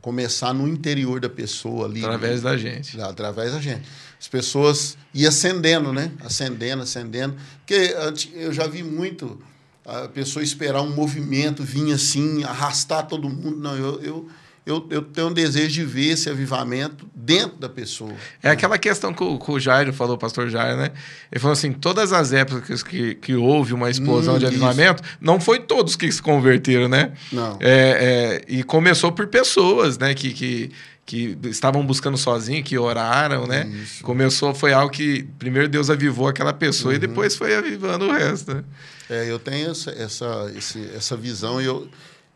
[0.00, 2.04] Começar no interior da pessoa ali.
[2.04, 3.00] Através da gente.
[3.00, 3.88] Através da gente.
[4.20, 6.12] As pessoas iam acendendo, né?
[6.20, 7.36] Acendendo, acendendo.
[7.58, 7.94] Porque
[8.34, 9.40] eu já vi muito
[9.88, 13.56] a pessoa esperar um movimento vir assim, arrastar todo mundo.
[13.56, 14.28] Não, eu, eu,
[14.68, 18.12] eu, eu tenho um desejo de ver esse avivamento dentro da pessoa.
[18.42, 20.90] É aquela questão que o, que o Jairo falou, o pastor Jairo, né?
[21.32, 25.40] Ele falou assim: todas as épocas que, que houve uma explosão Hum, de avivamento, não
[25.40, 27.12] foi todos que se converteram, né?
[27.32, 27.56] Não.
[27.60, 30.14] É, é, e começou por pessoas, né?
[30.14, 30.70] Que, que,
[31.06, 33.66] que estavam buscando sozinho, que oraram, né?
[33.82, 34.02] Isso.
[34.04, 36.96] Começou, foi algo que primeiro Deus avivou aquela pessoa Uhum.
[36.96, 38.64] e depois foi avivando o resto, né?
[39.10, 41.88] É, eu tenho essa, essa, esse- essa visão e eu,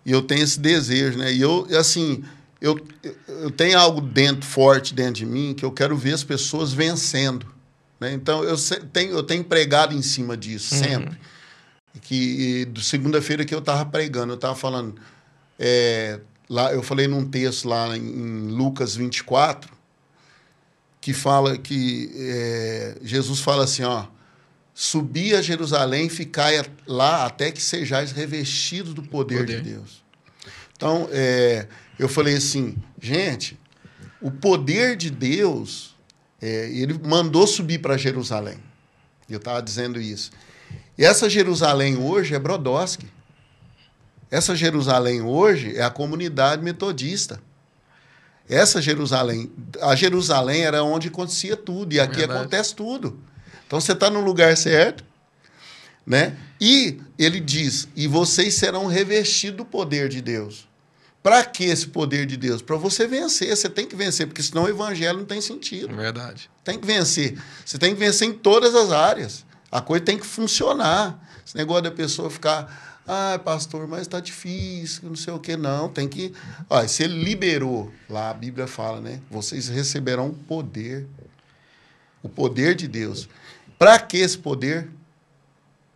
[0.05, 1.33] e eu tenho esse desejo, né?
[1.33, 2.25] E eu, assim,
[2.61, 2.79] eu,
[3.29, 7.47] eu- tenho algo dentro, forte dentro de mim, que eu quero ver as pessoas vencendo.
[8.01, 8.13] Né?
[8.13, 8.57] Então, eu
[8.93, 11.17] tenho, eu tenho pregado em cima disso, sempre.
[12.01, 14.95] Que do segunda-feira que eu estava pregando, eu estava falando.
[15.59, 16.19] é,
[16.49, 19.71] lá, eu falei num texto lá em, em Lucas 24,
[21.01, 24.07] que fala que é, Jesus fala assim, ó.
[24.83, 29.63] Subi a Jerusalém e ficai lá até que sejais revestidos do poder, Poder.
[29.63, 30.03] de Deus.
[30.77, 33.57] Então, é, eu falei assim, gente,
[34.21, 35.95] o poder de Deus,
[36.41, 38.59] é, ele mandou subir para Jerusalém.
[39.31, 40.33] Eu estava dizendo isso.
[40.99, 43.07] E essa Jerusalém hoje é Brodowski.
[44.33, 47.41] Essa Jerusalém hoje é a comunidade metodista.
[48.49, 49.49] Essa Jerusalém,
[49.81, 52.41] a Jerusalém era onde acontecia tudo, e aqui Verdade.
[52.41, 53.31] acontece tudo.
[53.73, 55.03] Então você está no lugar certo,
[56.05, 56.37] né?
[56.61, 60.69] E ele diz: e vocês serão revestidos do poder de Deus.
[61.23, 62.61] Para que esse poder de Deus?
[62.61, 63.49] Para você vencer.
[63.49, 65.97] Você tem que vencer, porque senão o evangelho não tem sentido.
[65.97, 66.51] Verdade.
[66.63, 67.41] Tem que vencer.
[67.65, 69.43] Você tem que vencer em todas as áreas.
[69.71, 71.19] A coisa tem que funcionar.
[71.43, 75.57] Esse negócio da pessoa ficar, ah, pastor, mas está difícil, não sei o que.
[75.57, 76.35] Não, tem que.
[76.69, 79.23] Olha, se ele liberou, lá a Bíblia fala, né?
[79.31, 81.07] Vocês receberão o poder.
[82.23, 83.27] O poder de Deus.
[83.83, 84.89] Para que esse poder?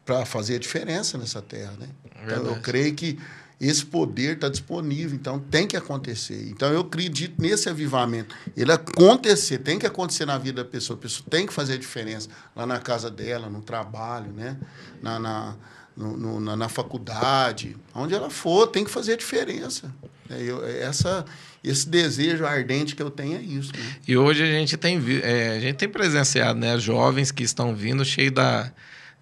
[0.05, 1.89] Para fazer a diferença nessa terra, né?
[2.25, 3.17] Então, eu creio que
[3.61, 6.49] esse poder está disponível, então tem que acontecer.
[6.51, 8.35] Então eu acredito nesse avivamento.
[8.57, 10.99] Ele acontecer, tem que acontecer na vida da pessoa.
[10.99, 14.57] A pessoa tem que fazer a diferença lá na casa dela, no trabalho, né?
[15.01, 15.55] na, na,
[15.97, 19.93] no- no- na, na faculdade, onde ela for, tem que fazer a diferença.
[20.29, 21.25] É, eu- essa,
[21.67, 23.73] esse desejo ardente que eu tenho é isso.
[23.77, 23.85] né?
[24.07, 26.79] E hoje a gente tem, é, a gente tem presenciado, né?
[26.79, 28.73] Jovens que estão vindo cheio da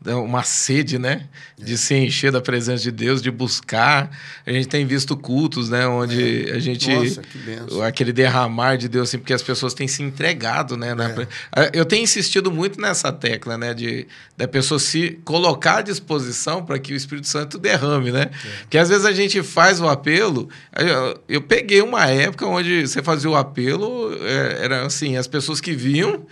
[0.06, 1.26] uma sede, né?
[1.56, 4.10] De se encher da presença de Deus, de buscar.
[4.44, 5.86] A gente tem visto cultos, né?
[5.86, 6.90] Onde a gente...
[6.90, 7.86] Nossa.
[7.86, 10.94] Aquele derramar de Deus, assim, porque as pessoas têm se entregado, né?
[11.56, 11.70] É.
[11.72, 13.72] Eu tenho insistido muito nessa tecla, né?
[13.72, 14.06] De
[14.36, 18.30] da pessoa se colocar à disposição para que o Espírito Santo derrame, né?
[18.62, 20.48] Porque às vezes a gente faz o apelo.
[20.76, 25.60] Eu, eu peguei uma época onde você fazia o apelo, é, era assim, as pessoas
[25.60, 26.24] que vinham vi-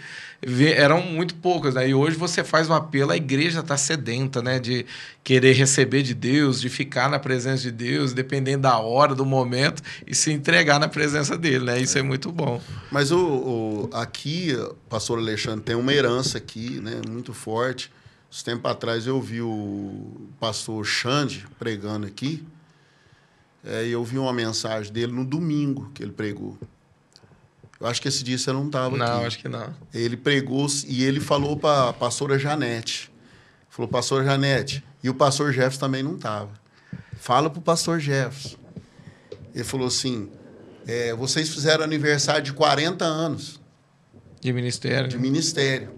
[0.76, 1.88] eram muito poucas, né?
[1.88, 4.58] E hoje você faz o apelo, a igreja está sedenta, né?
[4.58, 4.84] De
[5.22, 9.80] querer receber de Deus, de ficar na presença de Deus, dependendo da hora, do momento,
[10.06, 11.80] e se entregar na presença dele, né?
[11.80, 12.60] Isso é, muito bom.
[12.90, 14.48] Mas o, o- aqui,
[14.88, 17.90] pastor Alexandre, tem uma herança aqui, né, muito forte.
[18.30, 22.42] Esse tempo atrás eu vi o pastor Xande pregando aqui.
[23.64, 26.58] É, e eu vi uma mensagem dele no domingo que ele pregou.
[27.82, 28.98] Eu acho que esse dia você não estava aqui.
[28.98, 29.74] Não, acho que não.
[29.92, 33.10] Ele pregou e ele falou para a pastora Janete.
[33.68, 34.84] Falou, pastor Janete.
[35.02, 36.50] E o pastor Jefferson também não estava.
[37.18, 38.56] Fala para o pastor Jefferson.
[39.52, 40.30] Ele falou assim:
[40.86, 43.60] é, vocês fizeram aniversário de 40 anos
[44.40, 45.08] De ministério.
[45.08, 45.22] de né?
[45.22, 45.90] ministério.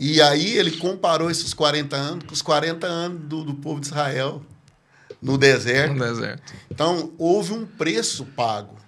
[0.00, 3.86] E aí ele comparou esses 40 anos com os 40 anos do, do povo de
[3.86, 4.42] Israel
[5.20, 5.94] no deserto.
[5.94, 6.52] No deserto.
[6.68, 8.82] Então, houve um preço pago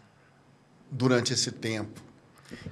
[0.94, 2.00] durante esse tempo.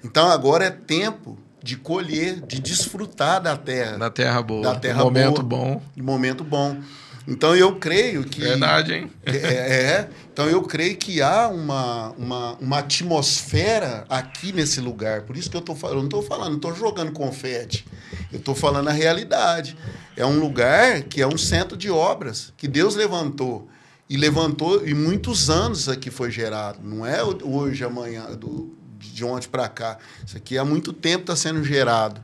[0.04, 4.62] Então, agora é tempo de colher, de desfrutar da terra, Da terra boa.
[4.62, 5.64] Da terra um momento boa.
[5.64, 5.82] bom.
[5.94, 6.80] de momento bom.
[7.26, 8.40] Então, eu creio que.
[8.40, 9.10] Verdade, hein?
[9.24, 10.08] É, é.
[10.32, 15.22] então eu creio que há uma, uma, uma atmosfera aqui nesse lugar.
[15.22, 17.84] Por isso que eu tô falando, eu não estou falando, não estou jogando confete.
[18.32, 19.76] Eu estou falando a realidade.
[20.16, 23.68] É um lugar que é um centro de obras que Deus levantou.
[24.08, 26.80] E levantou, e muitos anos aqui foi gerado.
[26.82, 29.98] Não é hoje, amanhã, do, de ontem para cá.
[30.26, 32.22] Isso aqui há muito tempo está sendo gerado.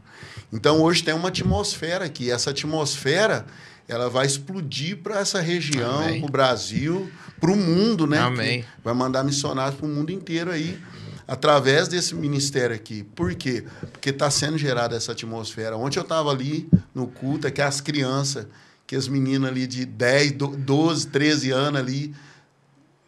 [0.52, 2.30] Então hoje tem uma atmosfera aqui.
[2.30, 3.46] Essa atmosfera
[3.88, 7.10] ela vai explodir para essa região, para o Brasil,
[7.40, 8.18] para o mundo, né?
[8.18, 8.62] Amém.
[8.62, 10.78] Que Vai mandar missionários para o mundo inteiro aí,
[11.26, 13.02] através desse ministério aqui.
[13.02, 13.64] Por quê?
[13.92, 15.76] Porque está sendo gerada essa atmosfera.
[15.76, 18.46] Ontem eu estava ali no culto, é que as crianças,
[18.88, 22.14] que as meninas ali de 10, do- 12, 13 anos ali,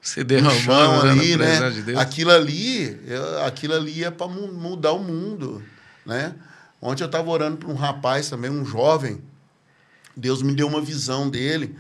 [0.02, 1.70] Se derramando né, ali, né?
[1.70, 1.97] de.
[1.97, 3.01] Aquilo ali,
[3.47, 5.61] aquilo ali é para mudar o mundo,
[6.05, 6.35] né?
[6.82, 9.20] Ontem eu estava orando para um rapaz também, um jovem.
[10.16, 11.74] Deus me deu uma visão dele.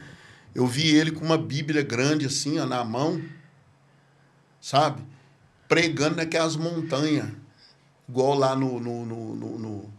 [0.54, 3.20] Eu vi ele com uma Bíblia grande assim, ó, na mão.
[4.60, 5.02] sabe?
[5.68, 7.28] Pregando naquelas montanhas,
[8.08, 9.90] igual lá no, no, no, no,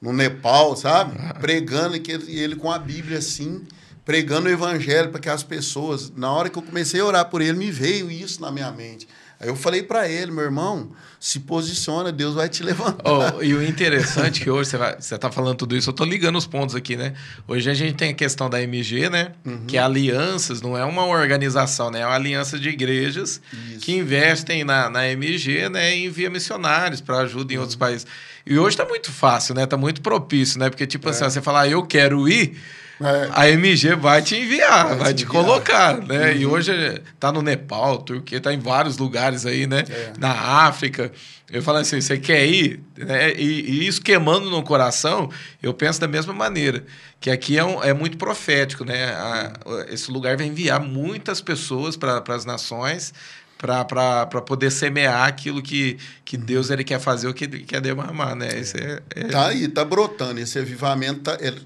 [0.00, 1.16] no Nepal, sabe?
[1.40, 3.66] Pregando que ele, ele com a Bíblia assim,
[4.04, 6.10] pregando o evangelho para aquelas pessoas.
[6.16, 9.06] Na hora que eu comecei a orar por ele, me veio isso na minha mente.
[9.40, 13.02] Aí eu falei para ele, meu irmão, se posiciona, Deus vai te levantar.
[13.10, 15.94] Oh, e o interessante é que hoje você, vai, você tá falando tudo isso, eu
[15.94, 17.14] tô ligando os pontos aqui, né?
[17.48, 19.32] Hoje a gente tem a questão da MG, né?
[19.42, 19.64] Uhum.
[19.66, 22.00] Que é alianças, não é uma organização, né?
[22.00, 23.80] É uma aliança de igrejas isso.
[23.80, 25.96] que investem na, na MG, né?
[25.96, 27.62] E envia missionários para ajuda em uhum.
[27.62, 28.06] outros países.
[28.44, 29.64] E hoje tá muito fácil, né?
[29.64, 30.68] Tá muito propício, né?
[30.68, 31.26] Porque, tipo assim, é.
[31.28, 32.58] assim, você falar, ah, eu quero ir
[33.00, 33.30] é.
[33.32, 35.44] A MG vai te enviar, vai, vai te, enviar.
[35.44, 36.32] colocar, né?
[36.32, 36.36] Uhum.
[36.36, 39.84] E hoje tá no Nepal, Turquia, tá em vários lugares aí, né?
[39.88, 40.12] É.
[40.18, 40.32] Na
[40.66, 41.10] África.
[41.50, 42.80] Eu falo assim, você quer ir?
[42.96, 43.32] Né?
[43.32, 46.84] E, e, isso queimando no coração, eu penso da mesma maneira.
[47.18, 49.06] Que aqui é, um, é muito profético, né?
[49.06, 49.52] A,
[49.88, 53.12] esse lugar vai enviar muitas pessoas para as nações
[53.56, 58.34] para poder semear aquilo que, que Deus ele quer fazer, o que ele quer derramar,
[58.34, 58.48] né?
[58.58, 59.24] Esse é, é...
[59.24, 60.40] Tá aí, tá brotando.
[60.40, 61.36] Esse avivamento tá...
[61.40, 61.60] Ele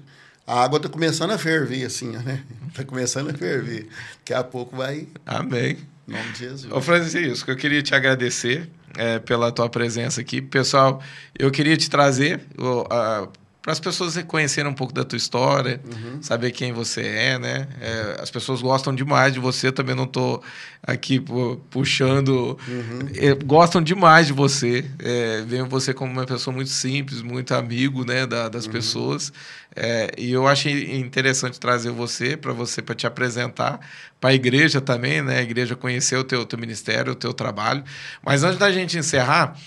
[0.47, 2.43] a água está começando a ferver, assim, né?
[2.67, 3.87] Está começando a ferver.
[4.17, 5.07] Daqui a pouco vai.
[5.25, 5.77] Amém.
[6.07, 6.71] Em nome de Jesus.
[6.71, 10.41] Ô, Francisco, eu queria te agradecer é, pela tua presença aqui.
[10.41, 11.01] Pessoal,
[11.37, 12.41] eu queria te trazer
[13.65, 16.21] para as pessoas reconhecerem um pouco da tua história, uhum.
[16.21, 17.67] saber quem você é, né?
[17.81, 20.43] É, as pessoas gostam demais de você, também não estou
[20.83, 21.19] aqui
[21.71, 22.59] puxando.
[22.67, 22.99] Uhum.
[23.15, 28.05] É, gostam demais de você, é, veem você como uma pessoa muito simples, muito amigo
[28.05, 28.71] né, da, das uhum.
[28.71, 29.33] pessoas.
[29.75, 33.79] É, e eu achei interessante trazer você para você para te apresentar
[34.21, 35.39] para a igreja também, né?
[35.39, 37.83] A igreja conhecer o teu, teu ministério, o teu trabalho.
[38.23, 39.57] Mas antes da gente encerrar,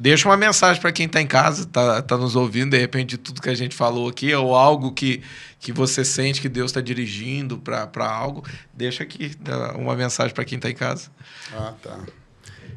[0.00, 3.42] Deixa uma mensagem para quem está em casa, está tá nos ouvindo, de repente, tudo
[3.42, 5.24] que a gente falou aqui, ou algo que,
[5.58, 8.44] que você sente que Deus está dirigindo para algo.
[8.72, 9.32] Deixa aqui
[9.76, 11.10] uma mensagem para quem está em casa.
[11.52, 11.98] Ah, tá.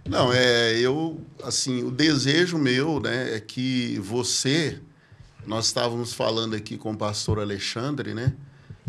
[0.04, 4.80] Não, é, eu, assim, o desejo meu, né, é que você,
[5.46, 8.34] nós estávamos falando aqui com o pastor Alexandre, né,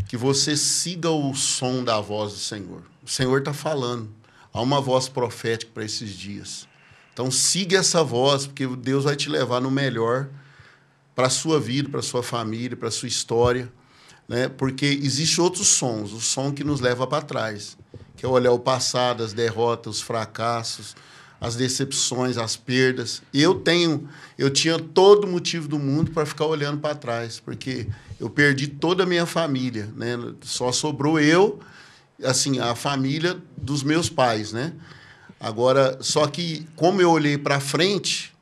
[0.08, 2.82] que você siga o som da voz do Senhor.
[3.04, 4.08] O Senhor está falando.
[4.54, 6.66] Há uma voz profética para esses dias.
[7.12, 10.28] Então siga essa voz, porque Deus vai te levar no melhor
[11.14, 13.70] para a sua vida, para a sua família, para a sua história.
[14.28, 14.48] Né?
[14.48, 17.76] Porque existem outros sons, o som que nos leva para trás,
[18.16, 20.96] que é olhar o passado, as derrotas, os fracassos,
[21.40, 23.20] as decepções, as perdas.
[23.34, 24.08] Eu tenho,
[24.38, 27.88] eu tinha todo motivo do mundo para ficar olhando para trás, porque
[28.20, 30.16] eu perdi toda a minha família, né?
[30.42, 31.58] Só sobrou eu,
[32.22, 34.72] assim, a família dos meus pais, né?
[35.42, 38.32] Agora, só que como eu olhei para frente,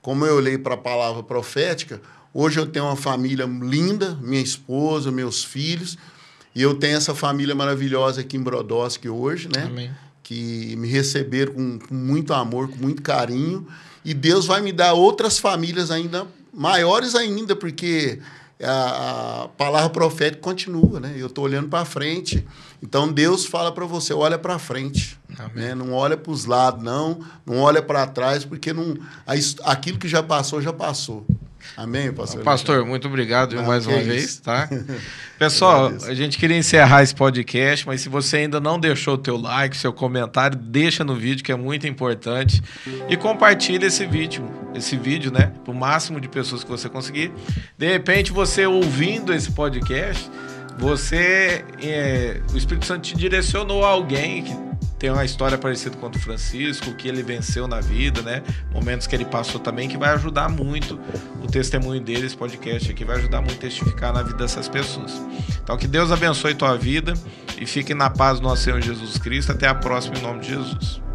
[0.00, 2.00] como eu olhei para a palavra profética,
[2.32, 5.98] hoje eu tenho uma família linda, minha esposa, meus filhos,
[6.54, 9.64] e eu tenho essa família maravilhosa aqui em Brodowski hoje, né?
[9.64, 9.90] Amém.
[10.22, 13.66] Que me receberam com, com muito amor, com muito carinho,
[14.02, 18.20] e Deus vai me dar outras famílias ainda maiores ainda, porque
[18.62, 21.14] a, a palavra profética continua, né?
[21.16, 22.46] Eu estou olhando para frente.
[22.82, 25.17] Então Deus fala para você, olha para frente,
[25.54, 25.74] né?
[25.74, 28.96] Não olha para os lados, não, não olha para trás, porque não,
[29.64, 31.26] aquilo que já passou já passou.
[31.76, 32.42] Amém, pastor?
[32.42, 34.68] Pastor, muito obrigado Não, mais uma é vez, tá?
[35.38, 39.36] Pessoal, a gente queria encerrar esse podcast, mas se você ainda não deixou o teu
[39.36, 42.62] like, seu comentário, deixa no vídeo que é muito importante
[43.08, 47.32] e compartilha esse vídeo, esse vídeo, né, para o máximo de pessoas que você conseguir.
[47.76, 50.28] De repente, você ouvindo esse podcast,
[50.78, 54.67] você, é, o Espírito Santo te direcionou a alguém que
[54.98, 58.42] tem uma história parecida com o Francisco, que ele venceu na vida, né?
[58.72, 60.98] Momentos que ele passou também, que vai ajudar muito
[61.42, 65.12] o testemunho dele, esse podcast aqui, vai ajudar muito a testificar na vida dessas pessoas.
[65.62, 67.14] Então, que Deus abençoe tua vida
[67.58, 69.52] e fique na paz do nosso Senhor Jesus Cristo.
[69.52, 71.07] Até a próxima, em nome de Jesus.